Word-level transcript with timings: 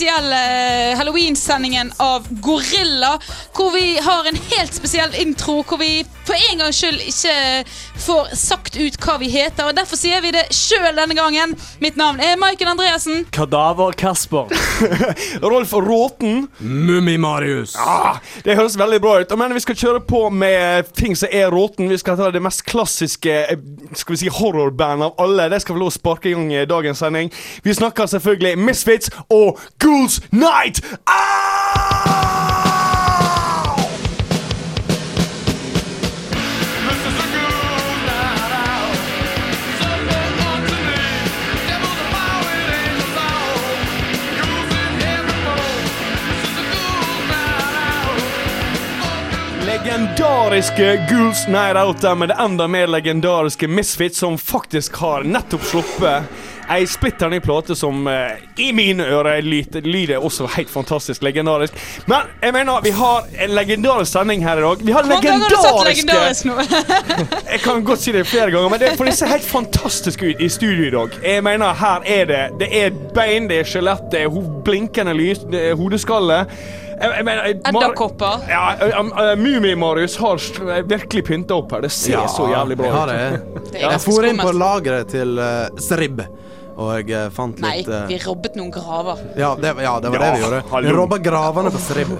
helt 0.00 0.10
spesielle 0.10 0.90
eh, 0.90 0.96
Halloween-sendingen 0.96 1.92
av 1.96 2.26
Gorilla. 2.30 3.18
Hvor 3.54 3.70
vi 3.70 3.98
har 3.98 4.28
en 4.28 4.36
helt 4.36 4.74
spesiell 4.74 5.14
intro, 5.14 5.62
hvor 5.62 5.76
vi 5.76 6.04
for 6.30 6.50
en 6.50 6.62
gangs 6.62 6.78
skyld 6.78 7.00
ikke 7.10 7.34
får 8.00 8.34
sagt 8.38 8.76
ut 8.78 8.96
hva 9.02 9.16
vi 9.20 9.30
heter. 9.32 9.66
Og 9.66 9.76
Derfor 9.76 9.98
sier 9.98 10.22
vi 10.22 10.32
det 10.34 10.46
sjøl 10.54 10.94
denne 10.94 11.16
gangen. 11.18 11.56
Mitt 11.82 11.98
navn 11.98 12.20
er 12.22 12.38
Maiken 12.40 12.70
Andreassen. 12.70 13.24
Kadaver-Kasper. 13.34 14.52
Rolf 15.50 15.74
Råten. 15.74 16.46
Mummi-Marius. 16.60 17.74
Ah, 17.80 18.20
det 18.46 18.56
høres 18.58 18.78
veldig 18.78 19.00
bra 19.02 19.18
ut. 19.20 19.36
Men 19.40 19.56
vi 19.56 19.64
skal 19.64 19.78
kjøre 19.82 20.04
på 20.06 20.22
med 20.30 20.92
ting 20.94 21.16
som 21.18 21.32
er 21.32 21.50
råten. 21.50 21.90
Vi 21.90 21.98
skal 22.00 22.18
ta 22.20 22.30
det 22.30 22.42
mest 22.44 22.64
klassiske 22.68 23.36
eh, 23.50 23.58
skal 23.98 24.14
vi 24.14 24.22
si, 24.22 24.32
horrorbandet 24.40 25.10
av 25.10 25.24
alle. 25.26 25.50
Det 25.50 25.62
skal 25.64 25.76
vi 25.76 25.82
lov 25.82 25.90
å 25.90 25.98
sparke 25.98 26.30
i 26.30 26.36
gang 26.36 26.52
i 26.54 26.66
dagens 26.68 27.02
sending. 27.02 27.32
Vi 27.66 27.74
snakker 27.74 28.10
selvfølgelig 28.10 28.58
Misfits 28.70 29.10
og 29.26 29.58
Ghouls 29.82 30.20
Night! 30.30 30.84
Ah! 31.10 32.29
Legendariske 50.60 51.06
Ghouls 51.08 51.48
Night 51.48 51.76
Out 51.76 52.18
med 52.18 52.28
det 52.28 52.36
enda 52.38 52.68
mer 52.68 52.86
legendariske 52.86 53.68
Misfits, 53.68 54.18
som 54.18 54.38
faktisk 54.38 54.96
har 54.96 55.22
nettopp 55.24 55.62
sluppet 55.64 56.22
ei 56.70 56.86
splitter 56.86 57.30
ny 57.32 57.40
plate 57.40 57.74
som 57.76 58.06
eh, 58.06 58.36
i 58.60 58.68
mine 58.72 59.06
ører 59.08 59.40
lyder, 59.42 60.18
også 60.20 60.46
helt 60.54 60.70
fantastisk 60.70 61.22
legendarisk. 61.22 61.74
Men 62.06 62.28
jeg 62.42 62.52
mener, 62.52 62.80
vi 62.84 62.92
har 62.94 63.24
en 63.46 63.54
legendarisk 63.56 64.12
sending 64.12 64.44
her 64.44 64.60
i 64.60 64.66
dag. 64.66 64.84
Vi 64.84 64.92
har 64.92 65.02
Hvor 65.08 65.14
legendariske 65.14 65.64
har 65.66 65.78
du 65.78 65.88
legendarisk 65.88 66.44
nå? 66.44 66.54
Jeg 67.54 67.60
kan 67.64 67.84
godt 67.84 68.04
si 68.04 68.12
det 68.12 68.26
flere 68.26 68.50
ganger, 68.50 68.68
men 68.68 68.80
det, 68.80 68.92
for 68.96 69.08
det 69.08 69.16
ser 69.16 69.32
helt 69.32 69.48
fantastisk 69.48 70.22
ut 70.22 70.40
i 70.40 70.48
studio 70.48 70.86
i 70.86 70.90
dag. 70.90 71.16
Jeg 71.24 71.44
mener, 71.44 71.74
her 71.74 72.04
er 72.06 72.24
det 72.24 72.44
Det 72.60 72.68
er 72.84 72.92
bein, 73.14 73.48
det 73.48 73.64
er 73.64 73.72
skjelett, 73.72 74.06
det 74.12 74.22
er 74.26 74.30
ho 74.30 74.44
blinkende 74.64 75.16
lys, 75.16 75.40
det 75.50 75.70
er 75.72 75.74
hodeskalle. 75.80 76.44
Jeg, 77.00 77.12
jeg 77.16 77.24
mener, 77.24 77.46
Edderkopper. 77.48 78.42
Ja, 78.50 78.64
Mummi-Marius 79.40 80.18
har 80.20 80.42
virkelig 80.88 81.24
pynta 81.30 81.56
opp 81.56 81.72
her. 81.72 81.86
Det 81.86 81.92
ser 81.94 82.26
så 82.28 82.50
jævlig 82.52 82.76
bra 82.80 82.90
ja, 82.90 83.00
ut. 83.00 83.12
det. 83.12 83.70
Det 83.70 83.84
Jeg 83.86 84.02
for 84.04 84.28
inn 84.28 84.40
på 84.40 84.52
lageret 84.52 85.14
til 85.14 85.40
uh, 85.40 85.80
Srib, 85.80 86.20
og 86.80 86.90
jeg 86.96 87.12
eh, 87.12 87.26
fant 87.34 87.58
Nei, 87.60 87.74
litt 87.80 87.90
eh, 87.92 88.06
vi 88.08 88.16
robbet 88.24 88.54
noen 88.56 88.70
graver. 88.72 89.18
ja, 89.36 89.50
det, 89.60 89.74
ja, 89.84 89.94
det 90.00 90.12
var 90.12 90.22
Ja, 90.24 90.30
det 90.30 90.38
vi 90.38 90.44
gjorde. 90.44 90.60
hallo. 90.70 90.88
Vi 90.88 90.94
robba 90.96 91.18
gravene 91.20 91.72
på 91.74 91.80
Srib. 91.82 92.12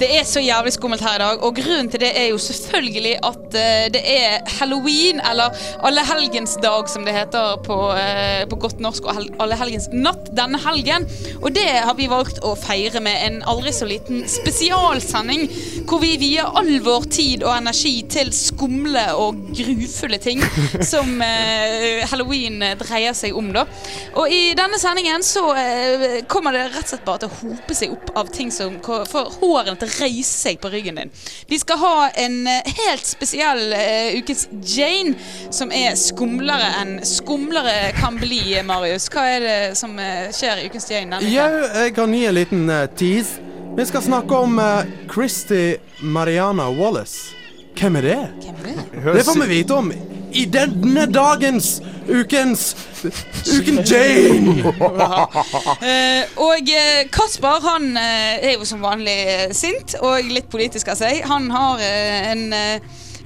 Det 0.00 0.08
er 0.18 0.24
så 0.26 0.42
jævlig 0.42 0.72
skummelt 0.74 1.04
her 1.06 1.18
i 1.18 1.22
dag, 1.22 1.44
og 1.46 1.54
grunnen 1.58 1.90
til 1.92 2.02
det 2.02 2.10
er 2.18 2.28
jo 2.32 2.40
selvfølgelig 2.42 3.14
at 3.28 3.44
uh, 3.54 3.84
det 3.94 4.02
er 4.02 4.42
halloween, 4.58 5.20
eller 5.30 5.54
allehelgensdag 5.86 6.90
som 6.90 7.06
det 7.06 7.14
heter 7.14 7.60
på, 7.66 7.76
uh, 7.94 8.42
på 8.50 8.58
godt 8.64 8.82
norsk, 8.82 9.06
og 9.06 9.14
hel 9.18 9.28
allehelgens 9.44 9.88
natt 9.94 10.32
denne 10.36 10.58
helgen. 10.66 11.06
Og 11.42 11.52
det 11.54 11.68
har 11.86 11.94
vi 11.98 12.08
valgt 12.10 12.42
å 12.46 12.54
feire 12.58 13.00
med 13.04 13.22
en 13.28 13.38
aldri 13.48 13.72
så 13.76 13.86
liten 13.88 14.24
spesialsending, 14.28 15.46
hvor 15.88 16.02
vi 16.02 16.16
vier 16.20 16.50
all 16.58 16.72
vår 16.84 17.06
tid 17.14 17.46
og 17.46 17.54
energi 17.54 17.94
til 18.10 18.32
skumle 18.34 19.06
og 19.18 19.38
grufulle 19.54 20.18
ting 20.22 20.42
som 20.92 21.14
uh, 21.22 22.04
halloween 22.10 22.60
dreier 22.82 23.14
seg 23.16 23.36
om, 23.38 23.52
da. 23.54 23.66
Og 24.14 24.32
i 24.32 24.54
denne 24.56 24.78
sendingen 24.80 25.22
så 25.22 25.44
eh, 25.56 26.24
kommer 26.30 26.54
det 26.54 26.64
rett 26.72 26.86
og 26.86 26.92
slett 26.92 27.04
bare 27.06 27.22
til 27.22 27.30
å 27.30 27.38
hope 27.42 27.76
seg 27.76 27.94
opp 27.94 28.12
av 28.18 28.30
ting 28.32 28.50
som 28.54 28.78
får 28.82 29.32
hårene 29.40 29.76
til 29.80 29.90
å 29.90 29.96
reise 30.04 30.32
seg 30.32 30.60
på 30.62 30.70
ryggen 30.72 31.00
din. 31.00 31.12
Vi 31.50 31.58
skal 31.60 31.80
ha 31.82 31.94
en 32.10 32.40
eh, 32.48 32.72
helt 32.80 33.06
spesiell 33.06 33.72
eh, 33.76 34.18
ukens 34.18 34.48
Jane, 34.62 35.14
som 35.54 35.72
er 35.74 35.96
skumlere 35.98 36.72
enn 36.80 36.98
skumlere 37.06 37.92
kan 37.98 38.18
bli, 38.20 38.42
Marius. 38.66 39.08
Hva 39.12 39.26
er 39.36 39.44
det 39.44 39.58
som 39.78 39.98
eh, 40.02 40.28
skjer 40.34 40.62
i 40.64 40.68
ukens 40.70 40.90
Jane 40.90 41.18
denne 41.18 41.24
uken? 41.24 41.34
jeg 41.84 41.94
kan 41.96 42.14
gi 42.14 42.24
en 42.28 42.36
liten 42.36 42.68
uh, 42.70 42.84
tease. 42.98 43.42
Vi 43.76 43.86
skal 43.86 44.02
snakke 44.02 44.34
om 44.34 44.58
uh, 44.58 44.82
Christy 45.12 45.76
Mariana 46.00 46.68
Wallace. 46.74 47.34
Hvem 47.78 48.00
er 48.00 48.08
det? 48.08 48.20
Hvem 48.42 48.62
er 48.64 48.70
det? 48.72 49.18
Det 49.20 49.26
får 49.28 49.42
vi 49.44 49.50
vite 49.52 49.74
om 49.74 49.92
i 50.32 50.44
denne 50.44 51.06
dagens 51.12 51.78
ukens 52.08 52.76
Uken 53.58 53.78
Jane! 53.86 54.64
uh, 54.64 55.26
og 56.48 56.70
eh, 56.72 57.04
Kasper 57.14 57.60
han 57.68 57.92
eh, 57.96 58.48
er 58.48 58.56
jo 58.56 58.66
som 58.66 58.82
vanlig 58.82 59.18
sint 59.56 59.94
og 60.00 60.26
litt 60.26 60.48
politisk 60.50 60.90
av 60.90 60.98
seg. 60.98 61.22
Han 61.28 61.50
har 61.54 61.84
en 61.84 62.48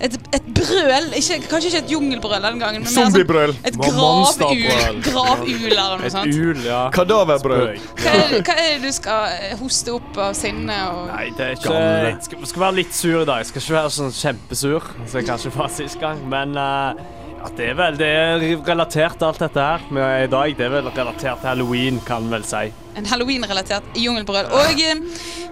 et, 0.00 0.14
et 0.34 0.46
brøl, 0.56 1.08
ikke, 1.18 1.36
kanskje 1.50 1.68
ikke 1.70 1.80
et 1.84 1.90
jungelbrøl 1.92 2.42
den 2.42 2.58
gangen, 2.62 2.82
men 2.82 2.88
mer 2.88 2.94
sånn 2.94 3.10
Zombiebrøl. 3.12 3.54
et 3.64 3.76
Mo- 3.76 3.90
gravul 3.90 5.00
Gravul 5.04 5.66
eller 5.68 5.96
noe 5.98 6.06
Et 6.06 6.12
sånt. 6.14 6.34
ul, 6.34 6.62
ja. 6.66 6.82
Kadaverbrøl. 6.94 7.78
Hva 8.00 8.14
er, 8.16 8.36
hva 8.42 8.56
er 8.58 8.68
det 8.76 8.82
du 8.86 8.92
skal 8.96 9.26
eh, 9.36 9.56
hoste 9.60 9.94
opp 9.94 10.18
av 10.18 10.34
sinne? 10.38 10.76
Og... 10.92 11.06
Nei, 11.12 11.26
det 11.38 11.46
er 11.46 11.56
ikke. 11.58 11.74
Jeg 11.76 12.18
skal, 12.28 12.46
skal 12.52 12.64
være 12.66 12.78
litt 12.80 12.94
sur 12.96 13.22
i 13.22 13.26
dag. 13.28 13.42
Jeg 13.42 13.50
skal 13.52 13.62
ikke 13.66 13.78
være 13.78 13.94
sånn 13.98 14.14
kjempesur, 14.20 14.92
som 15.06 15.18
jeg 15.20 15.28
kanskje 15.28 15.54
var 15.56 15.72
sist 15.76 16.00
gang. 16.02 16.22
Men 16.32 16.56
uh, 16.58 16.94
ja, 17.42 17.50
det 17.58 17.70
er 17.72 17.78
vel 17.78 17.98
det 18.00 18.08
er 18.22 18.46
relatert 18.66 19.18
til 19.20 19.28
alt 19.30 19.42
dette 19.42 19.68
her 19.70 19.86
med 19.90 20.28
i 20.28 20.30
dag. 20.32 20.56
Det 20.58 20.66
er 20.68 20.74
vel 20.78 20.88
relatert 20.94 21.42
til 21.42 21.52
halloween, 21.52 22.00
kan 22.08 22.26
en 22.28 22.38
vel 22.38 22.46
si. 22.48 22.68
En 22.98 23.06
halloween-relatert 23.08 23.96
jungelbrøl. 23.96 24.50
Og 24.52 24.80
eh, 24.82 25.00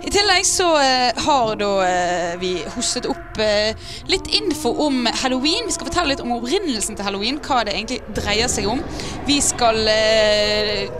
i 0.00 0.12
tillegg 0.12 0.46
så 0.48 0.68
eh, 0.80 1.22
har 1.24 1.54
da 1.60 1.70
eh, 1.86 2.34
vi 2.40 2.54
hostet 2.76 3.08
opp 3.10 3.18
litt 4.10 4.26
info 4.36 4.72
om 4.84 5.06
halloween. 5.22 5.64
Vi 5.68 5.72
skal 5.72 5.86
fortelle 5.88 6.12
litt 6.12 6.20
om 6.20 6.34
opprinnelsen 6.34 6.98
til 6.98 7.06
halloween, 7.06 7.38
hva 7.40 7.62
det 7.64 7.72
egentlig 7.76 8.00
dreier 8.16 8.50
seg 8.52 8.66
om. 8.68 8.82
Vi 9.24 9.38
skal 9.44 9.78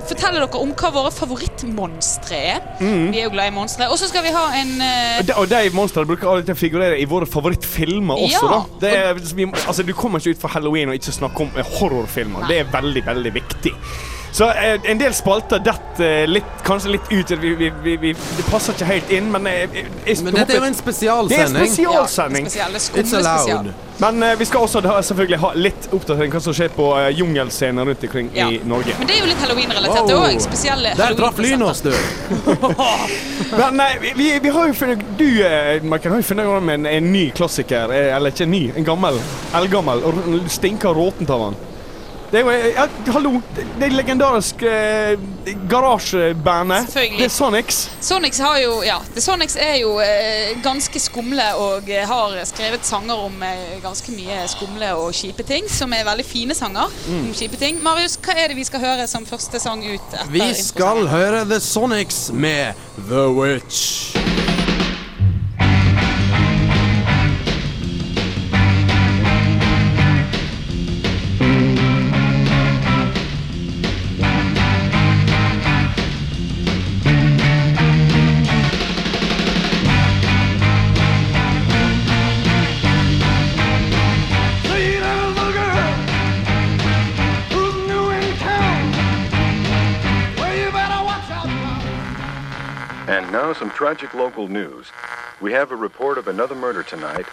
fortelle 0.09 0.39
dere 0.39 0.63
om 0.63 0.73
hva 0.79 0.93
våre 0.95 1.11
favorittmonstre 1.13 2.39
er. 2.55 2.63
Vi 2.79 3.19
er 3.19 3.27
jo 3.27 3.33
glad 3.35 3.51
i 3.51 3.55
monstre. 3.59 3.91
Og 3.93 4.01
så 4.01 4.09
skal 4.09 4.25
vi 4.25 4.33
ha 4.33 4.45
en 4.57 4.73
Og 4.81 5.27
de, 5.29 5.37
og 5.43 5.51
de 5.51 5.75
monstrene 5.77 6.09
bruker 6.09 6.31
alltid 6.31 6.55
å 6.55 6.61
figurere 6.63 7.01
i 7.03 7.05
våre 7.11 7.29
favorittfilmer 7.29 8.25
også. 8.25 8.47
Ja. 8.47 8.63
da 8.81 8.87
det 8.87 8.95
er, 9.03 9.21
altså, 9.67 9.85
Du 9.85 9.93
kommer 9.99 10.23
ikke 10.23 10.39
ut 10.39 10.43
fra 10.47 10.55
halloween 10.55 10.95
og 10.95 10.97
ikke 10.97 11.19
snakke 11.19 11.45
om 11.45 11.53
horrorfilmer. 11.61 12.01
horrorfilmer. 12.01 12.49
Det 12.49 12.59
er 12.63 12.73
veldig, 12.73 13.07
veldig 13.07 13.35
viktig. 13.35 13.75
Så 14.33 14.47
eh, 14.51 14.81
en 14.91 14.99
del 15.01 15.15
spalter 15.15 15.59
detter 15.65 16.27
litt, 16.31 16.51
kanskje 16.67 16.95
litt 16.95 17.11
ut. 17.11 17.31
Vi, 17.41 17.55
vi, 17.59 17.71
vi, 17.83 17.97
vi, 17.97 18.13
det 18.15 18.47
passer 18.51 18.77
ikke 18.77 18.87
helt 18.87 19.11
inn, 19.15 19.31
men 19.33 19.47
jeg, 19.51 19.69
jeg, 19.75 19.87
jeg, 20.07 20.25
Men 20.25 20.37
dette 20.39 20.55
er 20.55 20.61
jo 20.61 20.67
en 20.69 20.77
Det 21.31 21.39
er 21.39 21.47
en 21.47 21.57
spesialsending. 21.59 22.51
Ja, 22.55 22.69
spesial. 22.79 23.73
Men 24.01 24.23
eh, 24.23 24.39
vi 24.39 24.47
skal 24.49 24.65
også 24.65 24.81
da, 24.81 24.95
selvfølgelig 25.05 25.39
ha 25.43 25.51
litt 25.61 25.89
oppdatering 25.93 26.33
hva 26.33 26.41
som 26.41 26.55
skjer 26.57 26.71
på 26.73 26.87
uh, 26.97 27.11
jungelscener 27.13 27.85
rundt 27.91 28.05
omkring 28.07 28.31
Ja. 28.33 28.47
i 28.49 28.61
Norge. 28.65 28.95
Men 28.99 29.11
det 29.11 29.17
er 29.19 29.21
jo 29.21 29.29
litt 29.29 29.43
halloween-relatert 29.45 30.09
Wow. 30.09 30.23
òg. 30.25 30.41
Spesielle 30.41 30.95
Der 30.97 31.17
traff 31.19 31.43
lynet 31.43 31.83
du. 31.85 31.93
Men 33.61 33.77
nei, 33.77 33.91
vi, 34.17 34.31
vi, 34.41 34.53
har 34.55 34.71
jo 34.71 34.77
funnet 34.79 35.03
Du, 35.19 35.27
eh, 35.45 35.83
Marken, 35.83 36.15
har 36.15 36.23
jo 36.23 36.29
funnet 36.31 36.71
en, 36.79 36.87
en 36.87 37.13
ny 37.13 37.27
klassiker. 37.37 37.93
eh, 37.93 38.15
Eller 38.17 38.33
ikke 38.33 38.47
en 38.49 38.55
ny, 38.55 38.63
en 38.77 38.89
gammel. 38.89 39.21
Eldgammel. 39.59 40.07
Stinker 40.49 40.97
råtent 40.97 41.31
av 41.31 41.51
han. 41.51 41.61
Det 42.31 42.39
er 42.39 42.45
jo 42.47 42.51
eh, 42.55 42.67
ja, 42.77 42.85
Hallo! 43.11 43.33
Det, 43.57 43.65
det 43.81 43.89
legendariske 43.91 44.71
eh, 44.71 45.55
garasjebandet. 45.71 46.87
Det 46.95 47.25
er 47.27 47.33
Sonics. 47.33 47.81
Sonics 48.01 48.39
har 48.39 48.61
jo, 48.63 48.77
ja, 48.87 49.01
The 49.15 49.25
Sonics 49.25 49.57
er 49.59 49.81
jo 49.81 49.97
eh, 50.05 50.53
ganske 50.63 51.03
skumle 51.03 51.49
og 51.59 51.91
eh, 51.91 52.07
har 52.07 52.37
skrevet 52.47 52.87
sanger 52.87 53.25
om 53.27 53.43
eh, 53.43 53.81
ganske 53.83 54.15
mye 54.15 54.45
skumle 54.53 54.93
og 54.95 55.11
kjipe 55.17 55.43
ting, 55.49 55.67
som 55.71 55.91
er 55.97 56.07
veldig 56.07 56.27
fine 56.27 56.55
sanger 56.55 56.87
om 57.11 57.33
kjipe 57.35 57.59
ting. 57.59 57.83
Marius, 57.83 58.15
hva 58.23 58.39
er 58.39 58.53
det 58.55 58.61
vi 58.61 58.69
skal 58.69 58.85
høre 58.87 59.11
som 59.11 59.27
første 59.27 59.59
sang 59.63 59.83
ut? 59.83 60.15
etter 60.15 60.31
Vi 60.31 60.53
skal 60.63 61.11
høre 61.11 61.43
The 61.51 61.59
Sonics 61.61 62.29
med 62.31 62.79
The 63.11 63.27
Witch. 63.35 64.40
Tragic 93.81 94.13
local 94.13 94.47
news. 94.47 94.89
We 95.41 95.53
have 95.53 95.73
a 95.73 95.75
report 95.75 96.19
of 96.19 96.29
another 96.29 96.55
murder 96.55 96.83
tonight. 96.83 97.25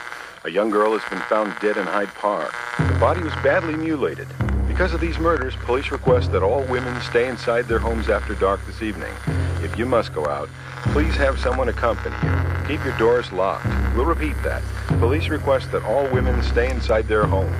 A 0.46 0.50
young 0.50 0.70
girl 0.70 0.98
has 0.98 1.10
been 1.10 1.20
found 1.28 1.54
dead 1.60 1.76
in 1.76 1.86
Hyde 1.86 2.08
Park. 2.16 2.54
The 2.78 2.98
body 2.98 3.22
was 3.22 3.34
badly 3.44 3.76
mutilated. 3.76 4.30
Because 4.66 4.94
of 4.94 5.02
these 5.02 5.20
murders, 5.20 5.58
police 5.58 5.92
request 5.92 6.32
that 6.32 6.44
all 6.44 6.64
women 6.68 7.02
stay 7.02 7.28
inside 7.28 7.64
their 7.64 7.80
homes 7.80 8.08
after 8.08 8.34
dark 8.34 8.66
this 8.66 8.82
evening. 8.82 9.14
If 9.62 9.78
you 9.78 9.86
must 9.86 10.14
go 10.14 10.26
out, 10.26 10.48
please 10.94 11.18
have 11.18 11.38
someone 11.38 11.68
accompany 11.68 12.16
you. 12.24 12.66
Keep 12.66 12.86
your 12.86 12.98
doors 12.98 13.30
locked. 13.34 13.68
We'll 13.94 14.06
repeat 14.06 14.42
that. 14.44 14.64
Police 15.00 15.28
request 15.28 15.74
that 15.74 15.84
all 15.84 16.08
women 16.14 16.42
stay 16.44 16.72
inside 16.72 17.10
their 17.10 17.26
homes. 17.26 17.52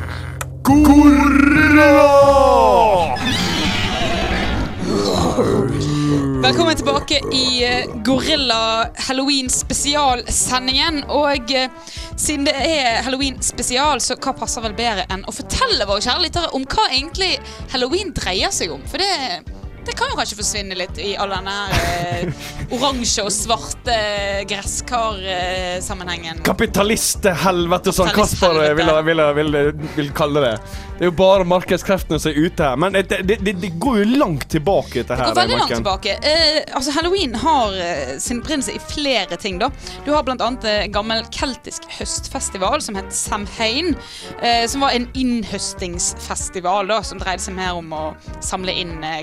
Velkommen 6.42 6.76
tilbake 6.76 7.20
i 7.34 7.64
eh, 7.66 7.86
Gorilla 8.06 8.90
Halloween 8.96 9.50
spesialsendingen. 9.50 11.04
Og 11.10 11.52
eh, 11.54 11.70
siden 12.16 12.46
det 12.48 12.56
er 12.56 13.02
Halloween 13.06 13.42
spesial, 13.44 14.02
så 14.02 14.18
hva 14.18 14.34
passer 14.38 14.64
vel 14.66 14.76
bedre 14.78 15.06
enn 15.14 15.26
å 15.28 15.36
fortelle 15.36 15.86
våre 15.90 16.02
kjære 16.06 16.24
lyttere 16.24 16.54
om 16.58 16.66
hva 16.66 16.88
egentlig 16.90 17.36
halloween 17.74 18.14
dreier 18.16 18.54
seg 18.54 18.74
om? 18.74 18.82
For 18.90 19.04
det, 19.04 19.57
det 19.88 19.96
kan 19.98 20.12
jo 20.12 20.18
kanskje 20.20 20.38
forsvinne 20.40 20.78
litt 20.78 21.00
i 21.00 21.14
all 21.20 21.32
denne 21.32 21.54
her 21.54 22.28
eh, 22.28 22.48
oransje 22.76 23.24
og 23.24 23.32
svarte 23.34 23.94
eh, 23.94 24.42
gresskar-sammenhengen. 24.50 26.44
Kapitalisthelvete, 26.48 27.94
som 27.96 28.12
Kasper 28.16 28.62
eh, 28.66 28.76
vil, 28.78 28.92
vil, 29.08 29.24
vil, 29.40 29.58
vil 29.96 30.14
kalle 30.18 30.44
det. 30.44 30.54
Det 30.98 31.06
er 31.06 31.12
jo 31.12 31.14
bare 31.14 31.46
markedskreftene 31.46 32.18
som 32.18 32.32
er 32.32 32.38
ute 32.48 32.66
her. 32.66 32.78
Men 32.82 32.96
det, 32.98 33.20
det, 33.30 33.38
det, 33.46 33.70
går 33.78 34.00
jo 34.02 34.06
langt 34.18 34.48
tilbake, 34.50 35.04
dette 35.04 35.16
Det 35.16 35.28
går 35.30 35.36
veldig 35.38 35.60
langt 35.60 35.76
tilbake. 35.76 36.16
Eh, 36.26 36.58
altså 36.74 36.96
Halloween 36.96 37.36
har 37.38 37.76
eh, 37.78 38.16
sin 38.20 38.42
opprinnelse 38.42 38.74
i 38.74 38.82
flere 38.82 39.38
ting. 39.38 39.60
da. 39.62 39.70
Du 40.06 40.12
har 40.16 40.26
bl.a. 40.26 40.36
en 40.38 40.92
gammel 40.92 41.22
keltisk 41.32 41.86
høstfestival 42.00 42.82
som 42.82 42.98
het 42.98 43.14
Samhain. 43.14 43.94
Eh, 44.42 44.66
som 44.68 44.82
var 44.82 44.98
en 44.98 45.06
innhøstingsfestival 45.14 46.90
da, 46.90 47.04
som 47.06 47.22
dreide 47.22 47.46
seg 47.46 47.56
mer 47.60 47.78
om 47.78 47.94
å 47.94 48.04
samle 48.42 48.74
inn 48.74 48.98
eh, 49.06 49.22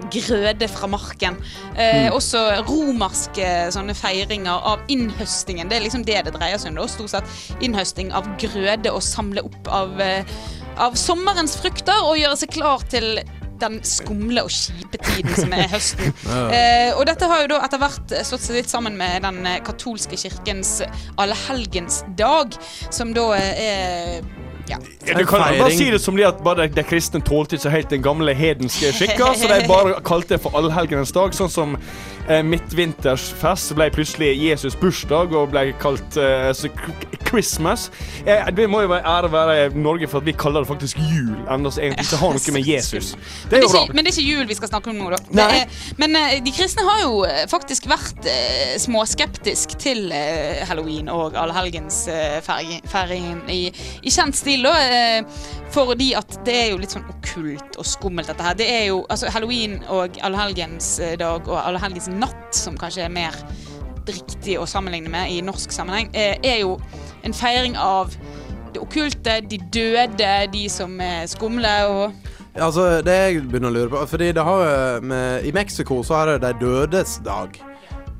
grøde 0.55 0.69
fra 0.69 0.87
marken. 0.87 1.37
Eh, 1.77 2.11
Også 2.13 2.39
romerske 2.69 3.71
sånne 3.75 3.95
feiringer 3.95 4.63
av 4.65 4.81
innhøstingen. 4.89 5.69
Det 5.69 5.79
er 5.79 5.85
liksom 5.85 6.05
det 6.05 6.25
det 6.25 6.35
dreier 6.35 6.59
seg 6.59 6.77
om. 6.79 6.89
Stort 6.89 7.11
sett 7.11 7.25
innhøsting 7.61 8.13
av 8.13 8.27
grøde 8.39 8.93
og 8.93 9.03
samle 9.03 9.43
opp 9.45 9.69
av, 9.69 10.01
eh, 10.01 10.25
av 10.79 10.95
sommerens 10.95 11.57
frukter 11.57 12.05
og 12.05 12.19
gjøre 12.19 12.37
seg 12.37 12.51
klar 12.51 12.81
til 12.89 13.23
den 13.61 13.79
skumle 13.87 14.43
og 14.43 14.51
kjipe 14.51 14.99
tiden 14.99 15.35
som 15.35 15.53
er 15.53 15.69
høsten. 15.69 16.13
Eh, 16.55 16.93
og 16.95 17.07
dette 17.07 17.27
har 17.27 17.43
jo 17.43 17.49
da 17.55 17.61
etter 17.65 17.79
hvert 17.79 18.13
slått 18.27 18.43
seg 18.43 18.57
litt 18.59 18.71
sammen 18.71 18.97
med 18.99 19.23
den 19.23 19.47
eh, 19.47 19.61
katolske 19.65 20.17
kirkens 20.19 20.83
allehelgensdag, 21.17 22.55
som 22.91 23.15
da 23.15 23.33
eh, 23.37 23.63
er 23.65 24.44
ja. 24.69 24.79
Ja, 25.07 25.19
du 25.19 25.27
kan 25.29 25.43
bare 25.59 25.71
si 25.71 25.91
det 25.93 26.01
som 26.01 26.17
det 26.17 26.27
at 26.29 26.41
bare 26.45 26.69
de 26.73 26.85
kristne 26.87 27.21
tålte 27.25 27.59
ikke 27.59 27.73
helt 27.75 27.91
den 27.93 28.03
gamle 28.05 28.35
hedenske 28.35 28.93
skikka, 28.97 29.35
så 29.37 29.51
de 29.51 29.61
bare 29.69 29.99
kalte 30.11 30.35
det 30.35 30.41
for 30.45 30.57
allhelgenes 30.57 31.13
dag. 31.13 31.35
Sånn 31.37 31.53
som 31.53 31.77
eh, 32.29 32.41
midtvintersfest 32.47 33.75
ble 33.77 33.91
plutselig 33.95 34.33
Jesus 34.41 34.79
bursdag 34.81 35.37
og 35.37 35.53
ble 35.53 35.69
kalt 35.83 36.17
eh, 36.21 36.51
Christmas. 37.35 37.81
Eh, 38.25 38.47
det 38.55 38.69
må 38.71 38.81
jo 38.85 38.89
være 38.93 39.05
ære 39.15 39.29
være 39.33 39.55
Norge 39.75 40.07
for 40.11 40.19
at 40.23 40.27
vi 40.29 40.35
kaller 40.39 40.61
det 40.65 40.69
faktisk 40.71 40.97
jul, 41.03 41.35
enda 41.51 41.69
så 41.75 41.81
egentlig 41.83 42.05
ikke 42.07 42.21
har 42.23 42.33
noe 42.39 42.53
med 42.55 42.63
Jesus. 42.69 43.07
Det 43.51 43.57
er 43.59 43.61
det, 43.61 43.67
jo 43.67 43.71
bra. 43.75 43.85
men 43.95 44.01
det 44.05 44.09
er 44.13 44.15
ikke 44.15 44.31
jul 44.31 44.45
vi 44.49 44.55
skal 44.57 44.69
snakke 44.71 44.91
om 44.91 44.97
nå, 44.99 45.07
da. 45.13 45.19
Er, 45.45 45.65
men 46.01 46.11
eh, 46.19 46.43
de 46.45 46.51
kristne 46.55 46.83
har 46.87 46.99
jo 47.03 47.13
eh, 47.29 47.45
faktisk 47.51 47.83
vært 47.91 48.21
uh, 48.25 48.31
småskeptisk 48.81 49.69
til 49.81 50.13
eh, 50.15 50.69
halloween 50.69 51.09
og 51.13 51.35
allehelgensfeiringen 51.39 53.41
i, 53.53 53.73
i 54.03 54.11
kjent 54.15 54.37
stil, 54.39 54.63
da. 54.69 54.75
eh, 54.81 55.25
fordi 55.75 56.13
at 56.19 56.39
det 56.47 56.55
er 56.55 56.69
jo 56.73 56.79
litt 56.81 56.93
sånn 56.95 57.07
okkult 57.11 57.77
og 57.81 57.87
skummelt, 57.89 58.29
dette 58.31 58.45
her. 58.47 58.55
Det 58.59 58.69
er 58.71 58.85
jo 58.93 58.99
altså 59.11 59.27
halloween 59.35 59.73
og 59.93 60.09
allehelgensdag 60.25 61.43
og 61.51 61.59
allehelgensnatt, 61.59 62.55
som 62.55 62.79
kanskje 62.79 63.03
er 63.09 63.13
mer 63.15 63.35
riktig 64.09 64.59
å 64.61 64.67
sammenligne 64.69 65.11
med 65.13 65.33
i 65.33 65.41
norsk 65.45 65.73
sammenheng, 65.73 66.11
eh, 66.13 66.37
er 66.43 66.61
jo 66.63 66.79
en 67.25 67.35
feiring 67.35 67.77
av 67.81 68.15
det 68.75 68.83
okkulte, 68.83 69.41
de 69.49 69.59
døde, 69.73 70.33
de 70.53 70.65
som 70.69 71.01
er 71.01 71.27
skumle 71.31 71.75
og 71.91 72.33
Altså, 72.55 73.03
det 73.03 73.15
jeg 73.19 73.41
begynner 73.51 73.73
å 73.73 73.75
lure 73.75 73.91
på 73.91 74.01
Fordi 74.13 74.29
det 74.31 74.43
har 74.47 74.61
jo 74.63 75.07
med, 75.11 75.43
I 75.43 75.51
Mexico 75.51 75.97
så 76.07 76.21
er 76.21 76.29
det 76.39 76.53
De 76.53 76.53
dødes 76.61 77.17
dag. 77.27 77.57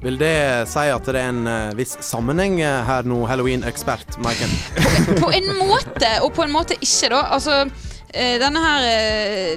Vil 0.03 0.19
det 0.19 0.67
si 0.67 0.89
at 0.91 1.07
det 1.07 1.15
er 1.15 1.31
en 1.31 1.47
uh, 1.47 1.77
viss 1.79 1.95
sammenheng 2.03 2.59
uh, 2.59 2.83
her 2.85 3.07
nå, 3.07 3.23
halloween-ekspert 3.31 4.19
Maiken? 4.27 4.51
På 5.23 5.31
en 5.31 5.47
måte, 5.57 6.11
og 6.21 6.35
på 6.35 6.45
en 6.45 6.53
måte 6.53 6.77
ikke, 6.77 7.09
da. 7.15 7.23
Altså, 7.33 7.63
uh, 7.65 8.35
denne 8.43 8.61
her 8.67 8.89
eh, 8.91 9.57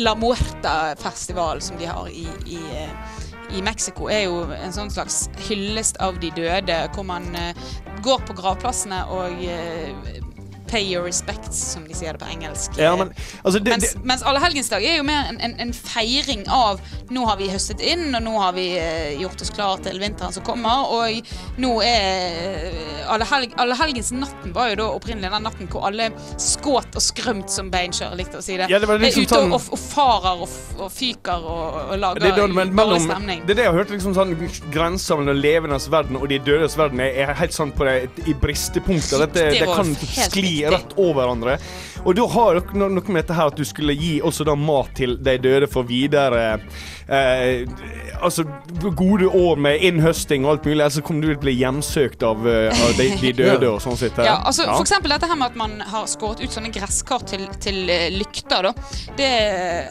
La 0.00 0.14
Muerta-festivalen 0.16 1.60
som 1.60 1.76
de 1.76 1.90
har 1.90 2.08
i, 2.08 2.24
i, 2.46 2.56
eh, 2.56 3.11
i 3.52 3.62
Mexico, 3.64 4.08
er 4.08 4.26
jo 4.26 4.42
en 4.56 4.74
sånn 4.74 4.90
slags 4.92 5.26
hyllest 5.48 5.98
av 6.02 6.20
de 6.22 6.32
døde, 6.36 6.78
hvor 6.94 7.06
man 7.06 7.28
eh, 7.36 7.58
går 8.04 8.24
på 8.28 8.36
gravplassene 8.38 9.02
og 9.12 9.42
eh, 9.46 10.22
Pay 10.72 10.86
your 10.88 11.04
respects, 11.04 11.58
som 11.74 11.84
de 11.84 11.94
sier 11.96 12.16
det 12.16 12.22
på 12.22 12.28
engelsk. 12.32 12.78
Ja, 12.80 12.94
men, 12.96 13.10
altså, 13.42 13.60
det, 13.60 13.74
mens, 13.74 13.90
det, 13.92 14.04
mens 14.08 14.22
Allehelgensdag 14.24 14.84
er 14.88 14.96
jo 14.96 15.04
mer 15.04 15.28
en, 15.28 15.40
en, 15.44 15.52
en 15.60 15.72
feiring 15.76 16.46
av 16.48 16.80
Nå 17.12 17.26
har 17.28 17.36
vi 17.36 17.50
høstet 17.52 17.82
inn, 17.84 18.06
og 18.16 18.22
nå 18.24 18.32
har 18.40 18.54
vi 18.56 18.64
uh, 18.80 19.20
gjort 19.20 19.42
oss 19.44 19.50
klar 19.52 19.82
til 19.84 19.98
vinteren 20.00 20.32
som 20.32 20.44
kommer. 20.46 20.88
Og 20.96 21.60
nå 21.60 21.72
er 21.84 22.70
uh, 22.72 23.12
Allehelg, 23.12 23.52
Allehelgensnatten 23.60 24.54
var 24.56 24.70
jo 24.72 24.78
da 24.80 24.86
opprinnelig 24.96 25.28
den 25.34 25.44
natten 25.44 25.68
hvor 25.72 25.84
alle 25.90 26.08
skåt 26.40 26.96
og 26.96 27.04
skrømt, 27.04 27.52
som 27.52 27.68
Beinkjør 27.72 28.16
likte 28.16 28.40
å 28.40 28.44
si 28.44 28.56
det. 28.56 28.70
Ja, 28.72 28.80
det 28.80 28.88
var 28.88 28.96
er 28.96 29.04
liksom 29.04 29.26
ute 29.28 29.42
sånn- 29.42 29.52
og, 29.58 29.68
og, 29.76 29.82
farer 29.82 30.46
og, 30.46 30.56
og 30.78 30.88
fyker 30.94 31.44
og, 31.44 31.78
og 31.82 32.00
lager 32.00 32.24
det, 32.24 32.32
er 32.32 32.40
da- 32.40 32.48
men, 32.62 32.72
mellom, 32.80 33.04
stemning. 33.04 33.44
det 33.44 33.58
er 33.58 33.60
det 33.60 33.66
jeg 33.66 33.74
har 33.74 33.80
hørt 33.82 33.92
liksom 33.92 34.16
sånn 34.16 34.34
Grensa 34.72 35.20
mellom 35.20 35.36
levendes 35.42 35.90
verden 35.92 36.16
og 36.16 36.26
de 36.32 36.40
dødes 36.48 36.78
verden 36.80 37.04
er, 37.04 37.12
er 37.26 37.36
helt 37.42 37.52
sånn 37.56 37.74
på 37.76 37.84
det, 37.88 38.08
i 38.24 38.34
bristepunkter. 38.40 39.26
Dette, 39.26 39.46
det, 39.52 39.60
det 39.66 39.68
kan 39.68 39.92
skli. 40.00 40.61
Rett 40.70 40.94
over 40.96 41.22
hverandre. 41.22 41.58
Og 42.02 42.16
da 42.18 42.26
har 42.34 42.58
dere 42.58 42.78
noe 42.80 42.90
med 43.06 43.20
dette 43.20 43.36
her 43.36 43.50
at 43.52 43.58
du 43.58 43.64
skulle 43.66 43.94
gi 43.98 44.16
også 44.24 44.46
da 44.48 44.56
mat 44.58 44.90
til 44.98 45.16
de 45.22 45.36
døde 45.42 45.68
for 45.70 45.86
videre 45.86 46.58
eh, 47.06 47.62
Altså 48.22 48.44
gode 48.98 49.28
år 49.28 49.60
med 49.62 49.82
innhøsting 49.86 50.46
og 50.46 50.56
alt 50.56 50.66
mulig, 50.66 50.80
ellers 50.80 50.98
kommer 51.06 51.22
du 51.24 51.30
til 51.30 51.38
å 51.38 51.42
bli 51.44 51.54
hjemsøkt 51.58 52.22
av, 52.26 52.46
eh, 52.48 52.70
av 52.70 52.96
de, 52.98 53.08
de 53.22 53.32
døde 53.42 53.70
og 53.70 53.80
sånn 53.82 53.98
sitt. 53.98 54.18
Ja, 54.22 54.40
altså 54.46 54.66
For 54.70 54.84
eksempel 54.84 55.14
dette 55.14 55.30
her 55.30 55.38
med 55.38 55.52
at 55.52 55.58
man 55.58 55.78
har 55.92 56.08
skåret 56.10 56.42
ut 56.42 56.54
sånne 56.54 56.72
gresskar 56.74 57.26
til, 57.28 57.46
til 57.62 57.84
eh, 57.90 58.08
lykter. 58.14 58.70
da 58.70 58.74
Det 59.18 59.32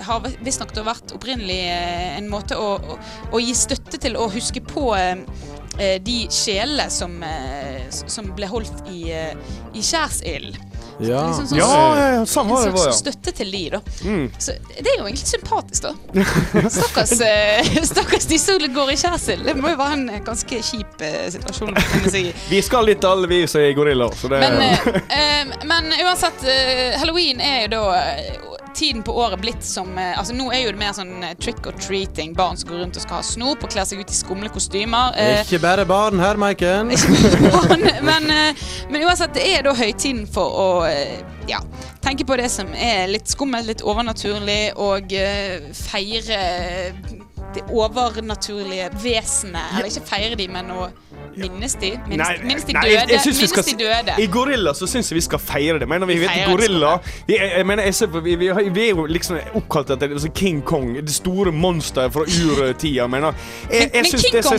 har 0.08 0.32
visstnok 0.44 0.76
vært 0.86 1.16
opprinnelig 1.16 1.60
eh, 1.72 2.18
en 2.18 2.30
måte 2.32 2.58
å, 2.60 2.76
å, 2.80 3.00
å 3.32 3.42
gi 3.42 3.56
støtte 3.58 4.00
til 4.02 4.18
å 4.20 4.30
huske 4.32 4.64
på 4.66 4.92
eh, 4.98 5.12
eh, 5.12 5.61
de 6.04 6.28
sjelene 6.30 6.90
som, 6.92 7.24
eh, 7.24 7.88
som 7.90 8.28
ble 8.36 8.48
holdt 8.52 8.84
i, 8.92 9.12
eh, 9.12 9.34
i 9.74 9.82
skjærsild. 9.82 10.58
Ja. 11.02 11.22
Liksom 11.32 11.48
sånn- 11.48 11.58
Ja, 11.58 11.96
ja, 11.98 12.08
ja, 12.14 12.26
sånn 12.30 12.50
En 12.52 12.76
slags 12.76 12.98
støtte 13.00 13.32
til 13.34 13.50
de, 13.52 13.62
da. 13.74 13.80
Mm. 14.06 14.28
Så 14.38 14.54
det 14.76 14.86
er 14.92 14.98
jo 15.00 15.08
egentlig 15.08 15.32
sympatisk, 15.32 15.88
da. 15.88 15.94
Stakkars, 16.70 17.16
eh, 17.26 17.72
stakkars 17.88 18.28
de 18.30 18.38
som 18.38 18.60
går 18.76 18.92
i 18.94 18.98
skjærsild. 19.02 19.46
Det 19.48 19.56
må 19.58 19.72
jo 19.74 19.80
være 19.80 19.94
en 19.98 20.10
eh, 20.10 20.20
ganske 20.28 20.62
kjip 20.62 21.02
eh, 21.02 21.26
situasjon 21.34 21.72
å 21.74 21.76
befinne 21.80 22.12
seg 22.14 22.30
i. 22.30 22.36
Vi 22.52 22.62
skal 22.62 22.86
litt 22.86 23.08
alle, 23.08 23.26
vi 23.32 23.42
som 23.50 23.62
er 23.64 23.74
gorillaer. 23.78 24.14
Så 24.22 24.30
det 24.30 24.44
Men, 24.44 24.62
eh, 24.62 25.02
eh, 25.18 25.58
men 25.66 25.90
uansett, 26.04 26.44
eh, 26.46 27.00
halloween 27.02 27.42
er 27.42 27.64
jo 27.64 27.74
da 27.80 27.84
eh, 28.04 28.32
tiden 28.76 29.04
på 29.04 29.14
året 29.18 29.42
blitt 29.42 29.64
som 29.66 29.98
eh, 29.98 30.18
Altså 30.20 30.36
Nå 30.36 30.50
er 30.54 30.64
jo 30.66 30.74
det 30.74 30.80
mer 30.82 30.94
sånn 30.96 31.14
eh, 31.24 31.36
trick 31.42 31.66
or 31.70 31.76
treating. 31.82 32.36
Barn 32.38 32.60
som 32.60 32.72
går 32.72 32.84
rundt 32.84 33.00
og 33.00 33.06
skal 33.06 33.20
ha 33.22 33.26
snop 33.26 33.66
og 33.66 33.72
kler 33.74 33.88
seg 33.88 34.02
ut 34.02 34.12
i 34.12 34.18
skumle 34.18 34.52
kostymer. 34.54 35.16
Eh, 35.20 35.42
Ikke 35.44 35.62
bare 35.64 35.86
barn 35.90 36.22
her, 36.22 36.40
Maiken. 36.42 36.92
men, 38.10 38.30
men 38.92 39.06
uansett, 39.06 39.34
det 39.38 39.48
er 39.56 39.66
da 39.68 39.76
høytiden 39.78 40.26
for 40.32 40.58
å 40.64 40.68
ja, 41.50 41.60
tenke 42.04 42.26
på 42.28 42.38
det 42.40 42.50
som 42.54 42.70
er 42.76 43.10
litt 43.12 43.32
skummelt, 43.32 43.68
litt 43.68 43.84
overnaturlig, 43.86 44.62
og 44.80 45.12
feire 45.76 46.42
det 47.56 47.64
overnaturlige 47.70 48.90
vesenet. 49.02 49.76
Eller 49.76 49.90
ikke 49.92 50.08
feire 50.08 50.38
de, 50.40 50.48
men 50.52 50.72
å 50.74 50.88
minnes 51.38 51.74
de. 51.76 51.92
Minnes, 52.08 52.28
Nei, 52.28 52.38
minnes 52.44 52.64
de 52.64 52.74
nei, 52.74 52.82
døde. 52.82 52.94
jeg- 52.94 53.10
jeg 53.10 53.20
minnes 53.26 53.50
skal 53.50 53.64
de 53.64 53.72
døde. 53.84 54.16
I 54.24 54.28
Gorilla 54.28 54.74
så 54.74 54.88
syns 54.88 55.12
jeg 55.12 55.16
vi 55.16 55.22
skal 55.22 55.40
feire 55.40 55.80
det. 55.80 55.88
Mener 55.90 56.06
vi, 56.06 56.14
Vi 56.14 56.20
vet 56.20 56.30
Gorilla 56.48 56.98
vi, 57.28 57.38
jeg, 57.38 57.66
mener, 57.66 57.84
jeg 57.84 57.94
på, 58.08 58.20
vi, 58.20 58.36
vi, 58.36 58.46
er 58.86 58.90
jo 58.90 59.06
liksom 59.06 59.38
oppkalt 59.56 59.90
etter 59.90 60.12
altså 60.12 60.30
King 60.36 60.62
Kong, 60.66 60.96
det 60.96 61.10
store 61.10 61.52
monsteret 61.52 62.14
fra 62.14 62.22
urtida. 62.22 63.08
Mener 63.08 63.28
jeg, 63.32 63.36
jeg, 63.72 63.80
Men- 63.80 63.90
men 63.94 64.04
King 64.04 64.12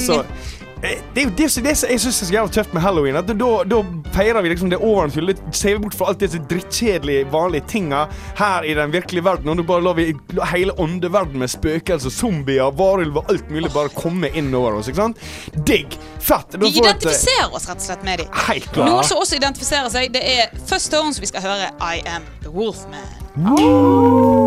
så 0.06 0.12
Kong- 0.12 0.20
eh, 0.20 0.61
det 0.82 0.92
er 0.96 1.02
det, 1.14 1.24
det 1.36 1.44
jeg 1.46 2.00
syns 2.02 2.06
er 2.18 2.26
så 2.26 2.32
jævlig 2.34 2.52
tøft 2.56 2.72
med 2.74 2.82
halloween. 2.82 3.16
At 3.16 3.28
da, 3.30 3.50
da 3.70 3.78
feirer 4.14 4.42
vi 4.42 4.50
liksom 4.50 4.70
det 4.72 4.80
overnaturlige. 4.82 5.38
Ser 5.54 5.76
vi 5.76 5.84
bort 5.84 5.94
fra 5.98 6.08
alt 6.10 6.20
disse 6.24 6.40
drittkjedelige, 6.50 7.28
vanlige 7.30 7.68
tinga 7.70 8.06
her 8.38 8.66
i 8.66 8.74
den 8.74 8.92
virkelige 8.92 9.24
verden. 9.24 9.52
Og 9.52 9.60
da 9.60 9.66
bare 9.68 9.86
lar 9.86 9.94
vi 9.98 10.08
hele 10.50 10.74
åndeverdenen 10.80 11.44
med 11.44 11.52
spøkelser, 11.54 12.10
zombier, 12.10 12.74
varulver, 12.74 13.22
alt 13.30 13.50
mulig 13.50 13.70
bare 13.74 13.94
komme 13.94 14.32
inn 14.34 14.50
over 14.54 14.80
oss. 14.80 14.90
ikke 14.90 15.04
sant? 15.04 15.22
Digg. 15.66 15.98
Fett. 16.18 16.58
Vi 16.58 16.68
identifiserer 16.68 16.82
eh, 16.82 16.90
identifiserer 16.90 17.56
oss 17.56 17.68
rett 17.70 17.82
og 17.82 17.88
slett 17.88 18.06
med 18.06 18.24
dem. 18.24 18.36
Helt 18.48 18.70
klart. 18.74 18.90
Noen 18.90 19.06
som 19.06 19.22
også 19.22 19.38
identifiserer 19.38 19.90
seg, 19.94 20.10
det 20.14 20.26
er 20.34 20.62
First 20.66 20.90
Tones 20.94 21.22
vi 21.22 21.30
skal 21.30 21.46
høre 21.46 21.74
I 21.78 22.02
Am 22.10 22.26
The 22.42 22.50
Wolfman. 22.50 23.22
in 23.34 24.41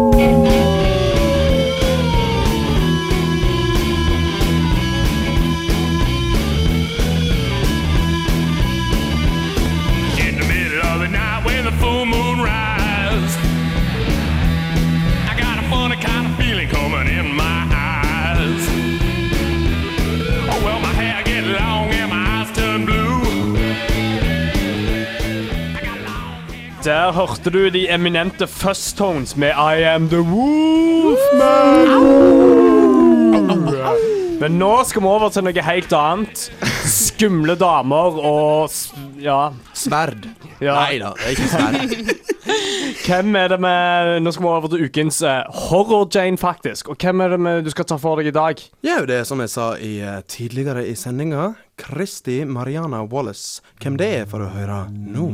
hørte 27.46 27.58
du 27.62 27.70
de 27.70 27.86
eminente 27.94 28.48
first-tones 28.50 29.36
med 29.38 29.54
I 29.54 29.84
Am 29.86 30.10
The 30.10 30.18
Wolfman. 30.18 31.46
Men 34.40 34.58
nå 34.58 34.84
skal 34.90 35.02
vi 35.04 35.08
over 35.08 35.30
til 35.30 35.44
noe 35.46 35.66
helt 35.68 35.94
annet. 35.94 36.52
Skumle 36.90 37.54
damer 37.60 38.18
og 38.18 38.74
ja. 39.22 39.54
Sverd. 39.78 40.26
Ja. 40.58 40.74
Nei 40.88 40.98
da, 41.04 41.14
det 41.14 41.22
er 41.22 41.30
ikke 41.36 41.50
sverd. 41.54 41.76
Hvem 43.06 43.36
er 43.38 43.48
det 43.54 43.60
med 43.62 44.24
Nå 44.24 44.32
skal 44.34 44.46
vi 44.46 44.50
over 44.50 44.72
til 44.72 44.86
ukens 44.88 45.22
uh, 45.22 45.46
Horror-Jane, 45.68 46.42
faktisk. 46.42 46.90
Og 46.90 46.98
hvem 46.98 47.22
er 47.22 47.30
det 47.36 47.40
med 47.46 47.62
du 47.68 47.70
skal 47.76 47.86
ta 47.86 48.00
for 48.02 48.18
deg 48.18 48.32
i 48.32 48.34
dag? 48.34 48.56
Ja, 48.88 49.06
det 49.06 49.22
er 49.22 49.30
som 49.30 49.44
jeg 49.44 49.54
sa 49.54 49.78
i, 49.78 50.00
uh, 50.02 50.26
tidligere 50.26 50.88
i 50.90 50.98
sendinga. 50.98 51.52
Kristi 51.78 52.42
Mariana 52.50 53.06
Wallace. 53.06 53.62
Hvem 53.84 54.02
det 54.02 54.10
er, 54.24 54.26
får 54.32 54.40
du 54.42 54.50
høre 54.58 54.80
nå. 54.90 55.30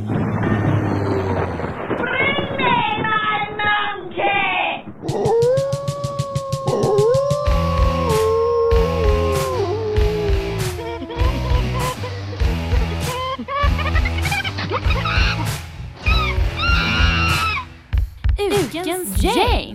Ukens 19.02 19.22
Jane. 19.22 19.74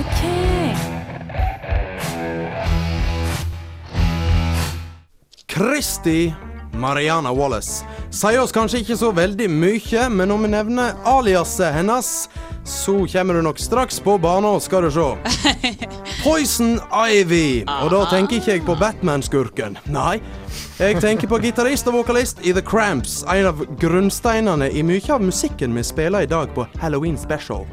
Okay. 0.00 0.74
Kristi 5.46 6.34
Mariana 6.72 7.32
Wallace. 7.32 7.84
Sier 8.10 8.40
oss 8.40 8.52
kanskje 8.52 8.82
ikke 8.82 8.96
så 8.96 9.10
veldig 9.14 9.48
mye, 9.50 10.08
men 10.10 10.30
om 10.30 10.42
vi 10.42 10.50
nevner 10.52 10.94
aliaset 11.06 11.74
hennes, 11.74 12.28
så 12.64 12.96
kommer 13.12 13.34
du 13.34 13.42
nok 13.42 13.58
straks 13.58 14.00
på 14.00 14.18
banen, 14.18 14.60
skal 14.60 14.86
du 14.86 14.90
se. 14.90 15.08
Poison 16.24 16.78
Ivy. 16.90 17.64
Og 17.82 17.92
da 17.94 18.04
tenker 18.10 18.40
ikke 18.40 18.56
jeg 18.56 18.66
på 18.66 18.78
Batman-skurken. 18.78 19.78
Nei. 19.86 20.18
Jeg 20.78 21.00
tenker 21.02 21.26
på 21.26 21.40
gitarist 21.42 21.88
og 21.90 21.96
vokalist 21.96 22.38
i 22.46 22.52
The 22.54 22.62
Cramps, 22.62 23.24
en 23.26 23.48
av 23.50 23.64
grunnsteinene 23.82 24.68
i 24.70 24.84
mye 24.86 25.10
av 25.10 25.24
musikken 25.26 25.72
vi 25.74 25.82
spiller 25.82 26.22
i 26.22 26.28
dag 26.30 26.52
på 26.54 26.68
Halloween 26.78 27.16
Special. 27.18 27.64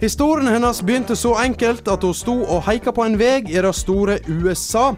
Historien 0.00 0.50
hennes 0.50 0.80
begynte 0.82 1.14
så 1.14 1.36
enkelt 1.38 1.86
at 1.86 2.02
hun 2.02 2.16
sto 2.18 2.34
og 2.40 2.64
heika 2.66 2.90
på 2.90 3.04
en 3.06 3.14
vei 3.20 3.44
i 3.46 3.62
det 3.62 3.70
store 3.78 4.16
USA. 4.26 4.88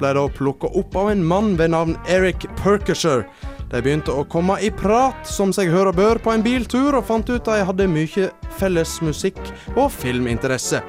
Ble 0.00 0.14
da 0.16 0.22
plukka 0.32 0.70
opp 0.80 0.96
av 0.96 1.10
en 1.12 1.20
mann 1.20 1.50
ved 1.60 1.74
navn 1.74 1.98
Eric 2.08 2.46
Perkisher. 2.62 3.26
De 3.68 3.82
begynte 3.84 4.16
å 4.16 4.24
komme 4.24 4.56
i 4.64 4.70
prat, 4.72 5.20
som 5.28 5.52
seg 5.52 5.68
hører 5.68 5.92
bør, 5.92 6.22
på 6.24 6.32
en 6.32 6.44
biltur, 6.44 6.96
og 6.96 7.04
fant 7.10 7.28
ut 7.28 7.42
at 7.42 7.58
de 7.58 7.66
hadde 7.68 7.90
mye 7.92 8.30
felles 8.56 8.94
musikk- 9.04 9.52
og 9.76 9.92
filminteresse. 9.92 10.80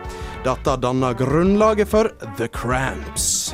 Dette 0.48 0.78
danna 0.88 1.12
grunnlaget 1.20 1.92
for 1.92 2.16
The 2.40 2.48
Cramps. 2.48 3.52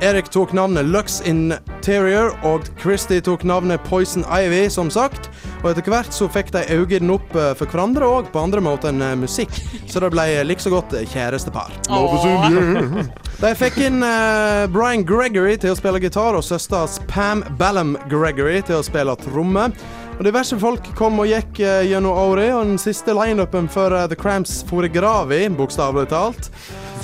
Erik 0.00 0.30
tok 0.32 0.52
navnet 0.56 0.86
Lux 0.88 1.18
Interior, 1.28 2.30
og 2.48 2.64
Christy 2.80 3.18
tok 3.20 3.42
navnet 3.44 3.82
Poison 3.84 4.24
Ivy, 4.24 4.62
som 4.72 4.88
sagt. 4.88 5.28
Og 5.60 5.74
etter 5.74 5.92
hvert 5.92 6.16
så 6.16 6.24
fikk 6.32 6.54
de 6.54 6.62
øynene 6.72 7.18
opp 7.18 7.36
eh, 7.36 7.50
for 7.58 7.68
hverandre 7.68 8.08
òg, 8.08 8.30
på 8.32 8.40
andre 8.40 8.62
måter 8.64 8.94
enn 8.94 9.04
eh, 9.04 9.12
musikk. 9.20 9.52
Så 9.84 10.00
det 10.00 10.08
ble 10.14 10.24
likså 10.48 10.72
godt 10.72 10.96
eh, 10.96 11.04
kjærestepar. 11.12 11.76
De 13.40 13.52
fikk 13.56 13.78
inn 13.80 14.02
uh, 14.04 14.66
Brian 14.72 15.04
Gregory 15.08 15.54
til 15.60 15.72
å 15.72 15.76
spille 15.76 16.00
gitar, 16.00 16.36
og 16.36 16.44
søstera 16.44 16.88
Pam 17.08 17.44
Ballum 17.60 17.94
Gregory 18.08 18.60
til 18.64 18.80
å 18.80 18.84
spille 18.84 19.14
tromme. 19.20 19.70
Og 20.18 20.26
Diverse 20.26 20.56
folk 20.60 20.90
kom 20.96 21.20
og 21.20 21.28
gikk 21.28 21.60
uh, 21.60 21.80
gjennom 21.84 22.16
året, 22.24 22.54
og 22.56 22.72
den 22.72 22.80
siste 22.80 23.16
lineupen 23.16 23.68
for 23.72 23.96
uh, 23.96 24.04
The 24.08 24.16
Cramps 24.16 24.62
for 24.68 24.84
i 24.84 24.92
grava, 24.92 25.44
bokstavelig 25.60 26.08
talt 26.12 26.52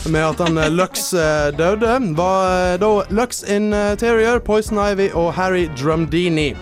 med 0.08 0.24
at 0.26 0.38
han 0.38 0.58
eh, 0.58 0.70
Lux 0.70 1.12
eh, 1.14 1.48
døde, 1.56 1.98
var 2.16 2.72
eh, 2.72 2.78
da 2.80 2.90
Lux 3.10 3.42
Interior, 3.42 4.38
Poison 4.38 4.78
Ivy 4.92 5.10
og 5.14 5.32
Harry 5.34 5.66
Drumdini. 5.78 6.54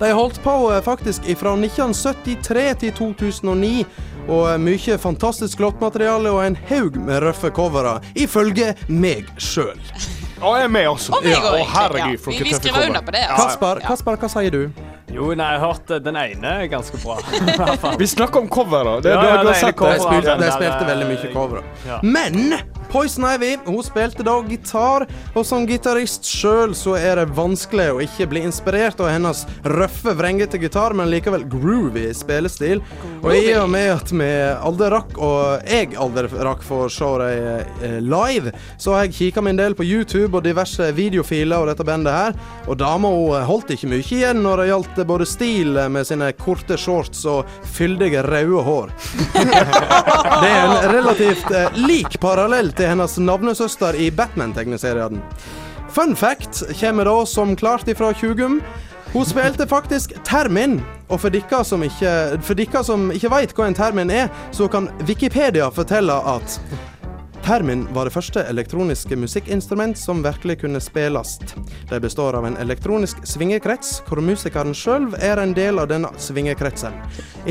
De 0.00 0.10
holdt 0.12 0.40
på 0.42 0.54
faktisk 0.84 1.22
fra 1.38 1.52
1973 1.54 2.64
til 2.80 2.92
2009, 2.98 3.84
og 4.28 4.60
mye 4.60 4.96
fantastisk 4.98 5.60
låtmateriale 5.62 6.32
og 6.32 6.40
en 6.46 6.56
haug 6.68 6.96
med 6.96 7.22
røffe 7.22 7.50
covere, 7.54 7.98
ifølge 8.18 8.72
meg 8.88 9.28
sjøl. 9.38 9.78
Og 10.40 10.58
jeg 10.58 10.66
er 10.66 10.72
med 10.74 10.88
også. 10.90 11.14
Og 11.14 11.22
meg 11.24 11.30
Ja, 11.36 11.40
òg, 11.46 11.60
å, 11.60 11.68
herregud, 11.76 12.16
Ja. 12.18 12.22
for 12.24 12.32
Vi, 12.32 12.38
noen 12.40 12.44
vi 12.44 12.50
tøffe 12.50 12.62
skriver 12.64 12.88
under 12.88 13.06
på 13.06 13.14
det. 13.14 13.24
Kasper, 13.36 13.80
Kasper, 13.86 14.16
hva 14.20 14.28
sier 14.34 14.50
du? 14.50 14.93
Jo, 15.12 15.28
nei, 15.36 15.50
jeg 15.52 15.60
hørte 15.60 15.98
den 16.02 16.16
ene 16.16 16.52
er 16.64 16.66
ganske 16.72 16.98
bra. 17.02 17.18
Vi 18.00 18.06
snakker 18.08 18.40
om 18.40 18.48
covere. 18.48 19.00
Det, 19.04 19.10
Ja, 19.12 19.20
ja, 19.20 19.20
du 19.20 19.36
har 19.36 19.44
det 19.44 19.50
er 19.56 19.60
sett 19.60 19.76
cover 19.76 19.92
De 19.92 19.98
det. 19.98 20.06
spilte, 20.08 20.30
den 20.30 20.40
de 20.46 20.52
spilte 20.56 20.80
eh, 20.80 20.88
veldig 20.88 21.08
mye 21.12 21.32
cover. 21.34 21.62
ja. 21.86 21.98
Men 22.02 22.54
Poison 22.94 23.24
Ivy 23.26 23.56
hun 23.64 23.82
spilte 23.82 24.22
da 24.22 24.36
gitar, 24.46 25.02
og 25.34 25.42
som 25.42 25.64
gitarist 25.66 26.28
sjøl 26.30 26.76
så 26.78 26.92
er 26.94 27.18
det 27.18 27.32
vanskelig 27.34 27.88
å 27.90 28.02
ikke 28.04 28.28
bli 28.30 28.44
inspirert 28.46 29.00
av 29.02 29.08
hennes 29.10 29.40
røffe, 29.66 30.12
vrengete 30.14 30.60
gitar, 30.62 30.94
men 30.94 31.10
likevel 31.10 31.42
groovy 31.50 32.04
spillestil. 32.14 32.84
Og 33.24 33.34
i 33.34 33.48
og 33.58 33.66
med 33.72 33.88
at 33.96 34.12
vi 34.14 34.28
aldri 34.54 34.90
rakk, 34.94 35.18
og 35.18 35.66
jeg 35.66 35.96
aldri 35.98 36.30
rakk 36.46 36.62
for 36.62 36.86
å 36.86 36.92
se 36.92 37.08
dem 37.24 37.82
eh, 37.82 37.96
live, 37.98 38.52
så 38.78 38.94
har 38.94 39.08
jeg 39.08 39.16
kikka 39.18 39.42
meg 39.42 39.56
en 39.56 39.62
del 39.64 39.74
på 39.74 39.88
YouTube 39.88 40.38
og 40.38 40.46
diverse 40.46 40.92
videofiler 40.94 41.64
av 41.64 41.72
dette 41.72 41.88
bandet 41.90 42.14
her, 42.14 42.38
og 42.68 42.78
dama 42.78 43.10
hun 43.10 43.48
holdt 43.50 43.74
ikke 43.74 43.90
mye 43.90 44.06
igjen 44.06 44.44
når 44.46 44.62
det 44.62 44.68
gjaldt 44.70 45.02
både 45.10 45.26
stil 45.26 45.82
med 45.90 46.06
sine 46.06 46.30
korte 46.38 46.78
shorts 46.78 47.26
og 47.26 47.58
fyldige 47.74 48.22
røde 48.22 48.62
hår. 48.70 48.94
Det 50.44 50.48
er 50.50 50.64
en 50.64 50.90
relativt 50.92 51.50
eh, 51.54 51.76
lik 51.88 52.20
parallell 52.22 52.70
til 52.76 52.83
hennes 52.90 53.18
navnesøster 53.18 53.96
i 53.98 54.10
Batman-tegneserien. 54.14 55.20
Fun 55.94 56.16
fact 56.16 56.62
kommer 56.80 57.04
da 57.04 57.26
som 57.26 57.56
klart 57.56 57.88
ifra 57.88 58.12
Tjugum. 58.14 58.60
Hun 59.14 59.26
spilte 59.26 59.66
faktisk 59.70 60.16
termin, 60.26 60.80
og 61.06 61.20
for 61.22 61.30
dere 61.30 61.60
som 61.64 61.84
ikke, 61.86 62.14
for 62.42 62.58
ikke 62.58 63.30
veit 63.30 63.54
hva 63.54 63.68
en 63.68 63.76
termin 63.78 64.10
er, 64.10 64.26
så 64.50 64.66
kan 64.66 64.88
Wikipedia 65.06 65.68
fortelle 65.70 66.16
at 66.18 66.58
Termin 67.44 67.88
var 67.92 68.04
det 68.04 68.10
første 68.14 68.40
elektroniske 68.48 69.16
musikkinstrument 69.20 69.98
som 70.00 70.22
virkelig 70.24 70.62
kunne 70.62 70.80
spilles. 70.80 71.34
De 71.90 71.98
består 72.00 72.38
av 72.38 72.46
en 72.48 72.56
elektronisk 72.56 73.20
svingekrets, 73.28 73.98
hvor 74.08 74.22
musikeren 74.24 74.72
sjøl 74.72 75.10
er 75.20 75.42
en 75.42 75.52
del 75.52 75.76
av 75.82 75.90
denne 75.90 76.08
svingekretsen. 76.16 76.96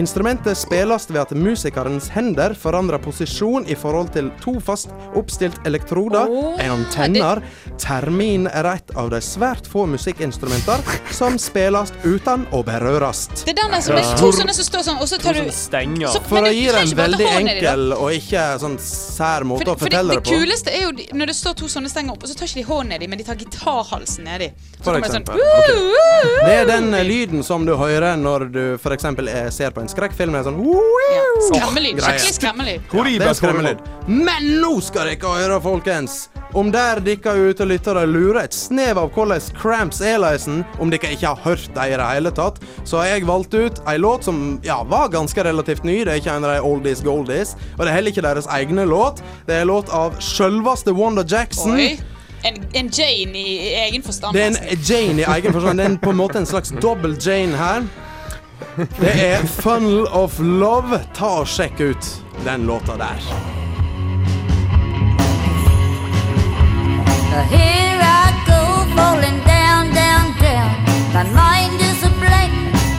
Instrumentet 0.02 0.58
spilles 0.58 1.06
ved 1.12 1.20
at 1.22 1.36
musikerens 1.38 2.08
hender 2.10 2.56
forandrer 2.58 2.98
posisjon 3.04 3.68
i 3.70 3.78
forhold 3.78 4.10
til 4.16 4.32
to 4.42 4.56
fast 4.66 4.90
oppstilt 5.14 5.60
elektroder, 5.70 6.26
en 6.58 6.74
antenner. 6.80 7.44
Termin 7.78 8.50
er 8.50 8.72
et 8.72 8.96
av 8.98 9.14
de 9.14 9.22
svært 9.22 9.70
få 9.70 9.86
musikkinstrumenter 9.94 10.82
som 11.14 11.38
spilles 11.38 11.94
uten 12.02 12.48
å 12.50 12.64
berøres. 12.66 13.28
Det 13.44 13.54
er 13.54 13.62
den 13.62 13.78
som 13.86 14.02
er 14.02 14.10
to 14.18 14.32
sånne 14.34 14.58
som 14.58 14.70
står 14.72 14.88
sånn, 14.90 15.00
og 15.06 15.14
så 15.14 15.22
tar 15.22 15.38
du 15.38 15.54
stenger. 15.54 16.18
For 16.34 16.50
å 16.50 16.50
gi 16.50 16.66
det 16.66 16.82
en 16.82 16.98
veldig 17.04 17.32
enkel 17.38 17.98
og 18.00 18.18
ikke 18.18 18.50
sånn 18.66 18.82
sær 18.82 19.46
måte 19.46 19.70
å 19.70 19.83
for 19.84 19.94
det, 19.94 20.00
fortelle 20.00 20.16
det 20.16 20.24
det 20.24 20.30
på. 20.30 20.40
kuleste 20.40 20.74
er 20.74 20.84
jo 20.88 20.92
de, 20.98 21.08
når 21.20 21.32
det 21.32 21.36
står 21.38 21.58
to 21.62 21.70
sånne 21.72 21.92
stenger 21.92 22.16
oppe, 22.16 22.30
så 22.30 22.38
tar 22.38 22.50
ikke 22.50 22.62
de 22.62 22.68
hånden 22.70 22.94
nedi, 22.96 23.10
men 23.12 23.22
de 23.22 23.28
tar 23.28 23.40
gitarhalsen 23.40 24.28
nedi. 24.28 24.50
For 24.84 25.00
eksempel. 25.00 25.04
det 25.04 25.12
sånn 25.13 25.13
eksempel. 25.13 25.36
«Woo, 25.40 25.60
Ok. 25.60 25.70
woo, 25.70 25.88
woo». 25.94 26.46
Det 26.48 26.54
er 26.60 26.70
den 26.70 26.94
eh, 26.94 27.04
lyden 27.08 27.44
som 27.44 27.66
du 27.68 27.75
hører 27.80 28.18
når 28.20 28.48
du 28.54 28.62
f.eks. 28.80 29.10
ser 29.56 29.75
på 29.75 29.84
en 29.84 29.92
skrekkfilm. 29.92 30.38
Sånn 30.44 30.60
ja. 30.63 31.25
Skremmelyd. 31.50 32.02
Skikkelig 32.04 32.38
skremmelyd. 32.40 32.94
Det 33.20 33.28
er 33.28 33.40
skremmelyd. 33.40 33.84
Men 34.08 34.50
nå 34.62 34.78
skal 34.84 35.13
dere 35.13 35.36
høre, 35.38 35.60
folkens! 35.63 36.24
Om 36.54 36.68
der 36.70 37.00
dere 37.02 37.32
ute 37.50 37.66
lyttere 37.66 38.04
lurer 38.06 38.44
et 38.44 38.54
snev 38.54 39.00
av 39.02 39.08
hvordan 39.16 39.42
Cramps 39.58 40.04
er 40.06 40.22
om 40.78 40.92
dere 40.92 41.16
ikke 41.16 41.32
har 41.32 41.40
hørt 41.42 41.66
dem 41.74 41.90
i 41.90 41.98
det 41.98 42.10
hele 42.12 42.30
tatt, 42.30 42.60
så 42.86 43.00
har 43.02 43.16
jeg 43.16 43.25
valgt 43.25 43.56
ut 43.58 43.82
ei 43.90 43.98
låt 43.98 44.28
som 44.28 44.60
ja, 44.62 44.84
var 44.86 45.10
ganske 45.10 45.44
relativt 45.44 45.84
ny. 45.84 46.04
Det 46.06 46.13
er 46.13 46.22
ikke 46.22 46.36
en 46.36 46.46
av 46.46 46.54
de 46.54 46.62
oldies 46.62 47.02
goldies. 47.02 47.56
Og 47.74 47.82
det 47.82 47.90
er 47.90 47.98
heller 47.98 48.13
ikke 48.13 48.25
deres 48.28 48.50
egne 48.54 48.86
låt. 48.86 49.24
Det 49.48 49.56
er 49.58 49.66
en 49.66 49.72
låt 49.74 49.89
av 49.89 50.20
sjølveste 50.22 50.94
Wanda 50.94 51.24
Jackson. 51.27 51.74
Oi. 51.77 52.00
En, 52.44 52.58
en 52.74 52.89
Jane 52.92 53.39
i 53.39 53.74
egen 53.88 54.03
forstand. 54.03 54.36
Det 54.36 54.44
er 54.44 54.48
en 54.48 54.82
Jane 54.89 55.22
i 55.22 55.25
egen 55.38 55.53
forstand. 55.56 55.80
Det 55.80 55.86
er 55.86 55.89
en, 55.94 55.98
på 55.98 56.12
en 56.12 56.20
måte 56.20 56.42
en 56.42 56.50
slags 56.50 56.74
dobbel 56.84 57.15
Jane 57.22 57.58
her. 57.58 57.86
Det 59.00 59.13
er 59.15 59.46
Funnel 59.62 60.08
of 60.12 60.39
Love. 60.39 61.00
Ta 61.15 61.30
og 61.42 61.48
Sjekk 61.48 61.80
ut 61.80 62.10
den 62.46 62.68
låta 62.70 62.98
der. 63.00 63.22
Here 67.50 68.03
I 68.03 68.30
go, 68.46 68.62
falling 68.96 69.39
down, 69.48 69.89
down, 69.96 70.36
down. 70.44 70.75
My 71.15 71.24
mind 71.34 71.82
is 71.82 72.03
a 72.03 72.12
blank, 72.22 72.53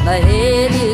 my 0.05 0.19
head 0.31 0.75
is 0.75 0.94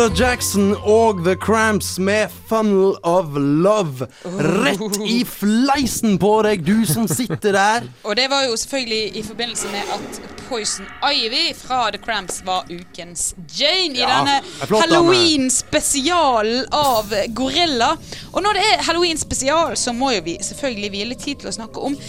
Wanda 0.00 0.16
Jackson 0.16 0.76
og 0.82 1.24
The 1.24 1.34
Cramps 1.36 1.98
med 1.98 2.28
Funnel 2.48 2.94
of 3.02 3.26
Love. 3.36 4.06
Rett 4.24 4.96
i 5.04 5.24
fleisen 5.28 6.14
på 6.18 6.30
deg, 6.46 6.62
du 6.64 6.86
som 6.88 7.04
sitter 7.08 7.52
der. 7.52 7.84
Og 8.08 8.16
det 8.16 8.24
var 8.32 8.46
jo 8.46 8.56
selvfølgelig 8.56 9.18
i 9.20 9.24
forbindelse 9.26 9.68
med 9.74 9.92
at 9.92 10.22
Poison 10.46 10.88
Ivy 11.04 11.52
fra 11.58 11.82
The 11.92 12.00
Cramps 12.00 12.40
var 12.46 12.64
ukens 12.72 13.34
Jane 13.58 13.98
i 13.98 14.00
Ja, 14.00 14.22
denne. 14.22 14.40
Halloween-spesialen 14.72 16.64
av 16.72 17.12
Gorilla. 17.36 17.92
Og 18.32 18.40
når 18.40 18.56
det 18.56 18.64
er 18.70 18.82
Halloween-spesial, 18.88 19.76
så 19.76 19.92
må 19.92 20.14
jo 20.16 20.24
vi 20.24 20.38
selvfølgelig 20.40 20.94
hvile 20.96 21.20
tid 21.20 21.44
til 21.44 21.52
å 21.52 21.56
snakke 21.60 21.90
om 21.90 22.00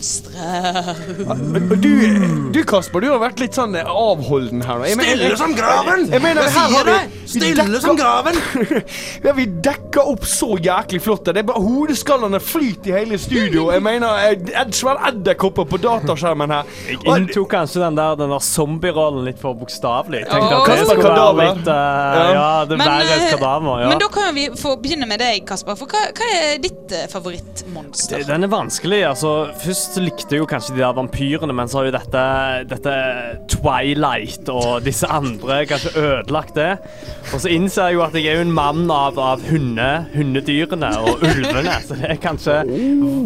monstre. 0.00 0.96
Du, 1.76 2.50
du 2.52 2.60
Kasper, 2.64 3.00
du 3.04 3.08
har 3.12 3.20
vært 3.20 3.40
litt 3.42 3.56
sånn 3.56 3.74
avholden 3.80 4.62
her. 4.64 4.84
Jeg 4.88 4.96
Stille 4.98 5.28
jeg- 5.28 5.38
som 5.38 5.52
graven! 5.56 6.06
Jeg 6.10 6.22
mener, 6.24 6.42
her 6.42 6.50
har 6.50 6.68
sier 6.70 6.84
vi- 6.84 7.28
Stille 7.28 7.54
dekker- 7.64 7.80
som 7.80 7.96
graven! 7.96 8.34
Ja, 9.24 9.32
vi 9.36 9.44
dekker 9.46 10.06
opp 10.08 10.24
så 10.24 10.56
jæklig 10.58 11.00
flott. 11.04 11.24
Det 11.24 11.36
er 11.38 11.42
bare 11.42 11.60
Hodeskallene 11.60 12.40
flyter 12.40 12.90
i 12.90 12.92
hele 13.04 13.18
studio. 13.18 13.70
Jeg 13.72 13.82
mener, 13.82 14.08
eh, 14.24 14.60
Ed 14.62 14.72
Svær 14.74 14.96
edderkopper 15.10 15.64
på 15.68 15.78
dataskjermen 15.80 16.50
her. 16.50 16.64
Jeg 16.88 16.98
inntok 17.04 17.50
kanskje 17.52 17.80
den 17.84 17.94
der, 17.98 18.16
den 18.16 18.30
der 18.30 18.40
zombie-rollen 18.40 19.24
litt 19.28 19.38
for 19.38 19.54
bokstavelig. 19.54 20.24
Det 20.24 20.30
Kasper 20.30 20.84
skulle 20.86 21.04
være 21.04 21.14
Kadaver. 21.14 21.54
litt 21.54 21.68
uh, 21.68 21.74
Ja. 21.74 22.32
Ja, 22.40 22.64
det 22.64 22.78
Men, 22.78 22.86
verre 22.88 23.02
eh, 23.18 23.26
et 23.26 23.34
kadaver. 23.38 23.80
Ja. 23.82 23.88
Men 23.92 23.98
da 23.98 24.08
kan 24.08 24.34
vi 24.34 24.48
få 24.56 24.76
begynne 24.80 25.06
med 25.10 25.20
deg, 25.20 25.44
Kasper. 25.46 25.76
For 25.76 25.86
hva, 25.86 26.06
hva 26.16 26.30
er 26.40 26.58
ditt 26.62 26.92
eh, 26.96 27.06
favorittmonster? 27.12 28.24
Den 28.26 28.44
er 28.44 28.48
vanskelig. 28.52 29.02
altså 29.10 29.50
Først 29.60 29.89
så 29.90 30.02
likte 30.04 30.36
jeg 30.36 30.42
jo 30.42 30.46
kanskje 30.48 30.76
de 30.76 30.82
der 30.82 30.94
vampyrene, 30.94 31.54
men 31.56 31.70
så 31.70 31.80
har 31.80 31.88
jo 31.88 31.94
dette, 31.96 32.22
dette 32.70 32.94
Twilight 33.50 34.48
og 34.52 34.84
disse 34.86 35.08
andre 35.10 35.64
kanskje 35.70 35.92
ødelagt 35.98 36.54
det. 36.58 36.68
Og 37.32 37.42
så 37.42 37.50
innser 37.50 37.90
jeg 37.90 37.98
jo 37.98 38.04
at 38.06 38.14
jeg 38.18 38.30
er 38.30 38.38
jo 38.40 38.46
en 38.46 38.54
mann 38.54 38.84
av, 38.94 39.18
av 39.18 39.42
hunde, 39.50 39.88
hundedyrene 40.14 40.92
og 41.02 41.24
ulvene. 41.26 41.76
Så 41.86 41.98
det 41.98 42.12
er 42.14 42.22
kanskje 42.22 42.60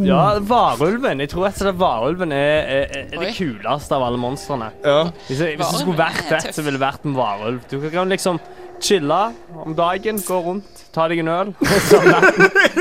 Ja, 0.09 0.23
varulven. 0.49 1.23
Jeg 1.25 1.33
tror 1.35 1.49
rett 1.49 1.61
og 1.61 1.67
slett 1.67 1.81
varulven 1.81 2.35
er, 2.35 2.73
er, 2.81 2.99
er 3.05 3.25
det 3.27 3.35
kuleste 3.37 3.97
av 3.97 4.09
alle 4.09 4.21
monstrene. 4.21 4.73
Ja. 4.85 5.01
Hvis, 5.29 5.41
jeg, 5.41 5.59
hvis 5.61 5.69
det 5.69 5.85
skulle 5.85 6.01
vært 6.01 6.33
er 6.39 6.49
så 6.55 6.65
ville 6.65 6.79
det 6.79 6.87
vært 6.87 7.09
en 7.09 7.17
varulv. 7.19 7.65
Du 7.71 7.79
kan 7.93 8.11
liksom 8.13 8.41
chille 8.81 9.21
om 9.65 9.75
dagen, 9.77 10.19
gå 10.27 10.39
rundt, 10.45 10.85
ta 10.95 11.07
deg 11.09 11.21
en 11.23 11.29
øl. 11.29 11.53
Så, 11.91 12.01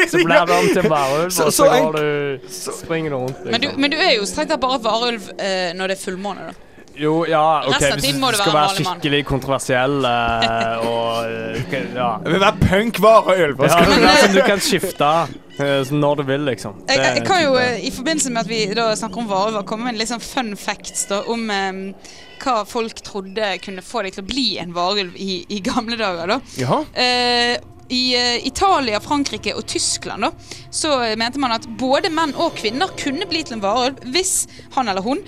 så 0.09 0.23
blir 0.25 0.45
du 0.47 0.53
om 0.55 0.67
til 0.73 0.89
varulv, 0.89 1.25
og 1.25 1.31
så 1.31 1.49
så 1.51 1.67
går 1.69 1.97
du 1.97 2.47
springer 2.49 3.09
du 3.13 3.17
rundt. 3.17 3.43
Men 3.45 3.61
du, 3.61 3.67
Liksom. 3.67 3.81
men 3.81 3.91
du 3.91 3.97
er 3.97 4.13
jo 4.17 4.25
strengt 4.29 4.51
tatt 4.53 4.61
bare 4.63 4.79
varulv 4.83 5.29
eh, 5.37 5.71
når 5.77 5.93
det 5.93 5.97
er 5.97 6.01
fullmåne, 6.03 6.49
da. 6.51 6.53
Jo, 6.99 7.13
ja, 7.25 7.41
OK, 7.67 7.79
hvis 7.97 8.05
du 8.13 8.35
skal 8.37 8.53
være 8.53 8.73
skikkelig 8.77 9.21
kontroversiell 9.25 9.95
uh, 10.05 10.83
og 10.89 11.31
okay, 11.63 11.87
Ja. 11.95 12.09
Jeg 12.23 12.33
vil 12.35 12.43
være 12.43 12.67
punkvareøl! 12.67 13.55
Ja 13.63 13.71
skal 13.73 13.89
du 13.89 14.07
som 14.21 14.35
du 14.37 14.41
kan 14.45 14.61
skifte 14.61 15.09
uh, 15.59 15.93
når 15.93 16.21
du 16.21 16.23
vil, 16.29 16.45
liksom. 16.51 16.83
Jeg, 16.87 16.99
jeg, 17.01 17.17
jeg 17.17 17.25
kan 17.27 17.43
jo, 17.47 17.55
Det- 17.57 17.65
eh, 17.79 17.87
i 17.87 17.91
forbindelse 17.95 18.31
med 18.35 18.43
at 18.45 18.51
vi 18.53 18.61
da 18.77 18.87
snakker 18.99 19.23
om 19.25 19.29
varulver, 19.31 19.65
komme 19.69 19.87
med 19.89 19.95
en 19.95 20.01
litt 20.03 20.13
sånn 20.13 20.21
fun 20.23 20.53
facts 20.59 21.07
da, 21.09 21.23
om 21.33 21.49
um, 21.49 21.83
hva 22.43 22.55
folk 22.67 23.01
trodde 23.07 23.53
kunne 23.63 23.81
få 23.85 24.03
deg 24.05 24.17
til 24.17 24.23
å 24.25 24.29
bli 24.29 24.47
en 24.61 24.73
varulv 24.75 25.15
i, 25.17 25.43
i 25.49 25.61
gamle 25.65 25.97
dager. 25.99 26.27
da. 26.35 26.41
Jaha. 26.59 26.81
Eh, 26.93 27.53
I 27.93 28.03
eh, 28.15 28.45
Italia, 28.47 28.99
Frankrike 29.03 29.51
og 29.59 29.65
Tyskland 29.69 30.23
da, 30.25 30.29
så 30.73 30.93
eh, 31.03 31.15
mente 31.19 31.39
man 31.39 31.51
at 31.55 31.65
både 31.79 32.09
menn 32.09 32.31
og 32.39 32.55
kvinner 32.57 32.89
kunne 32.99 33.27
bli 33.29 33.41
til 33.45 33.57
en 33.57 33.63
varulv 33.63 33.99
hvis 34.15 34.47
han 34.75 34.87
eller 34.89 35.03
hun 35.05 35.19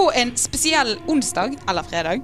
på 0.00 0.12
en 0.16 0.30
spesiell 0.36 0.94
onsdag 1.06 1.58
eller 1.68 1.82
fredag 1.82 2.22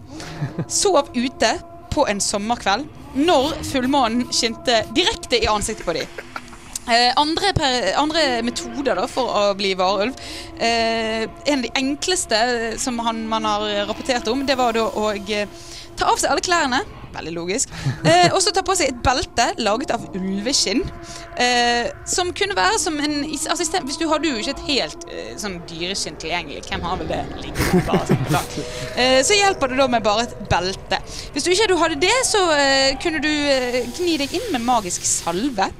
sov 0.68 1.10
ute 1.12 1.50
på 1.92 2.06
en 2.08 2.20
sommerkveld 2.24 2.86
når 3.16 3.52
fullmånen 3.68 4.30
skinte 4.32 4.78
direkte 4.96 5.42
i 5.42 5.48
ansiktet 5.48 5.84
på 5.84 5.92
dem. 5.96 6.22
Eh, 6.86 7.12
andre, 7.20 7.50
andre 7.98 8.24
metoder 8.46 8.96
da, 8.96 9.04
for 9.10 9.28
å 9.28 9.54
bli 9.58 9.72
varulv 9.74 10.14
eh, 10.62 11.24
En 11.26 11.58
av 11.58 11.64
de 11.64 11.72
enkleste 11.74 12.38
som 12.78 13.00
han, 13.02 13.24
man 13.28 13.48
har 13.48 13.64
rapportert 13.88 14.28
om, 14.30 14.44
det 14.46 14.54
var 14.56 14.76
da 14.76 14.86
å 14.86 15.10
eh, 15.16 15.48
ta 15.98 16.12
av 16.12 16.20
seg 16.22 16.30
alle 16.30 16.44
klærne. 16.46 16.80
Veldig 17.16 17.34
logisk. 17.36 17.72
Eh, 18.06 18.28
og 18.30 18.38
så 18.44 18.52
ta 18.54 18.62
på 18.62 18.74
seg 18.78 18.92
et 18.92 18.98
belte 19.02 19.44
laget 19.64 19.90
av 19.94 20.04
ulveskinn. 20.14 20.82
Eh, 21.42 21.88
som 22.08 22.28
kunne 22.36 22.54
være 22.56 22.78
som 22.78 22.94
en 23.02 23.16
is- 23.26 23.48
assistent 23.50 23.84
Hvis 23.88 23.98
du 24.00 24.04
hadde 24.08 24.28
jo 24.30 24.38
ikke 24.40 24.52
et 24.54 24.62
helt 24.68 25.06
eh, 25.10 25.32
sånn 25.40 25.56
dyreskinn 25.68 26.16
tilgjengelig. 26.22 26.62
Hvem 26.68 26.84
har 26.86 27.00
vel 27.00 27.10
det 27.10 27.20
liggende? 27.42 27.82
Bare 27.88 28.06
sånn. 28.06 28.50
Eh, 28.94 29.20
så 29.26 29.36
hjelper 29.38 29.72
det 29.74 29.80
da 29.82 29.88
med 29.90 30.04
bare 30.06 30.26
et 30.28 30.36
belte. 30.52 31.00
Hvis 31.34 31.46
du 31.48 31.50
ikke 31.52 31.70
du 31.72 31.76
hadde 31.80 31.98
det, 32.04 32.14
så 32.28 32.42
eh, 32.54 32.92
kunne 33.02 33.22
du 33.24 33.30
eh, 33.32 33.80
gni 33.98 34.16
deg 34.22 34.36
inn 34.38 34.52
med 34.54 34.62
magisk 34.68 35.04
salve. 35.08 35.70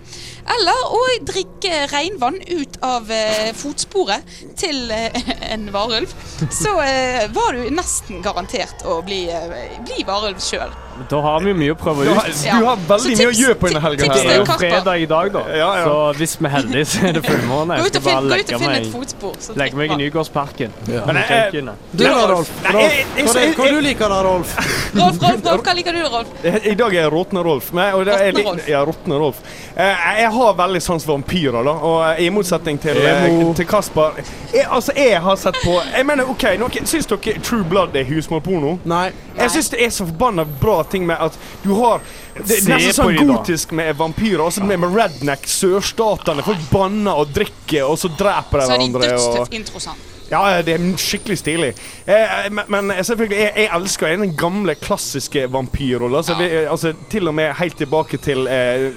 Eller 0.46 0.82
å 0.94 0.98
drikke 1.26 1.86
regnvann 1.90 2.36
ut 2.54 2.76
av 2.86 3.08
eh, 3.10 3.48
fotsporet 3.58 4.22
til 4.60 4.90
eh, 4.94 5.16
en 5.52 5.68
varulv. 5.74 6.12
Så 6.54 6.74
eh, 6.84 7.24
var 7.34 7.54
du 7.58 7.70
nesten 7.74 8.22
garantert 8.22 8.84
å 8.86 9.00
bli, 9.06 9.24
eh, 9.30 9.78
bli 9.88 10.04
varulv 10.06 10.38
sjøl. 10.42 10.70
Da 11.10 11.20
har 11.20 11.40
vi 11.44 11.50
jo 11.52 11.56
mye 11.58 11.74
å 11.74 11.78
prøve 11.78 12.04
Du 12.06 12.10
har, 12.16 12.28
ut. 12.28 12.42
Du 12.42 12.64
har 12.66 12.76
veldig 12.88 13.16
Så 13.16 13.22
mye 13.22 13.30
å 13.30 13.36
gjøre 13.36 13.56
på 13.60 13.70
denne 13.70 13.82
helga 13.84 14.08
Det 14.10 14.22
er 14.32 14.38
jo 14.40 14.46
fredag 14.50 15.02
i 15.02 15.06
dag, 15.10 15.32
da. 15.34 15.42
Ja, 15.50 15.68
ja. 15.80 15.84
Så 15.84 15.96
hvis 16.20 16.36
vi 16.40 16.48
er 16.48 16.54
heldige, 16.56 16.84
så 16.92 17.02
er 17.08 17.16
det 17.18 17.22
fullmåne. 17.26 17.78
Gå 17.80 17.86
ut 17.90 17.98
og 18.00 18.06
finn, 18.06 18.30
ut 18.32 18.52
og 18.56 18.62
finn 18.64 18.74
et 18.76 18.88
fotspor. 18.92 19.36
Legg 19.60 19.76
meg 19.78 19.92
i 19.94 19.98
Nygårdsparken. 20.02 20.74
Men, 20.86 21.20
jeg, 21.20 21.26
Kjøkkenet. 21.30 21.84
Du 21.92 22.04
da, 22.04 22.14
Rolf? 22.32 22.50
Rolf, 22.66 22.82
jeg- 22.82 23.06
jeg- 23.16 23.54
hva, 23.56 23.68
du 23.70 23.80
liker 23.84 24.08
da, 24.14 24.22
Rolf? 24.26 24.56
Rolf, 24.96 25.20
Rolf, 25.22 25.44
Rolf, 25.44 25.62
hva 25.66 25.74
liker 25.76 25.92
du, 25.92 26.02
Rolf? 26.16 26.32
I 26.44 26.74
dag 26.74 26.94
er 26.94 27.00
jeg 27.02 27.12
råtne 27.12 27.44
Rolf. 27.44 27.72
Men, 27.72 27.94
og 27.94 28.04
det 28.08 28.14
er, 28.14 28.32
Råtne 28.32 28.46
Rolf. 28.50 28.68
Ja, 28.68 28.84
råtne 28.84 29.20
Rolf. 29.20 29.42
Eh, 29.76 30.06
jeg 30.22 30.30
har 30.32 30.54
veldig 30.54 30.82
sans 30.82 31.04
for 31.04 31.16
vampyrer, 31.18 31.62
da. 31.64 31.70
Og 31.70 31.98
eh, 32.10 32.24
i 32.26 32.30
motsetning 32.32 32.78
til, 32.80 32.96
eh, 32.96 33.54
til 33.54 33.66
Kasper 33.68 34.16
jeg, 34.52 34.66
Altså, 34.70 34.92
jeg 34.96 35.20
har 35.22 35.36
sett 35.36 35.56
på 35.64 35.76
Jeg 35.92 36.06
mener, 36.06 36.28
OK, 36.30 36.44
syns 36.84 37.06
dere 37.06 37.38
True 37.42 37.64
Blood 37.64 37.96
er 37.96 38.04
husmorporno? 38.08 38.78
Nei. 38.84 39.10
Jeg 39.36 39.50
syns 39.52 39.68
det 39.70 39.82
er 39.84 39.90
så 39.92 40.06
forbanna 40.08 40.44
bra 40.60 40.82
ting 40.90 41.06
med 41.06 41.16
at 41.20 41.36
du 41.64 41.72
har 41.74 42.00
Det 42.36 42.58
er 42.58 42.68
nesten 42.74 42.92
sånn 42.98 43.16
gotisk 43.28 43.72
med 43.72 43.94
vampyrer. 43.96 44.42
Også 44.44 44.64
med, 44.64 44.78
med 44.82 44.92
redneck, 44.96 45.46
sørstatene. 45.48 46.42
Folk 46.44 46.66
banner 46.72 47.16
og 47.22 47.32
drikker, 47.36 47.84
og 47.88 47.96
så 47.98 48.08
dreper 48.12 48.60
de 48.60 48.66
Så 48.66 48.72
er 48.76 48.78
de 48.84 48.90
hverandre. 48.92 49.48
introsant. 49.56 50.12
ja, 50.30 50.40
det 50.66 50.74
er 50.74 50.84
skikkelig 50.98 51.38
stilig. 51.38 51.70
Eh, 52.06 52.50
men, 52.50 52.64
men 52.68 52.92
selvfølgelig, 53.04 53.38
jeg, 53.38 53.52
jeg 53.56 53.70
elsker 53.78 54.16
den 54.16 54.34
gamle, 54.36 54.74
klassiske 54.74 55.46
vampyrrollen. 55.54 56.16
Altså, 56.18 56.34
vi- 56.38 56.50
eh, 56.50 56.70
altså, 56.70 56.92
til 57.10 57.28
og 57.28 57.34
med 57.34 57.54
helt 57.54 57.76
tilbake 57.78 58.18
til 58.18 58.46
eh, 58.46 58.90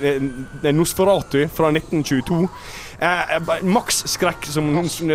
eh, 0.65 0.73
Nosferatu 0.73 1.45
fra 1.53 1.71
1922. 1.71 2.47
Eh, 2.99 3.63
Max 3.63 4.03
skrekk 4.11 4.43
som, 4.51 4.65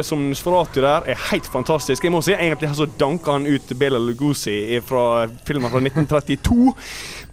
som 0.03 0.23
Nosferatu 0.31 0.81
der 0.81 1.05
er 1.13 1.19
helt 1.31 1.47
fantastisk. 1.53 2.05
Jeg 2.07 2.13
må 2.15 2.23
si 2.25 2.33
egentlig 2.33 2.71
har 2.71 2.79
så 2.79 2.87
danka 3.01 3.35
han 3.37 3.45
ut 3.47 3.75
Bela 3.79 3.99
Lugosi 4.01 4.81
fra 4.89 5.27
filmen 5.45 5.69
fra 5.73 5.83
1932. 5.85 6.73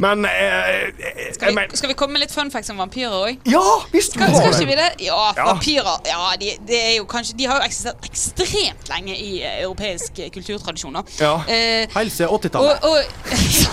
Men 0.03 0.25
eh, 0.25 0.83
eh, 0.89 1.31
Skal 1.37 1.49
vi, 1.49 1.55
men, 1.55 1.75
skal 1.77 1.93
vi 1.93 1.95
komme 1.95 2.17
med 2.17 2.25
litt 2.25 2.35
fun 2.35 2.51
facts 2.51 2.71
om 2.73 2.81
vampyrer 2.83 3.15
òg? 3.15 3.47
Ja, 3.47 3.63
visst 3.93 4.17
Skal, 4.17 4.35
skal 4.35 4.51
det. 4.51 4.59
ikke 4.59 4.69
vi 4.73 4.77
det? 4.81 4.89
Ja, 5.07 5.21
Ja. 5.37 5.47
vampyrer. 5.53 6.03
Ja, 6.11 6.21
de, 6.41 6.51
de, 6.67 6.79
er 6.81 6.93
jo 6.97 7.07
kanskje, 7.07 7.37
de 7.39 7.47
har 7.47 7.61
jo 7.61 7.69
eksistert 7.69 8.11
ekstremt 8.11 8.91
lenge 8.91 9.15
i 9.15 9.31
eh, 9.39 9.61
europeisk 9.63 10.19
eh, 10.19 10.31
kulturtradisjon. 10.35 10.99
Ja. 11.21 11.35
Eh, 11.47 11.87
Helt 11.95 12.11
siden 12.13 12.35
80-tallet. 12.35 12.83
og 12.83 12.97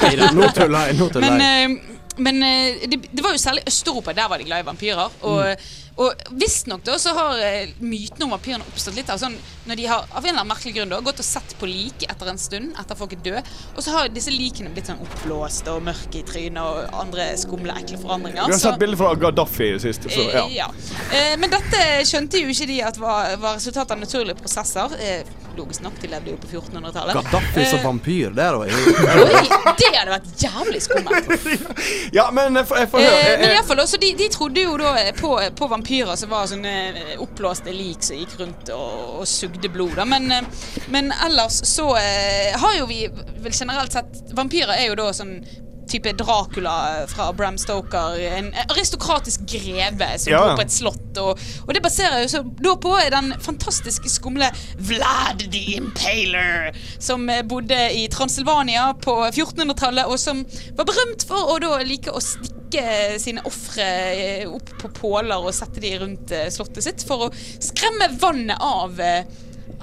Nei 0.06 0.16
da, 0.20 0.30
Nå 0.36 0.50
tuller 0.54 0.92
jeg. 0.92 1.10
Men 1.26 1.40
eh, 1.42 1.94
men 2.18 2.42
eh, 2.42 2.88
det, 2.90 2.98
det 3.14 3.22
var 3.22 3.30
jo 3.34 3.38
særlig 3.38 3.62
Øst-Europa, 3.70 4.12
der 4.12 4.28
var 4.28 4.38
de 4.38 4.44
glad 4.48 4.64
i 4.64 4.66
vampyrer. 4.66 5.12
Og, 5.22 5.56
og 5.98 6.20
visstnok 6.38 6.84
da 6.86 6.94
så 7.02 7.10
har 7.16 7.40
eh, 7.42 7.72
mytene 7.82 8.28
om 8.28 8.34
vampyrene 8.36 8.66
oppstått 8.70 8.94
litt 8.94 9.08
av 9.10 9.18
sånn 9.18 9.34
når 9.68 9.76
de 9.80 9.86
har 9.90 10.04
av 10.08 10.22
en 10.22 10.28
eller 10.30 10.40
annen 10.40 10.48
merkelig 10.52 10.74
grunn 10.78 10.92
da, 10.94 11.00
gått 11.04 11.18
og 11.20 11.26
sett 11.26 11.50
på 11.60 11.66
lik 11.68 12.04
etter 12.08 12.30
en 12.30 12.38
stund, 12.40 12.70
etter 12.80 12.96
folk 12.96 13.12
er 13.12 13.20
døde, 13.26 13.42
og 13.74 13.82
så 13.84 13.92
har 13.96 14.12
disse 14.14 14.32
likene 14.32 14.70
blitt 14.72 14.88
sånn 14.88 15.02
oppblåst 15.04 15.68
og 15.68 15.82
mørke 15.84 16.22
i 16.22 16.24
trynet 16.28 16.62
og 16.62 16.94
andre 17.02 17.26
skumle, 17.36 17.74
ekle 17.82 17.98
forandringer. 18.00 18.46
Vi 18.46 18.54
har 18.54 18.60
Så- 18.62 18.70
sett 18.70 18.78
bilder 18.80 18.96
fra 19.02 19.10
Gaddafi 19.14 19.66
i 19.66 19.72
det 19.74 19.82
siste, 19.82 20.08
så 20.14 20.24
ja. 20.30 20.46
Eh, 20.46 20.54
ja. 20.56 20.70
Eh, 21.12 21.34
men 21.36 21.50
dette 21.52 21.82
skjønte 22.08 22.40
jo 22.40 22.48
ikke 22.54 22.66
de 22.70 22.78
at 22.92 22.96
var, 23.02 23.34
var 23.42 23.58
resultat 23.58 23.90
av 23.90 24.00
naturlige 24.00 24.38
prosesser. 24.40 24.96
Logisk 25.58 25.82
nok, 25.82 25.98
de 26.00 26.06
levde 26.08 26.30
jo 26.30 26.36
på 26.38 26.46
1400-tallet. 26.54 27.18
Gaddafi 27.18 27.66
som 27.66 27.82
vampyr, 27.82 28.30
det 28.32 28.44
er 28.46 28.52
da 28.54 28.58
Oi, 28.62 28.68
det 28.70 29.88
hadde 29.98 30.14
vært 30.14 30.32
jævlig 30.38 30.82
skummelt. 30.86 31.28
Ja, 32.18 32.30
men 32.30 32.54
jeg 32.56 32.64
får, 32.70 32.78
jeg 32.78 32.88
får 32.92 33.04
høre. 33.04 33.36
Men 33.42 33.50
iallfall 33.56 33.80
også, 33.82 33.98
de, 34.00 34.12
de 34.16 34.28
trodde 34.32 34.62
jo 34.62 34.76
da 34.80 34.94
på, 35.18 35.34
på 35.58 35.68
vampyrer 35.68 35.87
som 36.16 36.30
var 36.30 36.48
sånne 36.50 36.74
eh, 36.88 37.14
oppblåste 37.22 37.72
lik 37.72 38.02
som 38.04 38.18
gikk 38.18 38.36
rundt 38.40 38.72
og, 38.74 39.22
og 39.22 39.28
sugde 39.28 39.70
blod. 39.72 39.98
Men, 40.08 40.30
eh, 40.32 40.66
men 40.92 41.12
ellers 41.12 41.62
så 41.68 41.90
eh, 41.96 42.56
har 42.58 42.76
jo 42.78 42.88
vi 42.90 43.06
vel 43.38 43.54
generelt 43.54 43.94
sett 43.94 44.34
Vampyrer 44.36 44.76
er 44.76 44.90
jo 44.90 44.98
da 44.98 45.10
sånn 45.16 45.38
type 45.88 46.12
Dracula 46.18 47.06
fra 47.10 47.30
Bram 47.32 47.58
Stoker. 47.58 48.18
En 48.38 48.50
aristokratisk 48.68 49.40
greve 49.48 50.08
som 50.18 50.32
Ja. 50.32 50.42
bor 50.46 50.56
på 50.60 50.66
et 50.66 50.72
slott. 50.74 51.18
Og, 51.18 51.40
og 51.66 51.74
det 51.74 51.82
baserer 51.82 52.28
seg 52.30 52.46
da 52.62 52.74
på 52.78 52.92
den 53.10 53.32
fantastiske 53.42 54.10
skumle 54.12 54.50
Vlad 54.78 55.46
the 55.50 55.64
Impaler, 55.78 56.76
som 57.02 57.24
eh, 57.30 57.42
bodde 57.42 57.78
i 57.96 58.04
Transylvania 58.12 58.92
på 59.02 59.16
1400-tallet, 59.32 60.06
og 60.06 60.18
som 60.20 60.44
var 60.78 60.84
berømt 60.88 61.24
for 61.28 61.54
å 61.54 61.58
da 61.62 61.78
like 61.82 62.12
å 62.14 62.20
stikke 62.22 62.84
sine 63.18 63.42
ofre 63.48 63.88
eh, 64.12 64.46
opp 64.50 64.70
på 64.82 64.90
påler 65.00 65.40
og 65.40 65.54
sette 65.56 65.80
de 65.82 65.94
rundt 66.02 66.30
eh, 66.36 66.50
slottet 66.52 66.84
sitt 66.84 67.04
for 67.08 67.26
å 67.28 67.32
skremme 67.34 68.10
vannet 68.20 68.60
av 68.60 69.00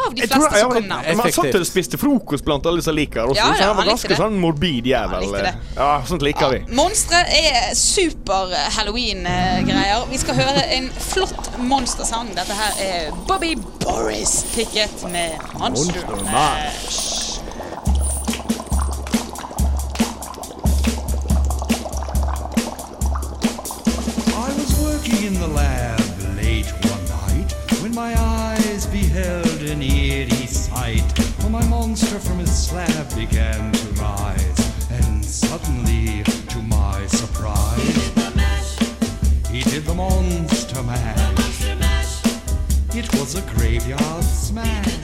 av 0.07 0.15
de 0.15 0.21
fleste 0.27 0.59
som 0.59 0.71
kom 0.71 0.87
nærmest. 0.89 1.17
Man 1.17 1.31
satt 1.31 1.55
og 1.59 1.65
spiste 1.67 1.97
frokost 2.01 2.45
blant 2.45 2.65
alle 2.69 2.81
som 2.85 2.95
liker 2.97 3.23
også, 3.29 3.39
Ja, 3.39 3.51
så 3.55 3.61
ja, 3.61 3.67
han 3.67 3.75
var 3.77 3.83
han 3.83 3.91
ganske 3.93 4.11
det. 4.11 4.17
sånn 4.19 4.39
morbid 4.41 4.85
jævel. 4.89 5.27
Ja, 5.75 5.89
sånt 6.07 6.21
liker 6.25 6.49
vi. 6.55 6.59
Monstre 6.75 7.21
er 7.39 7.73
super 7.75 8.51
halloween-greier. 8.77 10.05
Vi 10.11 10.17
skal 10.21 10.35
høre 10.41 10.65
en 10.77 10.89
flott 11.11 11.51
monstersang. 11.59 12.33
Dette 12.35 12.53
her 12.53 12.81
er 12.85 13.11
Bobby 13.27 13.55
Boris 13.85 14.43
Pickett 14.55 15.05
med 15.11 15.37
Monster 15.59 16.03
Monster 16.09 16.31
Mash. 16.31 17.23
I 24.37 24.53
was 24.57 24.79
working 24.81 25.27
in 25.27 25.33
the 25.39 25.47
lab 25.47 25.99
late 26.35 26.67
one 26.91 27.05
night 27.07 27.51
when 27.81 27.93
my 27.95 28.13
eyes 28.19 28.85
beheld 28.87 29.44
my 31.55 31.65
monster 31.67 32.19
from 32.19 32.39
his 32.39 32.51
slab 32.67 33.15
began 33.15 33.71
to 33.71 33.87
rise, 33.93 34.89
and 34.91 35.23
suddenly, 35.23 36.21
to 36.49 36.57
my 36.63 37.07
surprise, 37.07 38.77
he 39.49 39.61
did 39.63 39.85
the 39.85 39.93
monster 39.93 40.83
mash. 40.83 42.21
It 42.93 43.07
was 43.13 43.35
a 43.35 43.41
graveyard 43.55 44.25
smash. 44.25 44.99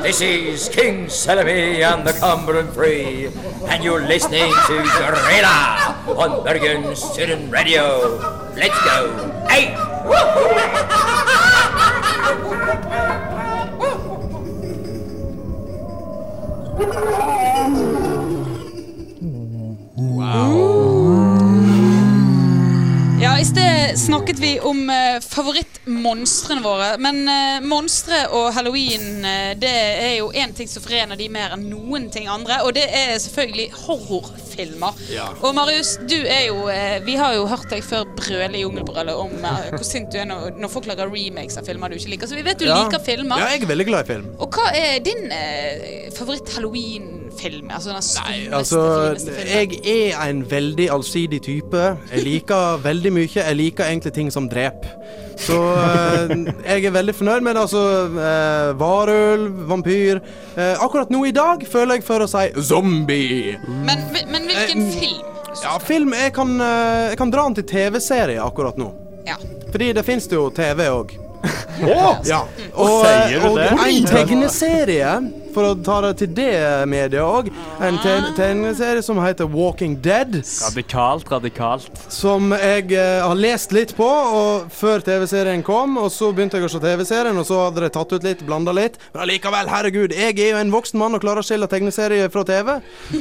This 0.00 0.22
is 0.22 0.70
King 0.70 1.04
Celebi 1.04 1.82
and 1.84 2.06
the 2.06 2.14
Cumberland 2.14 2.72
Free, 2.72 3.28
and 3.68 3.84
you're 3.84 4.06
listening 4.06 4.54
to 4.68 4.76
Gorilla 4.96 6.02
on 6.16 6.44
Bergen 6.44 6.96
Student 6.96 7.52
Radio. 7.52 8.49
Let's 8.56 8.78
go. 8.84 9.46
Hey! 9.48 9.74
Ja, 19.96 20.79
snakket 23.96 24.38
vi 24.38 24.52
om 24.60 24.90
eh, 24.90 25.20
favorittmonstrene 25.24 26.62
våre. 26.64 26.88
Men 27.02 27.22
eh, 27.28 27.60
monstre 27.66 28.22
og 28.36 28.50
halloween 28.56 29.24
eh, 29.24 29.52
det 29.60 29.70
er 29.72 30.14
jo 30.18 30.30
én 30.36 30.52
ting 30.56 30.68
som 30.70 30.82
forener 30.84 31.18
de 31.20 31.28
mer 31.32 31.54
enn 31.56 31.66
noen 31.70 32.08
ting 32.12 32.28
andre. 32.30 32.60
Og 32.66 32.74
det 32.76 32.86
er 32.88 33.14
selvfølgelig 33.22 33.68
horrorfilmer. 33.84 35.00
Ja. 35.12 35.28
Og 35.40 35.54
Marius, 35.56 35.96
du 36.10 36.16
er 36.20 36.46
jo 36.48 36.66
Vi 37.06 37.14
har 37.16 37.34
jo 37.34 37.46
hørt 37.50 37.70
deg 37.72 37.82
før 37.86 38.04
brøle 38.18 38.58
i 38.58 38.62
Jungelbrølet 38.64 39.16
om 39.16 39.32
hvor 39.40 39.84
sint 39.86 40.10
du 40.12 40.18
er 40.20 40.28
når, 40.28 40.56
når 40.60 40.72
folk 40.72 40.86
lager 40.90 41.10
remakes 41.10 41.58
av 41.60 41.66
filmer 41.68 41.90
du 41.90 41.96
ikke 41.98 42.14
liker. 42.14 42.30
Så 42.30 42.38
vi 42.38 42.44
vet 42.46 42.60
du 42.60 42.66
Ja. 42.68 42.82
liker 42.84 43.02
filmer. 43.04 43.40
Ja, 43.40 43.50
jeg 43.54 43.64
er 43.64 43.72
veldig 43.72 43.88
glad 43.88 44.04
i 44.06 44.12
film. 44.12 44.28
Og 44.38 44.54
hva 44.54 44.68
er 44.76 45.00
din 45.04 45.26
eh, 45.32 46.10
favoritt-halloween-film? 47.40 47.70
Altså 47.70 47.90
den 47.90 48.02
skumleste, 48.02 48.56
Altså, 48.56 48.80
fineste 49.08 49.32
filmen? 49.32 49.84
jeg 49.84 50.12
er 50.12 50.30
en 50.30 50.44
veldig 50.50 50.88
allsidig 50.92 51.42
type. 51.42 51.82
Jeg 52.12 52.22
liker 52.24 52.76
veldig 52.82 53.12
mye. 53.12 53.28
Jeg 53.34 53.56
liker 53.56 53.84
egentlig 53.84 54.12
ting 54.12 54.32
som 54.32 54.48
dreper. 54.48 54.88
Så 55.40 55.56
eh, 55.56 56.36
jeg 56.68 56.84
er 56.84 56.90
veldig 56.90 57.14
fornøyd 57.14 57.40
med 57.40 57.54
det. 57.54 57.60
Altså, 57.60 57.82
eh, 58.06 58.80
varulv, 58.80 59.68
vampyr. 59.68 60.20
Eh, 60.56 60.74
akkurat 60.84 61.10
nå 61.10 61.24
i 61.24 61.30
dag 61.32 61.64
føler 61.72 61.94
jeg 61.94 62.04
for 62.04 62.20
å 62.20 62.28
si 62.28 62.46
zombie. 62.62 63.56
Men, 63.68 63.98
men 64.30 64.42
hvilken 64.50 64.86
Eh, 64.86 65.00
film? 65.00 65.26
Ja, 65.64 65.78
film 65.82 66.12
Jeg 66.14 66.32
kan, 66.32 66.60
eh, 66.60 67.08
jeg 67.10 67.18
kan 67.18 67.30
dra 67.32 67.42
den 67.48 67.54
til 67.54 67.64
TV-serie 67.64 68.40
akkurat 68.44 68.76
nå. 68.78 68.92
Ja. 69.26 69.34
Fordi 69.70 69.92
det 69.92 70.04
fins 70.04 70.28
jo 70.30 70.50
TV 70.50 70.86
òg. 70.90 71.16
Åh! 71.80 72.20
Ja. 72.28 72.42
Og, 72.74 73.00
og 73.00 73.56
det? 73.56 73.70
en 73.72 74.06
tegneserie, 74.06 75.12
for 75.54 75.70
å 75.70 75.74
ta 75.84 76.00
det 76.04 76.12
til 76.20 76.32
det 76.36 76.54
mediet 76.90 77.22
òg, 77.22 77.50
en 77.82 77.98
te 78.02 78.14
tegneserie 78.36 79.02
som 79.04 79.20
heter 79.22 79.48
Walking 79.50 79.96
Dead. 80.02 80.40
Radikalt, 80.64 81.28
radikalt. 81.32 82.02
Som 82.12 82.54
jeg 82.54 82.92
eh, 82.94 83.20
har 83.24 83.38
lest 83.38 83.74
litt 83.76 83.94
på 83.98 84.08
og 84.08 84.70
før 84.74 85.04
TV-serien 85.06 85.64
kom. 85.66 85.98
Og 86.00 86.10
så 86.14 86.30
begynte 86.34 86.60
jeg 86.60 86.68
å 86.68 86.72
se 86.72 86.82
TV-serien, 86.82 87.38
og 87.40 87.46
så 87.48 87.62
hadde 87.66 87.84
de 87.84 87.92
tatt 87.94 88.16
ut 88.16 88.26
litt, 88.26 88.44
blanda 88.46 88.74
litt. 88.76 88.98
Men 89.14 89.24
allikevel, 89.26 89.70
herregud, 89.72 90.16
jeg 90.16 90.38
er 90.38 90.54
jo 90.54 90.60
en 90.62 90.74
voksen 90.74 91.00
mann 91.00 91.16
og 91.18 91.24
klarer 91.24 91.44
å 91.44 91.46
skille 91.46 91.68
tegneserie 91.70 92.30
fra 92.32 92.44
TV. 92.48 92.76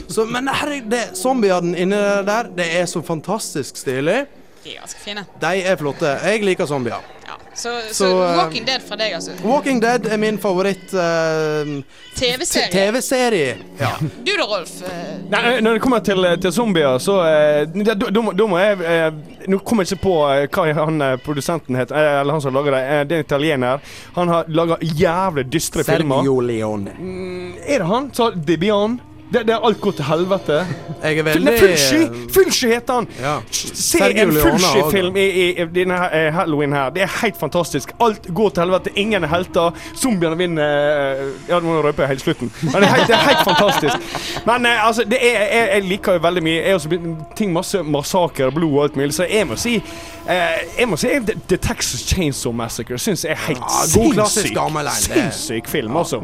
Så, 0.08 0.28
men 0.30 0.50
herregud, 0.52 0.89
det 0.94 1.06
zombiene 1.20 1.76
inni 1.80 2.02
der, 2.28 2.52
det 2.56 2.70
er 2.80 2.89
så 2.89 3.04
fantastisk 3.06 3.80
stilig. 3.80 4.24
De 4.63 4.76
er 4.76 4.84
ganske 4.84 5.02
fine. 5.02 5.24
De 5.39 5.63
er 5.72 5.80
flotte. 5.80 6.18
Jeg 6.26 6.44
liker 6.46 6.70
zombier. 6.70 7.18
Så, 7.54 7.70
så, 7.88 7.94
Så, 7.94 8.06
eh, 8.24 8.38
Walking 8.38 8.66
Dead 8.66 8.82
fra 8.88 8.96
deg, 8.96 9.14
altså. 9.18 9.32
Walking 9.44 9.80
Dead 9.82 10.06
er 10.08 10.18
min 10.22 10.38
favoritt 10.40 10.94
uh, 10.94 11.82
TV-serie. 12.16 12.70
TV-serie. 12.72 13.56
Ja. 13.80 13.90
Du 14.00 14.32
da, 14.38 14.46
Rolf? 14.48 14.76
eh, 14.86 15.18
Nei, 15.30 15.60
når 15.66 15.74
det 15.74 15.82
kommer 15.84 16.00
til, 16.06 16.24
til 16.42 16.54
zombier, 16.56 16.98
så 17.04 17.18
eh, 17.26 17.66
da, 17.84 17.96
da, 18.00 18.22
må- 18.22 18.36
da 18.38 18.48
må 18.48 18.60
jeg 18.62 18.80
eh, 18.86 19.10
Nå 19.50 19.60
kommer 19.66 19.84
jeg 19.84 19.98
ikke 19.98 20.04
på 20.06 20.16
eh, 20.30 20.46
hva 20.54 20.68
han 20.86 21.02
eh, 21.02 21.16
produsenten 21.26 21.76
het, 21.80 21.92
eh, 21.92 22.20
eller 22.22 22.38
han 22.38 22.42
som 22.46 22.54
lager 22.56 22.76
det. 22.78 22.82
Eh, 22.86 23.04
det 23.10 23.18
er 23.18 23.24
en 23.24 23.26
italiener. 23.28 23.80
Han 24.16 24.28
har 24.36 24.48
laga 24.48 24.78
jævlig 24.82 25.48
dystre 25.52 25.84
filmer. 25.88 26.22
Sergio 26.22 26.40
Leone. 26.46 26.94
Mm, 27.00 27.54
er 27.66 27.80
det 27.84 27.88
han? 27.90 28.12
Så 28.14 28.30
Debian? 28.36 29.00
Det, 29.34 29.44
det 29.46 29.54
er 29.54 29.65
alt 29.68 29.78
går 29.82 29.92
til 29.92 30.06
helvete. 30.08 30.56
Jeg 31.04 31.18
er 31.22 31.24
veldig 31.24 31.52
Fulci! 31.60 31.98
Fulci 32.34 32.68
heter 32.72 32.94
han! 32.94 33.08
Ja. 33.22 33.34
Se 33.54 34.00
en 34.24 34.32
Fulci-film 34.34 35.18
i, 35.22 35.26
i, 35.30 35.44
i 35.62 35.65
denne 35.76 35.98
her, 36.02 36.15
eh, 36.18 36.30
Halloween 36.34 36.74
her. 36.74 36.89
Det 36.96 37.04
er 37.06 37.12
helt 37.22 37.38
fantastisk. 37.38 37.92
Alt 38.02 38.26
går 38.34 38.50
til 38.50 38.63
helvete. 38.63 38.94
Ingen 38.96 39.24
er 39.24 39.30
helter. 39.30 39.76
Zombiene 40.02 40.38
vinner 40.39 40.63
eh, 40.65 41.22
Ja, 41.50 41.60
nå 41.62 41.76
røper 41.86 42.04
jeg 42.08 42.15
helt 42.15 42.24
slutten. 42.26 42.50
Men 42.62 42.74
det 42.82 42.89
er 42.89 42.96
helt, 42.96 43.08
det 43.08 43.15
er 43.15 43.28
helt 43.28 43.44
fantastisk. 43.46 44.24
Men 44.48 44.65
eh, 44.65 44.88
altså, 44.88 45.06
det 45.12 45.20
er, 45.22 45.44
jeg, 45.44 45.70
jeg 45.74 45.86
liker 45.92 46.18
jo 46.18 46.24
veldig 46.26 46.44
mye. 46.44 46.56
Jeg 46.56 46.72
har 46.74 46.80
også 46.80 47.00
ting 47.38 47.54
masse 47.54 47.84
massakre, 47.84 48.50
blod 48.56 48.74
og 48.74 48.84
alt 48.88 48.98
mulig, 48.98 49.13
så 49.13 49.28
jeg 49.30 49.46
må 49.48 49.60
si 49.62 49.76
eh, 49.78 50.58
Jeg 50.80 50.89
må 50.89 50.98
si 50.98 51.13
The, 51.28 51.38
The 51.54 51.62
Texas 51.70 52.02
Chainsaw 52.10 52.54
Massacre 52.54 52.98
syns 52.98 53.28
jeg 53.28 53.38
er 53.38 53.46
helt 53.46 53.62
Ja, 53.62 54.26
sinnssyk. 54.26 54.58
Sinnssyk 55.06 55.70
film, 55.70 55.98
altså. 56.02 56.24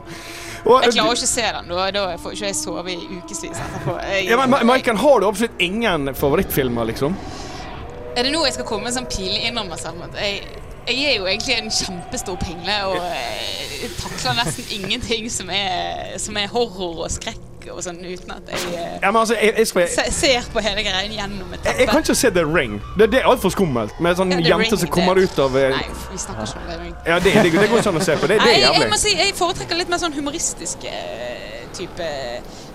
Jeg 0.66 0.96
klarer 0.96 1.14
ikke 1.14 1.28
å 1.28 1.30
se 1.30 1.48
den. 1.58 1.72
Da, 1.72 1.88
da 1.94 2.06
får 2.22 2.38
ikke 2.38 2.50
jeg 2.50 2.58
sove 2.58 2.94
i 2.94 3.00
ukevis 3.20 3.44
etterpå. 3.52 3.98
Jeg, 4.10 4.30
ja, 4.32 4.40
men, 4.42 4.56
Maiken, 4.66 4.98
har 4.98 5.22
du 5.22 5.28
absolutt 5.30 5.62
ingen 5.62 6.10
favorittfilmer, 6.18 6.90
liksom? 6.90 7.18
er 8.16 8.24
det 8.24 8.32
nå 8.32 8.46
jeg 8.48 8.56
skal 8.56 8.68
komme 8.68 8.86
med 8.86 8.94
en 8.94 9.02
sånn 9.02 9.10
pinlig 9.12 9.42
innrømmelse 9.50 9.92
om 9.92 10.04
at 10.06 10.16
jeg, 10.20 10.62
jeg 10.88 11.04
er 11.12 11.16
jo 11.18 11.26
egentlig 11.26 11.56
en 11.58 11.72
kjempestor 11.72 12.38
pingle 12.42 12.78
og 12.92 13.02
eh, 13.10 13.90
takler 14.00 14.38
nesten 14.44 14.72
ingenting 14.80 15.28
som 15.32 15.50
er, 15.50 16.16
som 16.22 16.38
er 16.38 16.48
horror 16.52 17.06
og 17.08 17.12
skrekk 17.12 17.42
og 17.74 17.80
sånn 17.82 17.98
uten 18.06 18.30
at 18.36 18.50
jeg, 18.52 18.60
eh, 18.78 18.98
Ja, 19.02 19.10
men 19.10 19.20
altså, 19.24 19.34
jeg, 19.42 19.56
jeg, 19.58 19.68
skal, 19.72 19.88
se, 19.90 20.04
ser 20.14 20.50
på 20.54 20.62
hele 20.62 20.84
greien 20.86 21.16
gjennom 21.16 21.56
et 21.58 21.66
jeg, 21.66 21.80
jeg 21.82 21.90
kan 21.90 22.04
ikke 22.06 22.16
se 22.20 22.30
The 22.36 22.44
Ring. 22.46 22.76
Det, 23.00 23.08
det 23.14 23.24
er 23.24 23.30
altfor 23.32 23.54
skummelt. 23.56 23.96
Med 24.06 24.20
sånn 24.20 24.36
Ja, 24.36 24.42
jente 24.52 24.76
Ring, 24.76 24.82
som 24.84 24.92
kommer 24.94 25.18
det- 25.18 25.32
ut 25.32 25.42
av 25.48 25.58
eh, 25.58 25.74
Nei, 25.74 25.88
vi 26.12 26.22
snakker 26.22 26.46
ikke 26.46 26.62
om 26.62 26.70
The 26.70 26.78
Ring. 26.84 26.94
Ja, 27.08 27.18
det, 27.20 27.34
det, 27.34 27.56
det 27.56 27.70
går 27.72 27.82
ikke 27.82 27.94
an 27.96 28.02
å 28.02 28.06
se 28.06 28.18
på. 28.22 28.30
Det, 28.30 28.38
Nei, 28.44 28.54
jeg, 28.62 28.92
må 28.94 29.02
si 29.02 29.16
jeg 29.18 29.34
foretrekker 29.40 29.82
litt 29.82 29.90
mer 29.90 30.04
sånn 30.04 30.14
humoristiske 30.14 30.94
type 31.78 32.04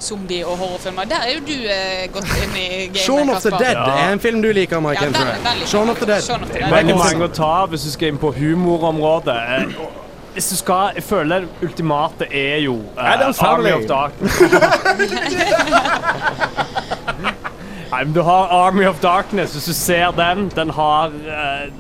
zombie- 0.01 0.45
og 0.47 0.57
horrorfilmer. 0.59 1.05
Der 1.11 1.17
er 1.27 1.33
jo 1.35 1.41
du 1.47 1.53
eh, 1.53 2.09
gått 2.15 2.25
inn 2.45 2.57
i 2.57 2.87
gamet, 2.87 2.99
Shaun 3.05 3.31
of 3.31 3.43
the 3.43 3.51
Kasper. 3.51 3.65
Dead 3.65 3.77
er 3.77 4.13
en 4.13 4.21
film 4.21 4.43
du 4.43 4.53
liker, 4.53 4.77
Ja, 4.81 4.89
er 4.89 4.93
jeg. 4.93 5.01
veldig 5.45 5.69
Shaun 5.69 5.91
of 5.91 5.97
the 6.03 6.07
Dead. 6.07 6.23
Shaun 6.23 6.43
of 6.43 6.49
the 6.49 6.55
Det 6.55 6.63
Dead. 6.63 6.73
er 6.73 6.77
veldig 6.77 6.97
mange 6.97 7.25
å 7.25 7.29
ta 7.35 7.67
hvis 7.67 7.83
du 7.85 7.91
skal 7.97 8.09
inn 8.15 8.19
på 8.19 8.33
humorområdet. 8.37 9.37
Eh, 9.37 9.65
Hvis 10.35 10.49
du 10.49 10.57
skal 10.57 10.91
Jeg 10.95 11.03
føler 11.03 11.39
det 11.41 11.49
ultimate 11.63 12.25
er 12.31 12.57
jo 12.63 12.75
eh, 12.97 13.05
Army 13.05 13.33
Family. 13.35 13.73
of 13.73 13.83
Darkness. 13.89 14.41
Nei, 17.91 18.05
men 18.05 18.13
du 18.15 18.21
har 18.23 18.47
Army 18.55 18.85
of 18.87 19.01
Darkness. 19.03 19.53
Hvis 19.57 19.65
du 19.65 19.73
ser 19.75 20.11
den, 20.15 20.49
den 20.55 20.71
har 20.71 21.07
eh, 21.27 21.73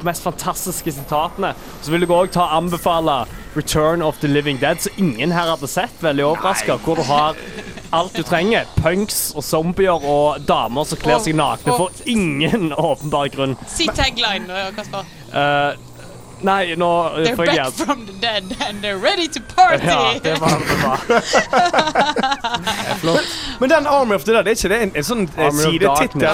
de 0.00 0.06
mest 0.06 0.22
fantastiske 0.24 0.92
sitatene. 0.92 1.52
Så 1.82 1.90
vil 1.94 2.00
jeg 2.02 2.10
òg 2.10 2.32
ta 2.34 2.48
anbefale 2.58 3.20
Return 3.54 4.02
of 4.02 4.18
the 4.20 4.28
Living 4.28 4.58
Dead, 4.58 4.80
som 4.80 4.92
ingen 4.96 5.32
her 5.32 5.50
hadde 5.52 5.68
sett. 5.68 5.94
Veldig 6.00 6.24
overraska. 6.24 6.78
Hvor 6.84 6.96
du 6.96 7.02
har 7.08 7.36
alt 7.92 8.16
du 8.16 8.22
trenger. 8.24 8.68
Punks 8.80 9.32
og 9.36 9.44
zombier 9.44 10.04
og 10.08 10.40
damer 10.48 10.88
som 10.88 11.00
kler 11.00 11.20
seg 11.20 11.36
nakne 11.36 11.76
for 11.76 12.04
ingen 12.08 12.70
åpenbar 12.72 13.28
grunn. 13.34 13.56
Si 13.68 13.88
tagline, 13.92 14.68
Kasper. 14.76 15.08
Eh, 15.32 15.91
nei, 16.42 16.74
nå 16.76 16.88
They're 17.16 17.36
får 17.36 17.46
jeg 17.46 17.56
back 17.56 17.58
hjelp. 17.60 17.74
from 17.86 18.06
the 18.06 18.12
dead 18.20 18.44
and 18.68 18.82
they're 18.84 18.98
ready 19.02 19.28
to 19.28 19.40
party! 19.56 19.86
Ja, 19.86 20.14
det 20.22 20.36
var 20.40 20.58
det 20.58 20.76
var. 20.82 20.98
Men 23.60 23.68
den 23.68 23.86
Army 23.86 24.14
of 24.14 24.24
the 24.24 24.32
Dead, 24.32 24.46
er 24.48 24.50
ikke 24.56 24.68
det 24.72 24.78
en, 24.82 24.92
en 24.98 25.04
sånn 25.06 25.22
eh, 25.36 25.44
Army 25.46 25.62
sidetittel? 25.62 26.24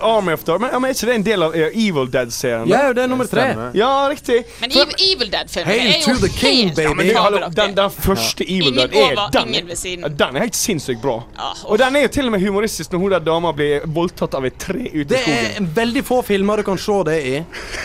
Army 0.00 0.32
of. 0.34 0.42
Men, 0.48 0.68
ja, 0.72 0.78
men 0.82 0.88
er 0.90 0.94
ikke 0.96 1.08
det 1.10 1.14
en 1.18 1.24
del 1.26 1.44
av 1.46 1.54
eh, 1.56 1.76
Evil 1.86 2.08
Dead-serien? 2.10 2.66
Ja, 2.70 2.80
det 2.96 3.04
er 3.04 3.10
nummer 3.10 3.28
tre. 3.30 3.44
Ja, 3.78 3.90
riktig. 4.10 4.40
Men 4.62 4.74
Evil, 4.74 4.94
Evil 5.06 5.30
Dead-filmen 5.32 5.72
er 5.72 5.92
jo 5.92 6.00
to 6.08 6.16
the 6.24 6.30
king, 6.34 6.72
helt 6.72 6.76
baby. 6.80 6.88
Ja, 6.88 6.94
men 6.98 7.12
hallo, 7.16 7.42
den, 7.54 7.74
den 7.78 7.90
første 7.94 8.46
Evil 8.46 8.72
Ingen 8.72 8.90
Dead 8.90 8.98
er 8.98 9.30
den, 9.36 9.52
ingen 9.54 9.70
ved 9.70 9.78
siden. 9.80 10.06
Den 10.18 10.38
er 10.40 10.46
helt 10.46 10.58
sinnssykt 10.58 11.02
bra. 11.04 11.18
Ah, 11.38 11.62
Og 11.70 11.78
den 11.82 11.96
er 12.00 12.06
jo 12.06 12.12
til 12.18 12.28
og 12.28 12.34
med 12.34 12.42
humoristisk 12.46 12.92
når 12.96 13.04
hun 13.04 13.14
der 13.16 13.24
dama 13.26 13.52
blir 13.56 13.86
voldtatt 13.94 14.34
av 14.38 14.46
et 14.48 14.58
tre 14.62 14.82
ute 14.90 14.98
i 15.02 15.22
skogen. 15.22 15.48
Det 15.52 15.62
er 15.62 15.70
veldig 15.78 16.04
få 16.08 16.20
filmer 16.26 16.62
du 16.62 16.66
kan 16.66 16.78
se 16.80 16.98
det 17.08 17.18
i. 17.22 17.34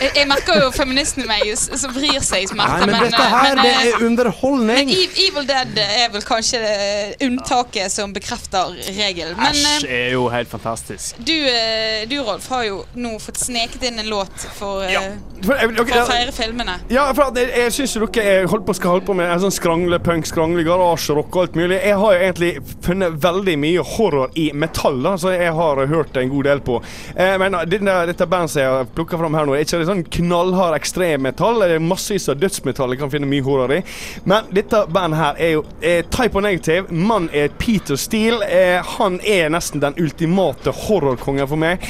Jeg, 0.02 0.10
jeg 0.18 0.28
merker 0.30 0.62
jo 0.64 0.70
feministen 0.74 1.24
i 1.24 1.28
meg 1.30 1.52
s- 1.54 1.67
som 1.76 1.92
vrir 1.94 2.20
seg 2.24 2.44
i 2.44 2.48
smerte, 2.50 2.86
Nei, 2.86 2.88
men 2.92 3.04
dette 3.04 3.22
eh, 3.22 3.34
her, 3.34 3.54
men, 3.58 3.64
det 3.64 3.72
eh, 3.74 3.88
er 3.90 4.06
underholdning. 4.06 4.90
men 4.92 5.20
Evil 5.26 5.48
Dead 5.48 5.80
er 5.84 6.12
vel 6.14 6.24
kanskje 6.26 6.60
eh, 6.62 7.14
unntaket 7.26 7.92
som 7.92 8.12
bekrefter 8.16 8.74
regelen. 8.96 9.36
Men 9.38 9.56
Æsj 9.58 9.84
eh, 9.86 9.94
er 10.08 10.12
jo 10.16 10.28
helt 10.32 10.50
fantastisk. 10.52 11.18
du, 11.18 11.34
eh, 11.34 12.06
du, 12.10 12.18
Rolf, 12.24 12.48
har 12.52 12.64
jo 12.68 12.82
nå 12.98 13.16
fått 13.22 13.40
sneket 13.42 13.84
inn 13.90 13.98
en 14.02 14.08
låt 14.08 14.48
for, 14.58 14.84
eh, 14.86 14.92
Ja. 14.96 15.04
For, 15.44 15.54
jeg, 15.54 15.70
for 15.76 16.00
å 16.00 16.06
feire 16.08 16.32
filmene. 16.34 16.78
ja, 16.90 17.04
for 17.14 17.36
jeg, 17.38 17.50
jeg 17.54 17.74
syns 17.76 17.92
jo 17.94 18.06
dere 18.08 18.38
er 18.40 18.48
holdt 18.50 18.66
på, 18.66 18.74
skal 18.74 18.96
holde 18.96 19.06
på 19.06 19.14
med 19.14 19.30
en 19.30 19.42
sånn 19.44 19.54
skranglepunk, 19.54 20.26
skrangle 20.26 20.64
rock 20.66 21.36
og 21.36 21.36
alt 21.42 21.54
mulig. 21.58 21.78
Jeg 21.78 21.96
har 22.00 22.14
jo 22.14 22.24
egentlig 22.24 22.50
funnet 22.84 23.18
veldig 23.22 23.54
mye 23.60 23.84
horror 23.94 24.32
i 24.38 24.48
metall, 24.54 24.98
da, 25.04 25.14
så 25.20 25.32
jeg 25.34 25.52
har 25.54 25.82
hørt 25.90 26.16
en 26.18 26.32
god 26.32 26.48
del 26.50 26.60
på. 26.64 26.80
Eh, 27.14 27.36
men 27.40 27.56
denne, 27.70 27.94
dette 28.10 28.26
bandet 28.26 28.54
som 28.54 28.62
jeg 28.62 28.72
har 28.72 28.90
plukka 28.96 29.20
fram 29.20 29.36
her 29.38 29.46
nå, 29.48 29.54
er 29.54 29.66
ikke 29.66 29.80
det 29.82 29.88
sånn 29.90 30.04
knallhard 30.18 30.76
ekstremmetall. 30.78 31.57
Det 31.66 31.74
er 31.74 31.78
massevis 31.78 32.28
av 32.28 32.38
dødsmetall 32.38 32.90
jeg 32.94 32.98
kan 33.02 33.10
finne 33.10 33.26
mye 33.26 33.42
horror 33.42 33.72
i. 33.78 33.82
Men 34.24 34.44
dette 34.54 34.84
bandet 34.94 35.18
her 35.18 35.34
er 35.38 35.50
jo 35.56 35.64
er 35.82 36.02
Type 36.14 36.36
og 36.38 36.42
Negative. 36.42 36.86
Mannen 36.90 37.30
er 37.34 37.48
Peter 37.58 37.96
Steele. 37.96 38.44
Eh, 38.46 38.82
han 38.98 39.18
er 39.26 39.48
nesten 39.50 39.80
den 39.82 39.94
ultimate 39.98 40.70
horrorkongen 40.70 41.48
for 41.48 41.56
meg. 41.56 41.82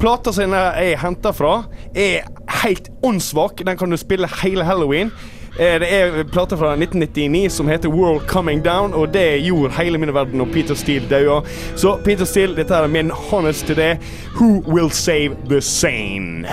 Plata 0.00 0.32
som 0.32 0.52
jeg 0.52 0.98
henter 1.00 1.32
fra, 1.32 1.62
er 1.96 2.26
helt 2.62 2.90
åndssvak. 3.02 3.62
Den 3.64 3.76
kan 3.80 3.90
du 3.90 3.96
spille 3.96 4.28
hele 4.42 4.64
halloween. 4.64 5.10
Eh, 5.58 5.78
Det 5.80 5.88
er 5.92 6.24
plata 6.28 6.56
fra 6.56 6.74
1999 6.76 7.48
som 7.52 7.68
heter 7.68 7.88
World 7.88 8.26
Coming 8.28 8.60
Down, 8.64 8.92
og 8.94 9.12
det 9.14 9.42
gjorde 9.46 9.72
hele 9.78 9.98
min 9.98 10.12
verden 10.14 10.36
når 10.38 10.52
Peter 10.52 10.74
Steele 10.74 11.08
daua. 11.08 11.40
Så 11.76 11.96
Peter 12.04 12.24
Steele, 12.24 12.56
dette 12.56 12.74
er 12.74 12.86
min 12.86 13.10
honest 13.10 13.66
til 13.66 13.76
det. 13.76 13.96
Who 14.36 14.62
will 14.68 14.90
save 14.90 15.36
the 15.48 15.60
sane? 15.60 16.44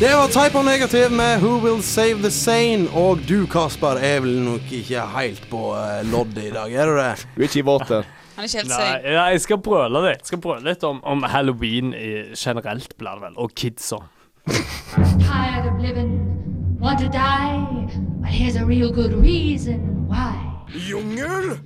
Det 0.00 0.14
var 0.14 0.26
Type 0.28 0.62
Negativ 0.62 0.64
Negative 0.64 1.16
med 1.16 1.38
Who 1.38 1.58
Will 1.58 1.82
Save 1.82 2.14
the 2.14 2.30
Sane. 2.30 2.90
Og 2.94 3.18
du, 3.28 3.46
Kasper, 3.46 3.98
er 3.98 4.20
vel 4.20 4.36
nok 4.42 4.72
ikke 4.72 5.00
helt 5.16 5.48
på 5.50 5.72
uh, 5.74 6.10
loddet 6.12 6.44
i 6.44 6.50
dag, 6.54 6.72
er 6.72 6.86
du 6.86 6.92
det? 6.98 7.26
Du 7.34 7.40
er 7.40 7.48
ikke 7.48 7.58
i 7.58 7.64
våten. 7.66 8.04
Han 8.36 8.44
er 8.44 8.46
ikke 8.46 8.58
helt 8.58 8.70
sane. 8.70 9.00
Nei, 9.02 9.24
jeg 9.32 9.40
skal 9.42 9.58
brøle 9.58 10.04
litt. 10.04 10.22
Jeg 10.22 10.30
skal 10.30 10.42
brøle 10.44 10.62
litt 10.70 10.86
om, 10.86 11.00
om 11.02 11.26
halloween 11.26 11.90
i, 11.98 12.12
generelt, 12.38 12.94
blir 12.94 13.18
det 13.18 13.26
vel. 13.26 13.34
Og 13.42 13.50
kidsa. 13.58 13.98
tired 14.46 15.66
of 15.66 15.82
living, 15.82 16.14
want 16.78 17.00
to 17.00 17.08
die, 17.08 17.58
but 18.22 18.30
here's 18.30 18.54
a 18.54 18.64
real 18.64 18.92
good 18.92 19.12
reason 19.12 20.06
why. 20.06 20.38
Jungel? 20.70 21.58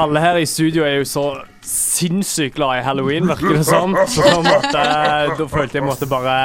Alle 0.00 0.20
her 0.22 0.40
i 0.40 0.46
studio 0.48 0.84
er 0.86 1.00
jo 1.00 1.08
så 1.08 1.24
sinnssykt 1.66 2.56
glad 2.56 2.80
i 2.80 2.84
halloween, 2.86 3.28
virker 3.28 3.58
det 3.58 3.66
som. 3.68 3.96
Så 4.08 4.24
da, 4.24 4.38
måtte, 4.44 4.84
da 5.38 5.48
følte 5.50 5.80
jeg 5.80 5.86
måtte 5.86 6.08
bare 6.10 6.36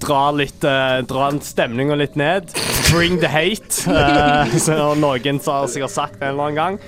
dra 0.00 0.22
litt 0.36 0.64
uh, 0.66 1.00
Dra 1.08 1.30
stemninga 1.44 1.96
litt 1.98 2.16
ned. 2.16 2.52
Bring 2.90 3.20
the 3.22 3.30
hate, 3.30 3.84
uh, 3.92 4.56
som 4.60 5.00
noen 5.02 5.42
har 5.44 5.68
sikkert 5.72 5.94
sagt 5.94 6.22
en 6.22 6.32
eller 6.34 6.48
annen 6.48 6.62
gang. 6.62 6.80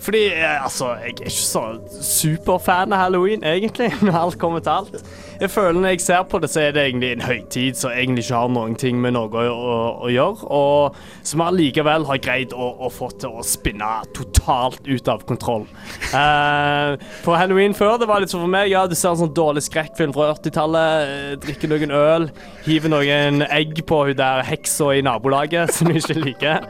Fordi 0.00 0.26
eh, 0.32 0.64
altså, 0.64 0.94
jeg 0.94 1.02
er 1.02 1.06
ikke 1.06 1.30
så 1.34 1.62
superfan 2.02 2.94
av 2.96 3.04
halloween, 3.04 3.44
egentlig, 3.44 3.90
når 4.04 4.16
alt 4.22 4.38
kommer 4.40 4.62
til 4.64 4.72
alt. 4.72 5.10
Jeg 5.40 5.50
føler 5.50 5.80
Når 5.80 5.88
jeg 5.88 6.00
ser 6.00 6.22
på 6.28 6.38
det, 6.38 6.50
så 6.50 6.60
er 6.60 6.72
det 6.76 6.84
egentlig 6.84 7.12
en 7.12 7.24
høytid 7.24 7.76
som 7.80 7.92
egentlig 7.96 8.24
ikke 8.24 8.36
har 8.36 8.50
noen 8.52 8.74
ting 8.80 9.00
med 9.00 9.14
noe 9.16 9.44
å, 9.44 9.54
å, 9.54 9.76
å 10.04 10.10
gjøre, 10.12 10.48
og 10.52 10.96
som 11.24 11.44
allikevel 11.44 12.04
har 12.08 12.20
greid 12.20 12.52
å, 12.52 12.70
å 12.80 12.90
få 12.92 13.10
til 13.20 13.40
å 13.40 13.44
spinne 13.44 13.88
totalt 14.16 14.84
ut 14.88 15.08
av 15.08 15.26
kontroll. 15.28 15.68
Uh, 16.10 16.96
for 17.22 17.38
halloween 17.38 17.74
før, 17.76 17.94
det 18.00 18.08
var 18.10 18.20
litt 18.20 18.32
sånn 18.32 18.42
for 18.42 18.50
meg. 18.50 18.72
Ja, 18.72 18.82
du 18.90 18.96
ser 18.98 19.12
en 19.12 19.20
sånn 19.20 19.34
dårlig 19.36 19.62
skrekkfilm 19.68 20.10
fra 20.16 20.32
80-tallet, 20.34 21.04
eh, 21.06 21.36
drikker 21.40 21.70
noen 21.70 21.94
øl, 21.94 22.26
hiver 22.66 22.90
noen 22.90 23.44
egg 23.46 23.78
på 23.86 24.00
hun 24.08 24.18
der 24.18 24.42
heksa 24.48 24.90
i 24.98 25.04
nabolaget 25.06 25.70
som 25.76 25.90
du 25.90 26.00
ikke 26.00 26.18
liker. 26.18 26.66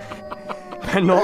Men 0.90 1.08
nå, 1.08 1.18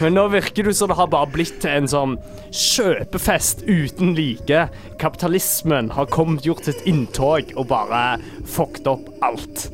men 0.00 0.16
nå 0.16 0.26
virker 0.32 0.66
det 0.66 0.74
som 0.78 0.90
det 0.90 0.96
har 0.98 1.10
bare 1.12 1.28
blitt 1.30 1.60
til 1.62 1.82
en 1.82 1.90
sånn 1.90 2.16
kjøpefest 2.50 3.66
uten 3.68 4.14
like. 4.16 4.64
Kapitalismen 5.02 5.92
har 5.96 6.08
kommet 6.12 6.46
gjort 6.48 6.64
sitt 6.68 6.82
inntog 6.88 7.52
og 7.56 7.68
bare 7.72 8.04
fucked 8.48 8.88
opp 8.90 9.10
alt. 9.26 9.68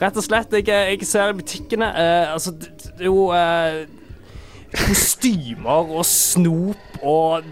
Rett 0.00 0.16
og 0.16 0.24
slett, 0.24 0.54
jeg, 0.56 0.66
jeg 0.70 1.06
ser 1.06 1.30
i 1.30 1.36
butikkene 1.36 1.90
eh, 1.92 2.30
Altså, 2.32 2.54
det, 2.56 2.70
det 2.96 3.04
er 3.04 3.10
jo 3.10 3.26
eh, 3.36 3.82
kostymer 4.72 5.92
og 5.92 6.06
snop 6.08 7.02
og 7.04 7.44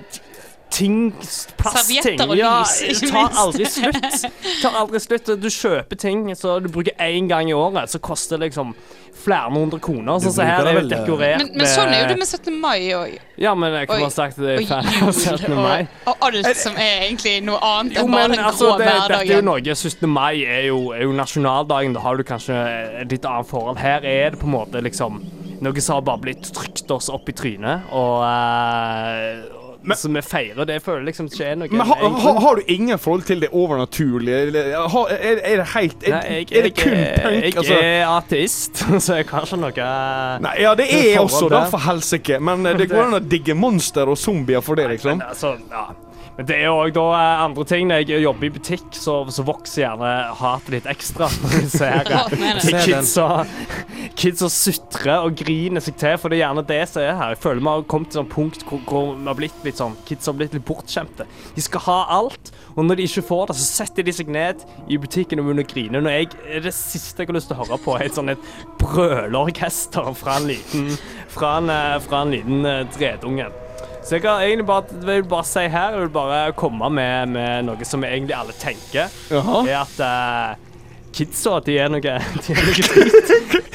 ting 0.73 1.13
Plastting. 1.57 2.21
Ja, 2.39 2.65
det 2.81 3.11
tar 3.11 3.33
aldri 3.41 3.67
slutt. 3.67 4.27
Tar 4.63 4.77
aldri 4.79 5.01
slutt. 5.03 5.31
Du 5.41 5.49
kjøper 5.51 5.99
ting 5.99 6.29
så 6.39 6.59
du 6.63 6.69
bruker 6.73 6.95
én 7.03 7.29
gang 7.31 7.51
i 7.51 7.57
året, 7.57 7.91
så 7.91 7.99
koster 7.99 8.39
det 8.39 8.51
liksom 8.51 8.75
flere 9.29 9.53
hundre 9.55 9.79
kroner. 9.85 10.19
Så, 10.25 10.33
så 10.35 10.47
her 10.49 10.67
er 10.67 10.79
jo 10.79 10.83
eh, 10.83 10.91
dekorert 10.91 11.43
Men, 11.45 11.51
men 11.61 11.71
sånn 11.71 11.93
er 11.95 12.03
jo 12.03 12.11
det 12.11 12.19
med 12.21 12.29
17. 12.29 12.59
mai 12.63 12.79
òg. 12.97 13.17
Ja, 13.39 13.55
men 13.55 13.77
jeg 13.77 13.91
kunne 13.91 14.09
ha 14.09 14.13
sagt 14.15 14.41
at 14.41 14.49
jeg 14.49 14.65
er 14.65 14.71
ferdig 14.73 15.03
av 15.07 15.13
17. 15.15 15.45
jul 15.47 15.61
mai. 15.63 15.87
og, 16.09 16.15
og 16.17 16.39
alt 16.41 16.63
som 16.63 16.79
er 16.81 17.05
egentlig 17.07 17.35
noe 17.47 17.61
annet 17.63 17.99
Jo, 17.99 18.07
enn 18.07 18.17
bare 18.17 18.29
men 18.29 18.37
den 18.37 18.47
altså, 18.51 18.73
grå 18.73 18.79
det, 18.83 18.89
dette 18.95 19.21
er 19.21 19.35
jo 19.37 19.43
noe 19.47 19.77
17. 19.79 20.09
mai 20.11 20.33
er 20.43 20.65
jo, 20.71 20.81
er 20.97 21.05
jo 21.07 21.19
nasjonaldagen. 21.21 21.97
Da 21.97 22.07
har 22.07 22.19
du 22.19 22.27
kanskje 22.27 22.59
et 23.05 23.15
litt 23.15 23.29
annet 23.29 23.51
forhold. 23.51 23.79
Her 23.83 24.07
er 24.07 24.35
det 24.35 24.43
på 24.43 24.49
en 24.51 24.57
måte 24.59 24.83
liksom 24.85 25.23
noe 25.65 25.83
som 25.83 25.99
har 25.99 26.05
bare 26.07 26.23
blitt 26.23 26.51
trykt 26.55 26.91
oss 26.95 27.09
opp 27.13 27.29
i 27.31 27.35
trynet. 27.37 27.89
Og 27.95 28.23
eh, 28.27 29.58
Så 29.97 30.11
vi 30.13 30.23
feirer 30.23 30.67
det. 30.69 30.79
Jeg 30.79 30.83
føler 30.83 31.05
liksom 31.09 31.29
ikke 31.31 31.47
er 31.47 31.59
noe 31.61 31.71
Men 31.73 31.87
ha, 31.89 31.97
ha, 32.25 32.33
har 32.45 32.59
du 32.61 32.73
ingen 32.75 32.99
forhold 33.01 33.23
til 33.29 33.41
det 33.45 33.49
overnaturlige? 33.53 34.43
Eller, 34.49 34.73
ha, 34.93 35.05
er, 35.15 35.41
er 35.43 35.63
det 35.63 35.69
helt 35.75 36.09
Er, 36.09 36.17
Nei, 36.17 36.35
jeg, 36.35 36.49
er 36.53 36.69
det 36.69 36.75
kun 36.77 36.97
punk? 36.97 37.39
jeg 37.45 37.55
altså? 37.63 37.79
er 37.79 38.03
ateist, 38.09 38.83
så 39.07 39.21
jeg 39.21 39.29
har 39.31 39.47
ikke 39.49 39.61
noe 39.63 39.89
Nei, 40.45 40.57
ja, 40.65 40.75
det 40.79 40.89
er 40.93 41.07
jeg 41.13 41.23
også, 41.23 41.49
da, 41.53 41.65
for 41.73 41.85
helsike. 41.89 42.41
Men 42.41 42.67
eh, 42.67 42.77
det 42.79 42.89
går 42.93 43.07
an 43.07 43.21
å 43.21 43.23
digge 43.23 43.57
monster 43.59 44.11
og 44.11 44.19
zombier 44.21 44.65
for 44.65 44.81
det, 44.81 44.89
liksom. 44.97 45.19
Nei, 45.19 45.25
Men, 45.25 45.33
altså, 45.35 45.57
ja. 45.73 46.08
Men 46.39 46.47
det 46.47 46.55
er 46.55 46.69
jo 46.69 46.77
òg 46.85 46.99
eh, 47.03 47.41
andre 47.43 47.65
ting. 47.67 47.89
Når 47.91 48.05
jeg 48.07 48.23
jobber 48.23 48.47
i 48.47 48.51
butikk, 48.55 48.85
så, 48.95 49.17
så 49.35 49.43
vokser 49.43 49.83
gjerne 49.83 50.11
hatet 50.39 50.71
litt 50.77 50.87
ekstra. 50.87 51.27
Når 51.43 51.57
jeg 51.57 51.71
ser 51.73 52.05
Hva 52.07 52.21
mener 52.31 52.63
du? 52.63 52.69
eh, 52.71 52.85
kids 52.87 53.11
som 53.17 53.51
kids 54.23 54.45
sutrer 54.55 55.27
og 55.27 55.35
griner 55.41 55.83
seg 55.83 55.99
til. 55.99 56.15
For 56.23 56.31
det 56.31 56.39
er 56.39 56.45
gjerne 56.45 56.65
det 56.71 56.81
som 56.93 57.03
er 57.03 57.19
her. 57.19 57.35
Jeg 57.35 57.43
føler 57.43 57.65
vi 57.65 57.73
har 57.73 57.85
kommet 57.91 58.15
til 58.15 58.23
et 58.23 58.31
punkt 58.33 58.63
hvor, 58.69 58.85
hvor 58.87 59.11
vi 59.17 59.27
har 59.27 59.39
blitt 59.43 59.67
litt 59.67 59.83
sånn 59.83 59.99
Kids 60.07 60.31
har 60.31 60.39
blitt 60.39 60.55
litt 60.55 60.67
bortskjemte. 60.69 61.27
De 61.59 61.65
skal 61.65 61.83
ha 61.89 61.99
alt, 62.21 62.53
og 62.77 62.87
når 62.87 63.01
de 63.01 63.09
ikke 63.11 63.27
får 63.27 63.51
det, 63.51 63.59
så 63.59 63.67
setter 63.83 64.07
de 64.07 64.15
seg 64.15 64.31
ned 64.31 64.63
i 64.87 64.99
butikken 65.03 65.43
og 65.43 65.49
begynner 65.51 65.67
å 65.67 65.73
grine. 65.75 66.03
Når 66.07 66.15
jeg, 66.21 66.31
det 66.69 66.75
siste 66.77 67.25
jeg 67.27 67.33
har 67.33 67.39
lyst 67.41 67.51
til 67.51 67.59
å 67.59 67.65
høre 67.65 67.83
på, 67.83 67.99
er 67.99 68.07
et 68.07 68.15
sånn 68.19 68.31
et 68.31 68.51
brølorkester 68.79 70.13
fra 70.19 70.39
en 70.39 70.47
liten 70.55 70.93
Fra 71.35 71.57
en, 71.59 71.71
eh, 71.75 71.97
fra 72.07 72.23
en 72.23 72.31
liten 72.33 72.63
eh, 72.67 72.85
dredunge. 72.95 73.51
Så 74.09 74.17
jeg 74.17 74.25
har 74.25 74.41
egentlig 74.41 74.65
bare, 74.67 74.85
jeg 74.95 75.05
vil 75.21 75.27
bare 75.29 75.45
si 75.45 75.67
her, 75.69 75.91
jeg 75.93 76.01
vil 76.07 76.09
bare 76.15 76.53
komme 76.57 76.89
med, 76.97 77.29
med 77.35 77.67
noe 77.69 77.85
som 77.85 78.05
egentlig 78.09 78.33
alle 78.39 78.55
tenker, 78.57 79.13
Jaha. 79.29 79.59
er 79.69 79.83
at 79.83 80.01
uh, 80.01 80.65
kidsa, 81.13 81.59
de 81.67 81.75
er 81.83 81.91
noe 81.93 82.01
De 82.05 82.09
er 82.15 82.63
noe 82.65 82.73
drit. 82.89 83.69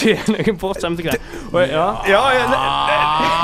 de 0.00 0.12
er 0.12 0.28
noe 0.34 0.54
bortskjemte 0.60 1.04
greier. 1.06 1.24
Og 1.50 1.60
ja. 1.76 1.86
Ja, 2.10 2.20
ja, 2.36 2.44
ne- 2.52 2.60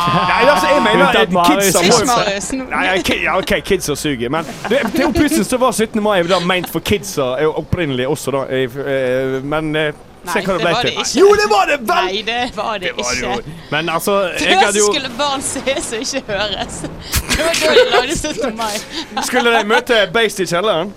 Nei, 0.06 0.42
altså, 0.52 0.66
jeg 0.70 0.82
mener 0.84 1.06
kidsa 1.48 1.82
må 1.82 1.96
jo. 1.96 2.66
Nei, 2.70 2.84
ja, 2.86 3.16
ja, 3.24 3.36
OK, 3.40 3.52
kidsa 3.66 3.96
suger, 3.98 4.30
men 4.32 4.46
det, 4.70 4.82
til 4.94 5.12
plutselig 5.16 5.46
så 5.48 5.58
var 5.60 5.72
17. 5.74 6.02
mai 6.04 6.20
da 6.28 6.38
ment 6.44 6.68
for 6.72 6.84
kidsa 6.84 7.32
opprinnelig 7.56 8.06
også, 8.12 8.36
da. 8.36 8.44
eh, 8.52 9.40
Men 9.44 9.72
eh, 9.76 9.92
Nei, 10.26 10.40
det 10.40 10.46
det 10.46 10.64
var 10.64 10.82
det 10.82 10.92
ikke. 10.92 11.18
Jo, 11.20 11.28
det 11.40 11.48
var 11.50 11.68
det 11.70 11.78
vel! 11.80 12.08
Nei, 12.08 12.22
det 12.26 12.56
var 12.56 12.78
det, 12.78 12.92
ikke. 12.98 13.52
Men 13.70 13.88
altså, 13.88 14.20
jeg 14.22 14.40
Det 14.40 14.56
hadde 14.64 14.78
jo 14.78 14.92
skulle 14.92 15.10
barn 15.18 15.42
ses 15.42 15.92
og 15.92 15.98
ikke 15.98 16.22
høres. 16.32 16.80
Det 17.30 17.44
var 17.44 17.60
da 17.60 17.74
de 17.78 17.84
lagde 17.90 18.18
17. 18.18 18.56
mai. 18.56 19.22
Skulle 19.22 19.58
de 19.58 19.64
møte 19.68 20.00
Beist 20.12 20.40
i 20.40 20.46
kjelleren? 20.46 20.92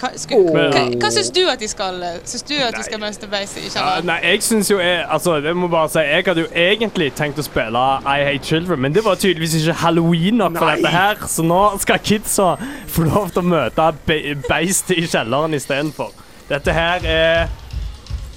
Hva, 0.00 0.08
sku, 0.16 0.32
oh. 0.32 0.54
hva, 0.56 0.84
hva 0.96 1.08
syns 1.12 1.28
du 1.36 1.42
at 1.50 1.60
de 1.60 1.68
skal 1.68 1.98
Syns 2.24 2.44
du 2.48 2.54
at 2.56 2.72
de 2.72 2.84
skal 2.86 3.00
møte 3.02 3.28
Beist 3.28 3.58
i 3.60 3.66
kjelleren? 3.66 4.06
Nei, 4.08 4.16
jeg 4.30 4.42
syns 4.46 4.70
jo 4.72 4.78
jeg, 4.80 5.02
Altså, 5.04 5.36
jeg 5.44 5.56
må 5.60 5.68
bare 5.72 5.90
si 5.92 6.04
Jeg 6.06 6.24
hadde 6.26 6.46
jo 6.46 6.50
egentlig 6.56 7.10
tenkt 7.18 7.40
å 7.40 7.44
spille 7.44 7.82
I 8.00 8.24
Hate 8.24 8.44
Children, 8.48 8.80
men 8.86 8.96
det 8.96 9.04
var 9.04 9.20
tydeligvis 9.20 9.58
ikke 9.60 9.76
halloween 9.82 10.40
nok 10.40 10.56
for 10.56 10.70
Nei. 10.70 10.78
dette 10.80 10.94
her, 10.94 11.20
så 11.28 11.44
nå 11.44 11.60
skal 11.84 12.00
kidsa 12.00 12.54
få 12.88 13.04
lov 13.10 13.28
til 13.34 13.44
å 13.44 13.50
møte 13.52 13.90
be 14.08 14.20
beistet 14.48 14.96
i 14.96 15.04
kjelleren 15.04 15.54
istedenfor. 15.58 16.14
Dette 16.48 16.72
her 16.74 17.04
er 17.06 17.50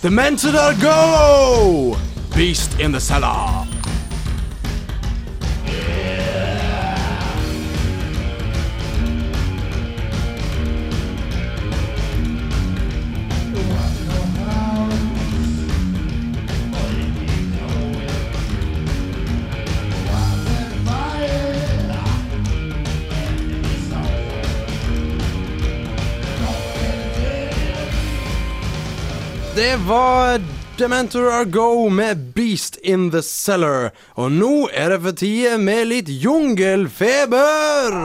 Demented 0.03 0.53
are 0.53 0.73
go! 0.81 1.97
Beast 2.35 2.77
in 2.77 2.91
the 2.91 2.99
cellar. 2.99 3.65
Det 29.73 29.79
var 29.79 30.41
Dementor 30.77 31.31
Are 31.31 31.45
Go 31.45 31.89
med 31.89 32.17
Beast 32.17 32.75
in 32.75 33.11
the 33.11 33.21
Cellar. 33.21 33.89
Og 34.13 34.31
nå 34.31 34.69
er 34.73 34.89
det 34.93 34.99
for 35.01 35.17
tide 35.17 35.57
med 35.57 35.87
litt. 35.89 36.09
Jungelfeber. 36.21 37.97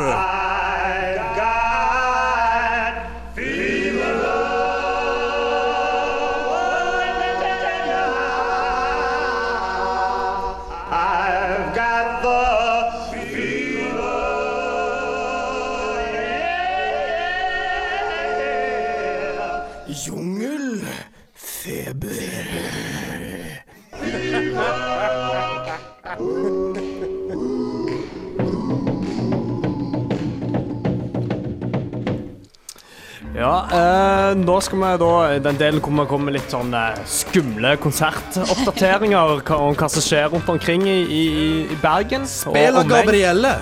Eh, 33.73 34.35
nå 34.39 34.57
skal 34.65 34.79
vi 34.83 34.91
da 35.03 35.39
Den 35.45 35.57
delen 35.61 35.81
hvor 35.81 35.93
vi 35.99 36.07
kommer 36.11 36.25
med 36.31 36.35
litt 36.39 36.51
sånn 36.53 36.73
eh, 36.75 36.99
skumle 37.09 37.77
konsertoppdateringer 37.83 39.43
hva- 39.43 39.59
om 39.69 39.75
hva 39.79 39.89
som 39.93 40.03
skjer 40.05 40.29
rundt 40.33 40.49
omkring 40.49 40.87
i, 40.89 40.99
i, 41.05 41.25
i 41.73 41.79
Bergen. 41.83 42.23
og 42.23 42.29
Spiller 42.29 42.81
omegn. 42.83 42.89
Gabrielle. 42.95 43.55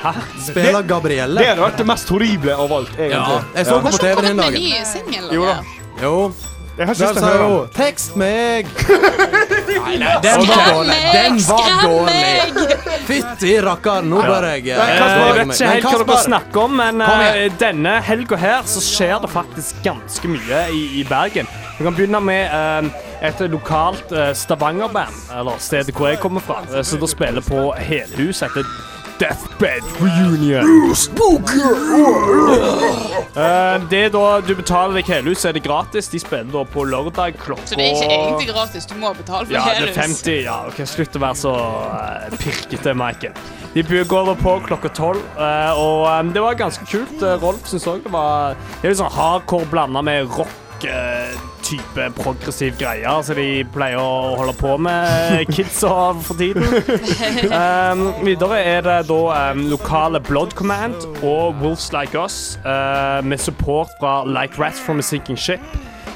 Hæ? 0.00 0.12
Spiller 0.46 0.82
Gabrielle. 0.88 1.40
Det 1.42 1.48
hadde 1.50 1.60
vært 1.66 1.76
det 1.82 1.86
mest 1.90 2.08
horrible 2.08 2.54
av 2.56 2.72
alt, 2.72 2.94
Ja, 2.96 3.04
egentlig. 3.04 3.42
jeg 3.56 3.66
så 3.66 3.74
henne 3.80 3.90
på 3.90 3.98
TV 4.00 4.22
den 4.28 4.36
dagen. 4.40 4.54
ny 4.54 4.84
singel? 4.88 5.26
Jo 5.34 5.44
da. 5.44 5.58
Jo. 6.02 6.14
Jeg 6.78 6.86
har 6.86 6.94
ikke 6.94 7.04
lyst 7.04 7.18
til 7.18 7.24
å 7.24 7.28
høre 7.28 7.48
den. 7.50 7.68
'tekst 7.76 8.16
meg'. 8.16 8.66
Nei, 9.70 9.96
nei, 10.00 10.14
den 10.24 10.46
var 10.48 10.62
dårlig. 10.72 10.96
Den 11.14 11.38
var 11.46 11.70
dårlig. 11.84 12.68
Fytti 13.10 13.52
rakkeren, 13.64 14.10
nå 14.10 14.20
bør 14.22 14.46
jeg 14.52 14.66
Eh, 14.70 14.76
jeg 14.76 15.36
vet 15.36 15.54
ikke 15.54 15.70
helt 15.70 15.86
hva 15.88 16.04
dere 16.04 16.18
snakker 16.24 16.62
om, 16.64 16.76
men 16.80 17.00
eh, 17.06 17.46
denne 17.60 17.96
helga 18.06 18.38
her 18.40 18.62
så 18.68 18.82
skjer 18.84 19.16
det 19.24 19.30
faktisk 19.32 19.80
ganske 19.84 20.30
mye 20.30 20.64
i, 20.74 20.82
i 21.00 21.04
Bergen. 21.08 21.48
Vi 21.78 21.86
kan 21.86 21.96
begynne 21.96 22.20
med 22.20 22.52
eh, 22.52 23.28
et 23.30 23.40
lokalt 23.50 24.12
eh, 24.12 24.32
Stavanger-band, 24.36 25.16
eller 25.38 25.58
stedet 25.62 25.94
hvor 25.96 26.10
jeg 26.10 26.20
kommer 26.22 26.44
fra, 26.44 26.60
eh, 26.70 26.82
som 26.86 27.00
da 27.02 27.08
spiller 27.10 27.44
på 27.46 27.70
Helhus 27.78 28.42
etter 28.46 28.66
Deathbed 29.20 29.82
Reunion. 30.00 30.64
Eh, 33.36 33.82
det 33.90 33.98
er 34.04 34.12
da 34.14 34.22
du 34.40 34.54
betaler 34.56 34.96
deg 34.96 35.10
helhus, 35.12 35.42
så 35.42 35.50
er 35.50 35.58
det 35.58 35.62
gratis. 35.66 36.08
De 36.08 36.20
spiller 36.22 36.48
da 36.54 36.62
på 36.64 36.86
lørdag 36.88 37.36
klokka 37.42 37.68
Så 37.68 37.76
det 37.76 37.84
er 37.84 37.98
ikke 37.98 38.08
egentlig 38.14 38.48
gratis, 38.48 38.88
du 38.88 38.96
må 38.96 39.12
betale 39.18 39.44
for 39.44 39.52
ja, 39.52 39.66
det 39.68 39.74
er 39.74 39.92
helhus. 39.92 40.22
50. 40.24 40.38
Ja, 40.46 40.56
ok, 40.70 40.80
Slutt 40.88 41.20
å 41.20 41.22
være 41.26 41.40
så 41.42 41.52
uh, 41.52 42.38
pirkete, 42.40 42.96
Michael. 42.96 43.36
De 43.74 43.84
går 43.84 44.32
da 44.32 44.38
på 44.40 44.56
klokka 44.66 44.90
tolv, 44.96 45.20
eh, 45.36 45.78
og 45.78 46.08
eh, 46.08 46.32
det 46.34 46.46
var 46.46 46.56
ganske 46.58 46.88
kult. 46.88 47.20
Uh, 47.20 47.36
Rolf 47.44 47.68
syns 47.68 47.86
òg 47.92 48.00
det 48.08 48.14
var 48.16 48.56
Det 48.80 48.88
er 48.88 48.94
litt 48.94 49.02
sånn 49.04 49.14
hardcore 49.20 49.68
blanda 49.68 50.02
med 50.02 50.32
rock. 50.32 50.56
Eh, 50.88 51.34
type 51.66 52.06
progressiv 52.16 52.76
greier 52.80 53.22
som 53.26 53.38
de 53.38 53.64
pleier 53.74 54.00
å 54.00 54.36
holde 54.40 54.54
på 54.58 54.76
med, 54.80 55.50
kidsa 55.54 56.12
for 56.24 56.40
tiden. 56.40 56.66
Um, 57.50 58.02
videre 58.22 58.60
er 58.62 58.82
det 58.84 58.96
da 59.08 59.18
um, 59.50 59.62
lokale 59.70 60.20
Blood 60.22 60.54
Command 60.58 60.94
og 61.26 61.58
Wolves 61.60 61.90
Like 61.94 62.16
Us, 62.18 62.58
uh, 62.64 63.20
med 63.24 63.40
support 63.42 63.90
fra 64.00 64.20
Like 64.28 64.60
Rats 64.60 64.80
from 64.80 65.00
a 65.02 65.02
Sinking 65.02 65.38
Ship. 65.38 65.60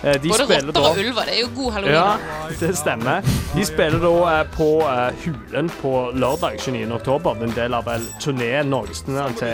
Uh, 0.04 0.12
de 0.20 0.28
Både 0.28 0.44
spiller 0.44 0.66
rotter 0.68 0.84
og 0.84 0.98
ulver, 1.00 1.24
det 1.24 1.34
er 1.34 1.40
jo 1.40 1.48
god 1.56 1.72
halloween. 1.72 1.94
ja, 1.94 2.48
det 2.60 2.70
stemmer. 2.76 3.22
De 3.54 3.64
spiller 3.64 3.98
da 4.02 4.10
eh, 4.34 4.42
på 4.52 4.66
eh, 4.84 5.22
Hulen 5.24 5.70
på 5.80 5.92
lørdag 6.12 6.58
29. 6.60 6.92
oktober. 6.98 7.38
Er 7.40 7.48
en 7.48 7.54
del 7.56 7.74
av 7.78 7.86
vel 7.88 8.04
turneen 8.20 8.68
Norgestunderen 8.74 9.34
til 9.38 9.48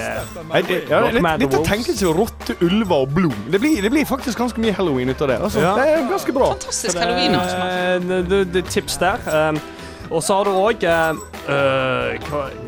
Nei, 0.51 0.62
det, 0.66 0.80
ja, 0.90 1.01
Rock 1.05 1.12
litt, 1.14 1.22
Man 1.22 1.38
litt 1.44 1.55
å 1.55 1.61
Wolves. 1.61 1.70
tenke 1.70 1.94
seg 1.94 2.14
rotte, 2.18 2.57
ulver 2.66 3.05
og 3.07 3.14
blod. 3.14 3.36
Det 3.53 3.61
blir, 3.62 3.78
det 3.84 3.90
blir 3.94 4.09
faktisk 4.09 4.38
ganske 4.42 4.61
mye 4.64 4.74
halloween 4.74 5.12
ut 5.14 5.22
av 5.22 5.28
det. 5.34 5.38
Altså, 5.38 5.61
Ja. 5.62 5.74
Det 5.78 5.86
er 5.94 6.09
ganske 6.11 6.32
bra. 6.34 6.51
Fantastisk 6.57 6.98
halloween-arrangement. 6.98 7.70
Eh, 7.70 8.09
det, 8.09 8.22
det, 8.30 8.40
det 8.59 8.64
tips 8.74 8.98
der. 8.98 9.22
Um, 9.30 9.61
og 10.11 10.22
så 10.22 10.40
har 10.40 10.44
du 10.44 10.50
òg 10.58 10.84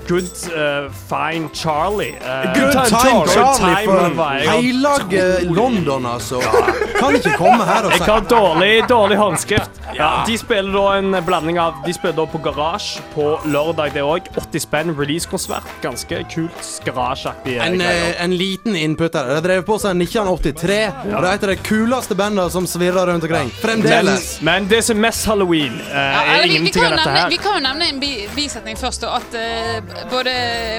Good 0.09 0.31
uh, 0.51 0.91
Fine 1.09 1.49
Charlie. 1.55 2.15
Uh, 2.23 2.53
Good 2.55 2.73
time 2.73 3.03
Charlie 3.03 3.57
Time 3.59 3.87
for 3.87 4.15
var 4.17 4.39
jeg. 4.39 4.47
London, 5.51 6.07
altså. 6.07 6.41
Kan 6.99 7.15
ikke 7.15 7.35
komme 7.39 7.65
her 7.65 7.87
og 7.87 7.93
Jeg 7.99 8.07
har 8.07 8.27
dårlig, 8.31 8.73
dårlig 8.89 9.19
håndskrift. 9.19 9.72
Ja, 10.03 10.25
De 10.27 10.39
spiller 10.39 10.73
da 10.73 10.97
en 10.99 11.25
blanding 11.25 11.59
av 11.63 11.75
De 11.87 11.93
spiller 11.95 12.17
da 12.17 12.27
på 12.27 12.39
Garage 12.43 13.03
på 13.15 13.27
lørdag, 13.47 13.93
det 13.95 14.03
òg. 14.03 14.27
80 14.41 14.65
spenn 14.65 14.91
releasekonsert. 14.99 15.69
Ganske 15.83 16.23
kult 16.33 16.71
garasjeaktig 16.87 17.57
En, 17.63 17.81
eh, 17.81 18.23
en 18.25 18.35
liten 18.37 18.77
input 18.77 19.15
her. 19.15 19.29
De 19.35 19.41
drev 19.45 19.63
på 19.67 19.79
seg 19.83 19.95
1983, 19.97 20.81
og 21.13 21.23
det 21.23 21.29
er 21.29 21.35
et 21.37 21.47
av 21.47 21.53
de 21.53 21.57
kuleste 21.67 22.17
bandene 22.19 22.49
som 22.51 22.67
svirrer 22.67 23.07
rundt 23.13 23.27
omkring. 23.29 23.51
Men, 23.53 23.61
Fremdeles. 23.63 24.27
men 24.43 24.67
det 24.71 24.83
som 24.85 24.97
er 24.97 25.01
mest 25.09 25.27
halloween, 25.27 25.79
eh, 25.81 25.95
Ja, 25.95 26.23
er 26.35 26.43
vi, 26.43 26.57
ingenting 26.57 26.83
kan 26.83 26.93
av 26.93 26.99
dette 26.99 27.11
her. 27.17 27.29
vi 27.29 27.37
kan 27.37 27.53
jo 27.59 27.63
nevne 27.69 27.89
en 27.93 28.01
bi, 28.01 28.13
bisetning 28.37 28.77
først. 28.79 29.01
da, 29.07 29.17
At 29.17 29.35
eh, 29.35 29.81
både, 30.11 30.35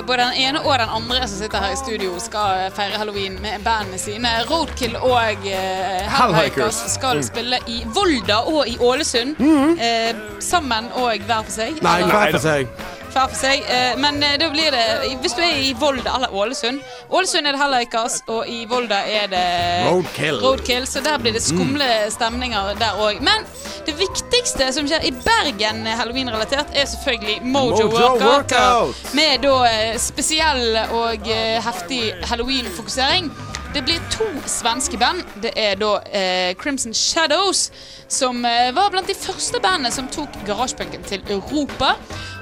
både 0.07 0.17
den 0.17 0.33
ene 0.33 0.59
og 0.65 0.77
den 0.79 0.89
andre 0.89 1.27
som 1.27 1.37
sitter 1.39 1.57
her 1.63 1.71
i 1.71 1.79
studio, 1.79 2.19
skal 2.19 2.71
feire 2.75 2.97
halloween 2.97 3.39
med 3.41 3.63
bandene 3.63 3.97
sine. 3.97 4.27
Roadkill 4.49 4.95
og 4.97 5.45
uh, 5.45 6.17
Hellhikers 6.17 6.81
skal 6.97 7.23
spille 7.23 7.59
i 7.67 7.83
Volda 7.95 8.41
og 8.49 8.67
i 8.67 8.77
Ålesund. 8.79 9.12
Eh, 9.15 10.15
sammen 10.39 10.89
og 10.99 11.23
hver 11.27 11.43
for 11.45 11.51
seg. 11.53 11.79
Nei, 11.85 12.01
hver 12.09 12.31
for 12.35 12.43
seg. 12.43 12.67
hver 13.13 13.27
for 13.29 13.37
seg. 13.37 13.63
Eh, 13.69 13.93
men 14.01 14.17
eh, 14.23 14.37
da 14.41 14.49
blir 14.53 14.73
det 14.73 15.17
Hvis 15.21 15.35
du 15.37 15.41
er 15.45 15.59
i 15.61 15.73
Volda 15.77 16.15
eller 16.17 16.33
Ålesund 16.33 16.81
Ålesund 17.13 17.45
er 17.47 17.53
det 17.53 17.61
Hellhikers, 17.61 18.21
og 18.27 18.47
i 18.49 18.63
Volda 18.69 19.03
er 19.05 19.27
det 19.29 19.43
Roadkill. 19.89 20.39
Roadkill, 20.41 20.87
så 20.89 21.03
der 21.05 21.21
blir 21.21 21.35
det 21.37 21.43
skumle 21.45 21.89
stemninger 22.13 22.73
der 22.79 22.97
òg. 22.97 23.21
Men 23.21 23.45
det 23.85 23.95
viktigste 23.99 24.69
som 24.73 24.87
skjer 24.87 25.03
i 25.07 25.11
Bergen 25.25 25.85
eh, 25.87 25.97
halloween-relatert, 25.99 26.71
er 26.73 26.85
selvfølgelig 26.89 27.39
Mojo, 27.43 27.89
Mojo 27.89 27.89
Workout. 27.89 28.23
Workout. 28.23 29.13
Med 29.13 29.43
da 29.43 29.55
eh, 29.69 29.97
spesiell 29.99 30.77
og 30.89 31.27
eh, 31.27 31.59
heftig 31.63 32.13
halloween-fokusering. 32.29 33.29
Det 33.73 33.81
blir 33.81 33.99
to 34.11 34.25
svenske 34.45 34.97
band. 34.97 35.23
Det 35.41 35.51
er 35.57 35.75
da 35.81 35.95
eh, 36.13 36.55
Crimson 36.55 36.93
Shadows, 36.93 37.71
som 38.07 38.45
eh, 38.45 38.69
var 38.75 38.91
blant 38.93 39.09
de 39.09 39.15
første 39.17 39.57
bandene 39.63 39.89
som 39.91 40.05
tok 40.13 40.35
garasjepunken 40.45 41.01
til 41.09 41.23
Europa. 41.33 41.95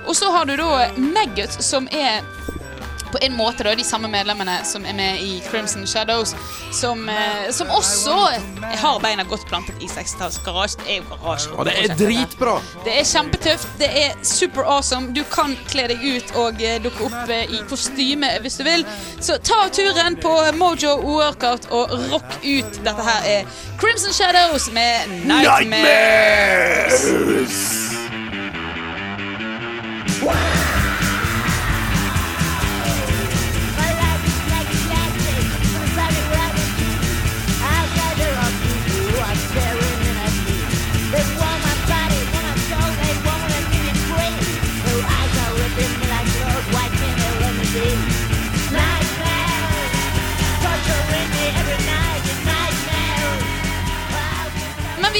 Og 0.07 0.15
så 0.15 0.31
har 0.33 0.49
du 0.49 0.57
da 0.59 0.89
Maggot, 0.97 1.55
som 1.63 1.87
er 1.91 2.19
på 3.11 3.17
en 3.21 3.33
måte 3.37 3.63
da 3.63 3.75
de 3.75 3.83
samme 3.85 4.07
medlemmene 4.11 4.59
som 4.67 4.85
er 4.85 4.93
med 4.97 5.21
i 5.21 5.41
Crimson 5.49 5.87
Shadows, 5.87 6.35
som, 6.71 7.09
eh, 7.09 7.51
som 7.51 7.69
også 7.69 8.15
har 8.81 8.99
beina 9.03 9.23
godt 9.23 9.47
plantet 9.47 9.75
i 9.81 9.87
60-tallsgarasje. 9.91 10.77
Det 10.83 10.91
er 10.91 10.97
jo 11.01 11.03
garasje. 11.11 11.51
Og 11.57 11.65
det 11.65 11.73
er 11.83 11.95
dritbra. 11.99 12.61
Det 12.85 12.99
er 12.99 13.05
kjempetøft. 13.05 13.67
Det 13.79 13.89
er 14.03 14.11
super 14.23 14.63
awesome. 14.63 15.13
Du 15.13 15.23
kan 15.31 15.57
kle 15.71 15.87
deg 15.91 15.99
ut 16.15 16.35
og 16.35 16.61
eh, 16.63 16.79
dukke 16.83 17.03
opp 17.09 17.29
eh, 17.29 17.51
i 17.51 17.61
kostyme 17.69 18.27
hvis 18.41 18.55
du 18.61 18.63
vil. 18.67 18.85
Så 19.19 19.37
ta 19.43 19.67
turen 19.73 20.15
på 20.21 20.33
Mojo 20.57 20.97
Workout 21.03 21.69
og 21.71 21.91
rock 22.11 22.39
ut. 22.43 22.81
Dette 22.85 23.03
her 23.11 23.21
er 23.37 23.45
Crimson 23.81 24.13
Shadows 24.13 24.71
med 24.71 24.93
Nightmares. 25.25 27.05
Men 30.21 30.60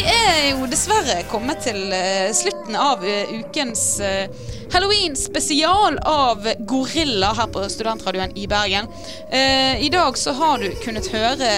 vi 0.02 0.08
er 0.10 0.46
jo 0.56 0.66
dessverre 0.70 1.20
kommet 1.30 1.60
til 1.62 1.92
eh, 1.94 2.32
slutten 2.34 2.74
av 2.80 3.04
eh, 3.06 3.30
ukens 3.42 3.84
eh, 4.02 4.32
Halloween-spesial 4.74 6.00
av 6.08 6.48
Gorilla 6.66 7.30
her 7.38 7.52
på 7.54 7.62
Studentradioen 7.70 8.32
i 8.40 8.48
Bergen. 8.48 8.88
I 9.36 9.90
dag 9.92 10.16
så 10.18 10.32
har 10.38 10.64
du 10.64 10.70
kunnet 10.80 11.10
høre 11.12 11.50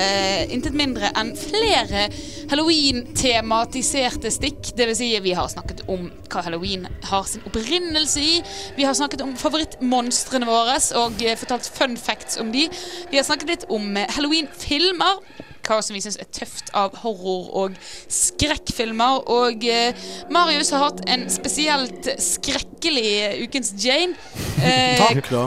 intet 0.49 0.73
mindre 0.73 1.11
enn 1.13 1.29
flere 1.37 2.07
Halloween-tematiserte 2.49 4.33
stikk. 4.33 4.73
Vil 4.81 4.95
si, 4.97 5.11
vi 5.21 5.37
har 5.37 5.51
snakket 5.53 5.85
om 5.93 6.09
hva 6.33 6.41
halloween 6.47 6.89
har 7.05 7.29
sin 7.29 7.45
opprinnelse 7.45 8.25
i. 8.25 8.35
Vi 8.79 8.89
har 8.89 8.97
snakket 8.97 9.21
om 9.21 9.37
favorittmonstrene 9.37 10.49
våre 10.49 10.81
og 11.03 11.21
fortalt 11.45 11.69
fun 11.69 11.93
facts 12.01 12.41
om 12.41 12.49
de. 12.55 12.65
Vi 13.13 13.21
har 13.21 13.29
snakket 13.29 13.53
litt 13.53 13.69
om 13.69 13.93
halloween-filmer 14.17 15.21
hva 15.63 15.77
som 15.83 15.95
vi 15.95 16.01
syns 16.03 16.17
er 16.19 16.27
tøft 16.35 16.71
av 16.75 16.95
horror- 17.03 17.51
og 17.63 17.77
skrekkfilmer. 18.11 19.21
Og 19.31 19.63
eh, 19.69 19.93
Marius 20.33 20.73
har 20.75 20.87
hatt 20.89 21.03
en 21.09 21.25
spesielt 21.31 22.09
skrekkelig 22.19 23.05
eh, 23.29 23.37
Ukens 23.45 23.71
Jane. 23.79 24.17
Eh, 24.63 24.99
Takk, 24.99 25.29
da. 25.31 25.45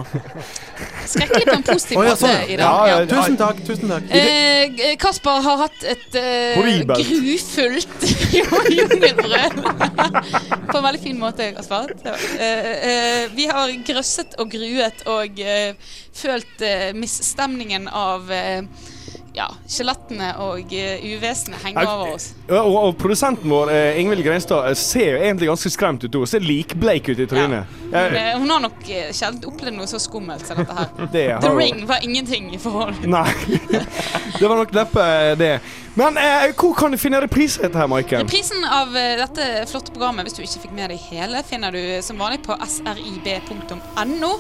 skrekkelig 1.09 1.47
på 1.49 1.55
en 1.57 1.67
positiv 1.67 2.01
oh, 2.01 2.05
ja, 2.07 2.15
måte 2.15 2.23
sånn, 2.25 2.51
i 2.53 2.57
dag. 2.61 2.65
Ja, 2.67 2.97
Ja. 2.97 3.03
Tusen 3.11 3.37
takk. 3.41 3.61
tusen 3.67 3.93
takk. 3.93 4.09
Eh, 4.17 4.95
Kasper 5.01 5.43
har 5.45 5.61
hatt 5.67 5.85
et 5.93 6.17
eh, 6.21 6.81
grufullt 6.89 8.09
jungelbrøl. 8.39 9.61
På 10.71 10.81
en 10.81 10.87
veldig 10.89 11.03
fin 11.05 11.21
måte, 11.21 11.51
Kasper. 11.57 11.93
Eh, 12.07 12.73
eh, 12.91 13.23
vi 13.37 13.47
har 13.53 13.73
grøsset 13.87 14.37
og 14.43 14.51
gruet 14.57 15.05
og 15.13 15.41
eh, 15.45 15.73
følt 16.17 16.65
eh, 16.65 16.91
misstemningen 16.97 17.89
av 17.93 18.31
eh, 18.33 18.63
ja, 19.37 19.47
skjelettene 19.69 20.31
og 20.45 20.73
uh, 20.73 21.07
uvesenet 21.07 21.61
henger 21.65 21.91
over 21.91 22.15
oss. 22.17 22.31
Og, 22.49 22.57
Og, 22.57 22.77
og 22.87 22.95
produsenten 23.01 23.51
vår, 23.53 23.73
eh, 23.75 24.01
Ingvild 24.01 24.25
Greinstad, 24.25 24.71
eh, 24.71 24.77
ser 24.81 25.17
jo 25.17 25.23
egentlig 25.23 25.51
ganske 25.51 25.71
skremt 25.75 26.05
ut. 26.07 26.15
Hun 26.15 26.31
ser 26.31 26.45
likbleik 26.45 27.09
ut 27.13 27.21
i 27.21 27.29
trynet. 27.29 27.67
Hun, 27.69 27.87
Eh, 27.93 28.31
eh, 28.31 28.39
hun 28.39 28.51
har 28.51 28.61
nok 28.61 28.89
eh, 28.91 29.13
sjelden 29.15 29.45
opplevd 29.47 29.77
noe 29.79 29.87
så 29.87 30.01
skummelt 30.03 30.47
som 30.47 30.59
dette 30.59 30.75
her. 30.75 30.89
Det 31.13 31.27
The. 31.41 31.51
Ring 31.55 31.85
var 31.87 32.03
ingenting 32.03 32.49
i 32.55 32.59
forhold. 32.59 32.99
Nei. 33.07 33.29
det 34.41 34.49
var 34.49 34.57
nok 34.59 34.73
neppe 34.75 35.05
det. 35.39 35.53
Men 35.97 36.19
eh, 36.21 36.51
hvor 36.59 36.75
kan 36.77 36.93
du 36.93 36.99
finne 37.01 37.21
reprise 37.23 37.63
dette 37.63 37.79
her, 37.79 37.87
Maiken? 37.89 38.27
Reprisen 38.27 38.65
av 38.67 38.97
eh, 38.99 39.15
dette 39.21 39.47
flotte 39.71 39.95
programmet, 39.95 40.27
hvis 40.27 40.37
du 40.37 40.43
ikke 40.45 40.65
fikk 40.67 40.75
med 40.77 40.93
deg 40.93 41.07
hele, 41.13 41.41
finner 41.47 41.73
du 41.73 41.81
som 42.05 42.19
vanlig 42.21 42.43
på 42.45 42.59
srib.no, 42.75 44.33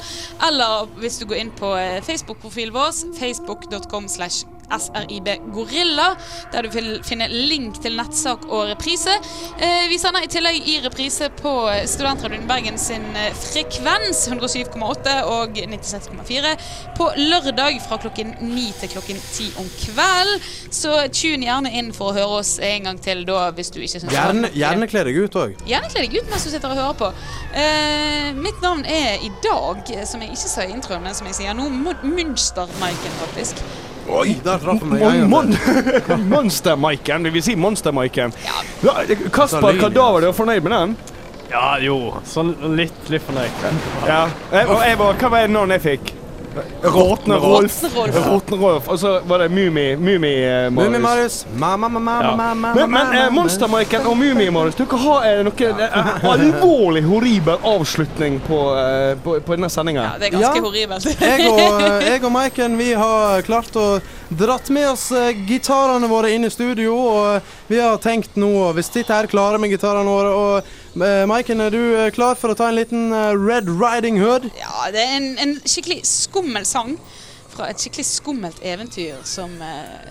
eller 0.48 0.90
hvis 1.00 1.20
du 1.22 1.28
går 1.30 1.44
inn 1.44 1.54
på 1.56 1.72
eh, 1.78 2.02
Facebook-profilen 2.04 2.74
vår, 2.76 2.92
facebook.com 3.20 4.10
slash 4.10 4.44
srib-gorilla, 4.70 6.08
der 6.52 6.66
du 6.66 6.70
vil 6.74 6.88
finne 7.06 7.28
link 7.30 7.80
til 7.82 7.96
nettsak 7.98 8.46
og 8.48 8.70
reprise. 8.72 9.14
Eh, 9.60 9.86
vi 9.90 9.98
sender 10.00 10.24
i 10.26 10.30
tillegg 10.30 10.58
i 10.68 10.78
reprise 10.84 11.28
på 11.40 11.52
Studentradioen 11.88 12.46
Bergen 12.48 12.78
sin 12.80 13.04
eh, 13.16 13.32
frekvens, 13.36 14.26
107,8 14.28 15.16
og 15.30 15.56
96,4, 15.56 16.54
på 16.98 17.08
lørdag 17.16 17.80
fra 17.86 18.00
klokken 18.02 18.34
9 18.42 18.66
til 18.80 18.92
klokken 18.96 19.20
10 19.32 19.48
om 19.62 19.70
kveld. 19.84 20.34
Så 20.74 20.94
tune 21.14 21.46
gjerne 21.46 21.72
inn 21.78 21.92
for 21.96 22.10
å 22.12 22.16
høre 22.16 22.40
oss 22.42 22.56
en 22.62 22.90
gang 22.90 23.00
til 23.02 23.24
da, 23.28 23.48
hvis 23.56 23.72
du 23.74 23.80
ikke 23.80 24.00
syns 24.00 24.14
Gjerne, 24.16 24.50
gjerne 24.56 24.88
kle 24.90 25.02
deg 25.08 25.18
ut 25.24 25.40
òg. 25.40 25.56
Gjerne 25.68 25.90
kle 25.92 26.06
deg 26.06 26.16
ut 26.18 26.30
mens 26.32 26.46
du 26.46 26.52
sitter 26.52 26.72
og 26.72 26.80
hører 26.80 27.00
på. 27.00 27.10
Eh, 27.56 28.30
mitt 28.36 28.62
navn 28.64 28.84
er 28.88 29.22
i 29.24 29.32
dag, 29.44 29.82
som 30.08 30.22
jeg 30.24 30.34
ikke 30.34 30.54
sa 30.54 30.66
i 30.66 30.72
introen, 30.74 31.04
men 31.04 31.16
som 31.16 31.28
jeg 31.30 31.40
sier 31.40 31.56
nå, 31.56 31.68
Munster-Maiken, 32.06 33.20
faktisk. 33.24 33.62
Oi, 34.08 34.36
der 34.44 34.58
traff 34.62 34.82
han 34.82 34.92
meg. 34.92 35.24
Mon. 35.30 35.50
Monster-Maiken. 36.34 37.26
Det 37.26 37.32
vil 37.34 37.42
si 37.42 37.56
Monster-Maiken. 37.58 38.34
Ja. 38.46 38.62
Ja, 38.86 39.16
Kasper 39.34 39.80
Kadaver, 39.80 40.20
du 40.22 40.28
er 40.30 40.36
fornøyd 40.36 40.62
med 40.66 40.74
den? 40.76 40.96
Ja, 41.50 41.76
jo. 41.82 41.98
Sånn 42.26 42.54
litt, 42.78 42.96
litt 43.12 43.24
fornøyd. 43.26 43.66
Ja. 44.06 44.26
Jeg, 44.52 44.68
og 44.68 44.82
jeg 44.86 44.98
var, 45.00 45.18
hva 45.20 45.32
var 45.32 45.46
det 45.46 45.52
navnet 45.54 45.78
jeg 45.80 45.84
fikk? 45.98 46.14
Råtne 46.82 47.36
Rolf. 47.42 47.76
Råtne 47.96 48.56
Rolf. 48.60 48.88
Og 48.88 48.98
så 48.98 49.20
var 49.26 49.38
det 49.44 49.48
Mummi 49.52 49.96
Mummi 49.96 50.32
eh, 50.44 50.70
Mummi 50.70 50.98
Marius. 50.98 51.02
Marius. 51.02 51.46
Mamma, 51.56 51.88
mamma, 51.88 52.16
Ja. 52.22 52.54
Men, 52.54 52.90
men 52.90 53.14
eh, 53.16 53.30
Monster-Maiken 53.30 54.06
og 54.06 54.16
Mummi-Marius, 54.20 54.76
dere 54.78 55.00
har 55.02 55.26
eh, 55.30 55.42
noe 55.46 55.70
eh, 55.70 56.24
alvorlig 56.34 57.02
horribel 57.06 57.58
avslutning 57.66 58.38
på, 58.46 58.60
eh, 58.80 59.12
på, 59.24 59.38
på 59.40 59.56
denne 59.56 59.70
sendinga. 59.72 60.06
Ja, 60.12 60.18
det 60.20 60.30
er 60.30 60.36
ganske 60.38 60.56
Ja. 60.60 60.64
horribelt. 60.64 61.10
Jeg 61.26 61.50
og, 61.50 61.82
eh, 61.82 62.08
jeg 62.10 62.24
og 62.24 62.32
Maiken 62.32 62.76
vi 62.78 62.90
har 62.96 63.42
klart 63.46 63.76
å 63.76 63.86
dratt 64.30 64.70
med 64.74 64.88
oss 64.90 65.08
eh, 65.12 65.32
gitarene 65.48 66.08
våre 66.10 66.30
inn 66.34 66.44
i 66.46 66.50
studio. 66.52 66.94
Og 66.96 67.52
vi 67.70 67.80
har 67.82 67.96
tenkt 68.02 68.36
nå 68.40 68.72
Hvis 68.76 68.90
dette 68.94 69.14
her 69.14 69.26
klare 69.30 69.58
med 69.62 69.70
gitarene 69.74 70.08
våre. 70.10 70.32
Og 70.34 70.74
Maiken, 70.96 71.60
er 71.60 71.70
du 71.74 71.80
eh, 71.98 72.10
klar 72.14 72.38
for 72.40 72.54
å 72.54 72.56
ta 72.56 72.70
en 72.70 72.78
liten 72.78 73.10
eh, 73.12 73.34
Red 73.36 73.68
Riding 73.68 74.16
Hood? 74.22 74.48
Ja, 74.56 74.86
det 74.94 75.02
er 75.02 75.16
en, 75.18 75.32
en 75.42 75.54
skikkelig 75.68 76.00
skummel 76.08 76.64
sang 76.64 76.94
fra 77.52 77.68
et 77.68 77.82
skikkelig 77.82 78.06
skummelt 78.08 78.62
eventyr 78.64 79.20
som 79.28 79.52
eh, 79.60 80.08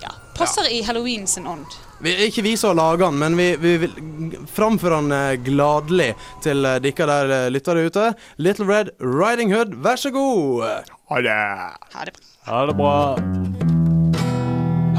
ja, 0.00 0.12
passer 0.36 0.70
i 0.72 0.80
halloween 0.86 1.26
sin 1.28 1.46
ånd. 1.46 1.66
Vi, 2.02 2.14
ikke 2.26 2.42
vi 2.42 2.56
som 2.56 2.72
har 2.72 2.80
laga 2.80 3.10
den, 3.10 3.20
men 3.20 3.36
vi, 3.36 3.50
vi 3.60 3.76
vil 3.84 4.38
framføre 4.50 5.02
den 5.02 5.16
eh, 5.18 5.36
gladelig 5.44 6.10
til 6.44 6.64
eh, 6.64 6.80
dere 6.82 7.08
der 7.12 7.32
lytter 7.52 7.82
lytter 7.82 7.92
ute. 7.92 8.10
Little 8.38 8.68
Red 8.72 8.94
Riding 9.00 9.52
Hood, 9.52 9.76
vær 9.84 10.00
så 10.00 10.10
god. 10.10 10.88
Ha 11.12 11.24
det. 11.28 11.40
Ha 11.92 12.08
det 12.08 12.16
bra. 12.16 12.30
Ha 12.48 12.66
det 12.66 12.76
bra. 12.80 12.96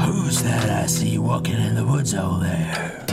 Who's 0.04 0.42
that 0.42 0.70
I 0.70 0.86
see 0.86 1.18
walking 1.18 1.58
in 1.58 1.74
the 1.74 1.84
woods 1.84 2.14
over 2.14 2.40
there? 2.46 3.03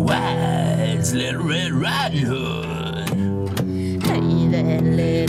wise 0.00 1.14
little 1.14 1.42
Red 1.42 1.72
Riding 1.72 2.26
Hood. 2.26 4.02
Hey 4.02 4.48
there, 4.48 4.80
little. 4.80 5.19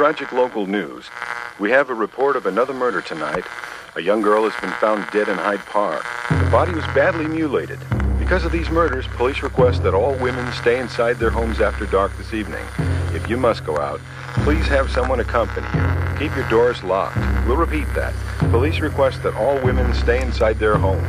tragic 0.00 0.32
local 0.32 0.64
news, 0.66 1.04
we 1.58 1.70
have 1.70 1.90
a 1.90 1.94
report 1.94 2.34
of 2.34 2.46
another 2.46 2.72
murder 2.72 3.02
tonight. 3.02 3.44
A 3.96 4.00
young 4.00 4.22
girl 4.22 4.48
has 4.48 4.58
been 4.58 4.72
found 4.80 5.04
dead 5.12 5.28
in 5.28 5.36
Hyde 5.36 5.60
Park. 5.66 6.02
The 6.30 6.48
body 6.50 6.72
was 6.72 6.86
badly 6.94 7.26
mutilated. 7.26 7.78
Because 8.18 8.46
of 8.46 8.50
these 8.50 8.70
murders, 8.70 9.06
police 9.08 9.42
request 9.42 9.82
that 9.82 9.92
all 9.92 10.14
women 10.14 10.50
stay 10.54 10.80
inside 10.80 11.18
their 11.18 11.28
homes 11.28 11.60
after 11.60 11.84
dark 11.84 12.16
this 12.16 12.32
evening. 12.32 12.64
If 13.12 13.28
you 13.28 13.36
must 13.36 13.62
go 13.66 13.78
out, 13.78 14.00
please 14.36 14.66
have 14.68 14.90
someone 14.90 15.20
accompany 15.20 15.66
you. 15.74 15.86
Keep 16.18 16.34
your 16.34 16.48
doors 16.48 16.82
locked. 16.82 17.18
We'll 17.46 17.58
repeat 17.58 17.92
that. 17.94 18.14
Police 18.50 18.80
request 18.80 19.22
that 19.22 19.34
all 19.34 19.60
women 19.62 19.92
stay 19.92 20.22
inside 20.22 20.58
their 20.58 20.78
homes. 20.78 21.04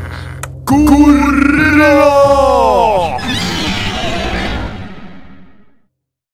Gorilla! 0.65 2.01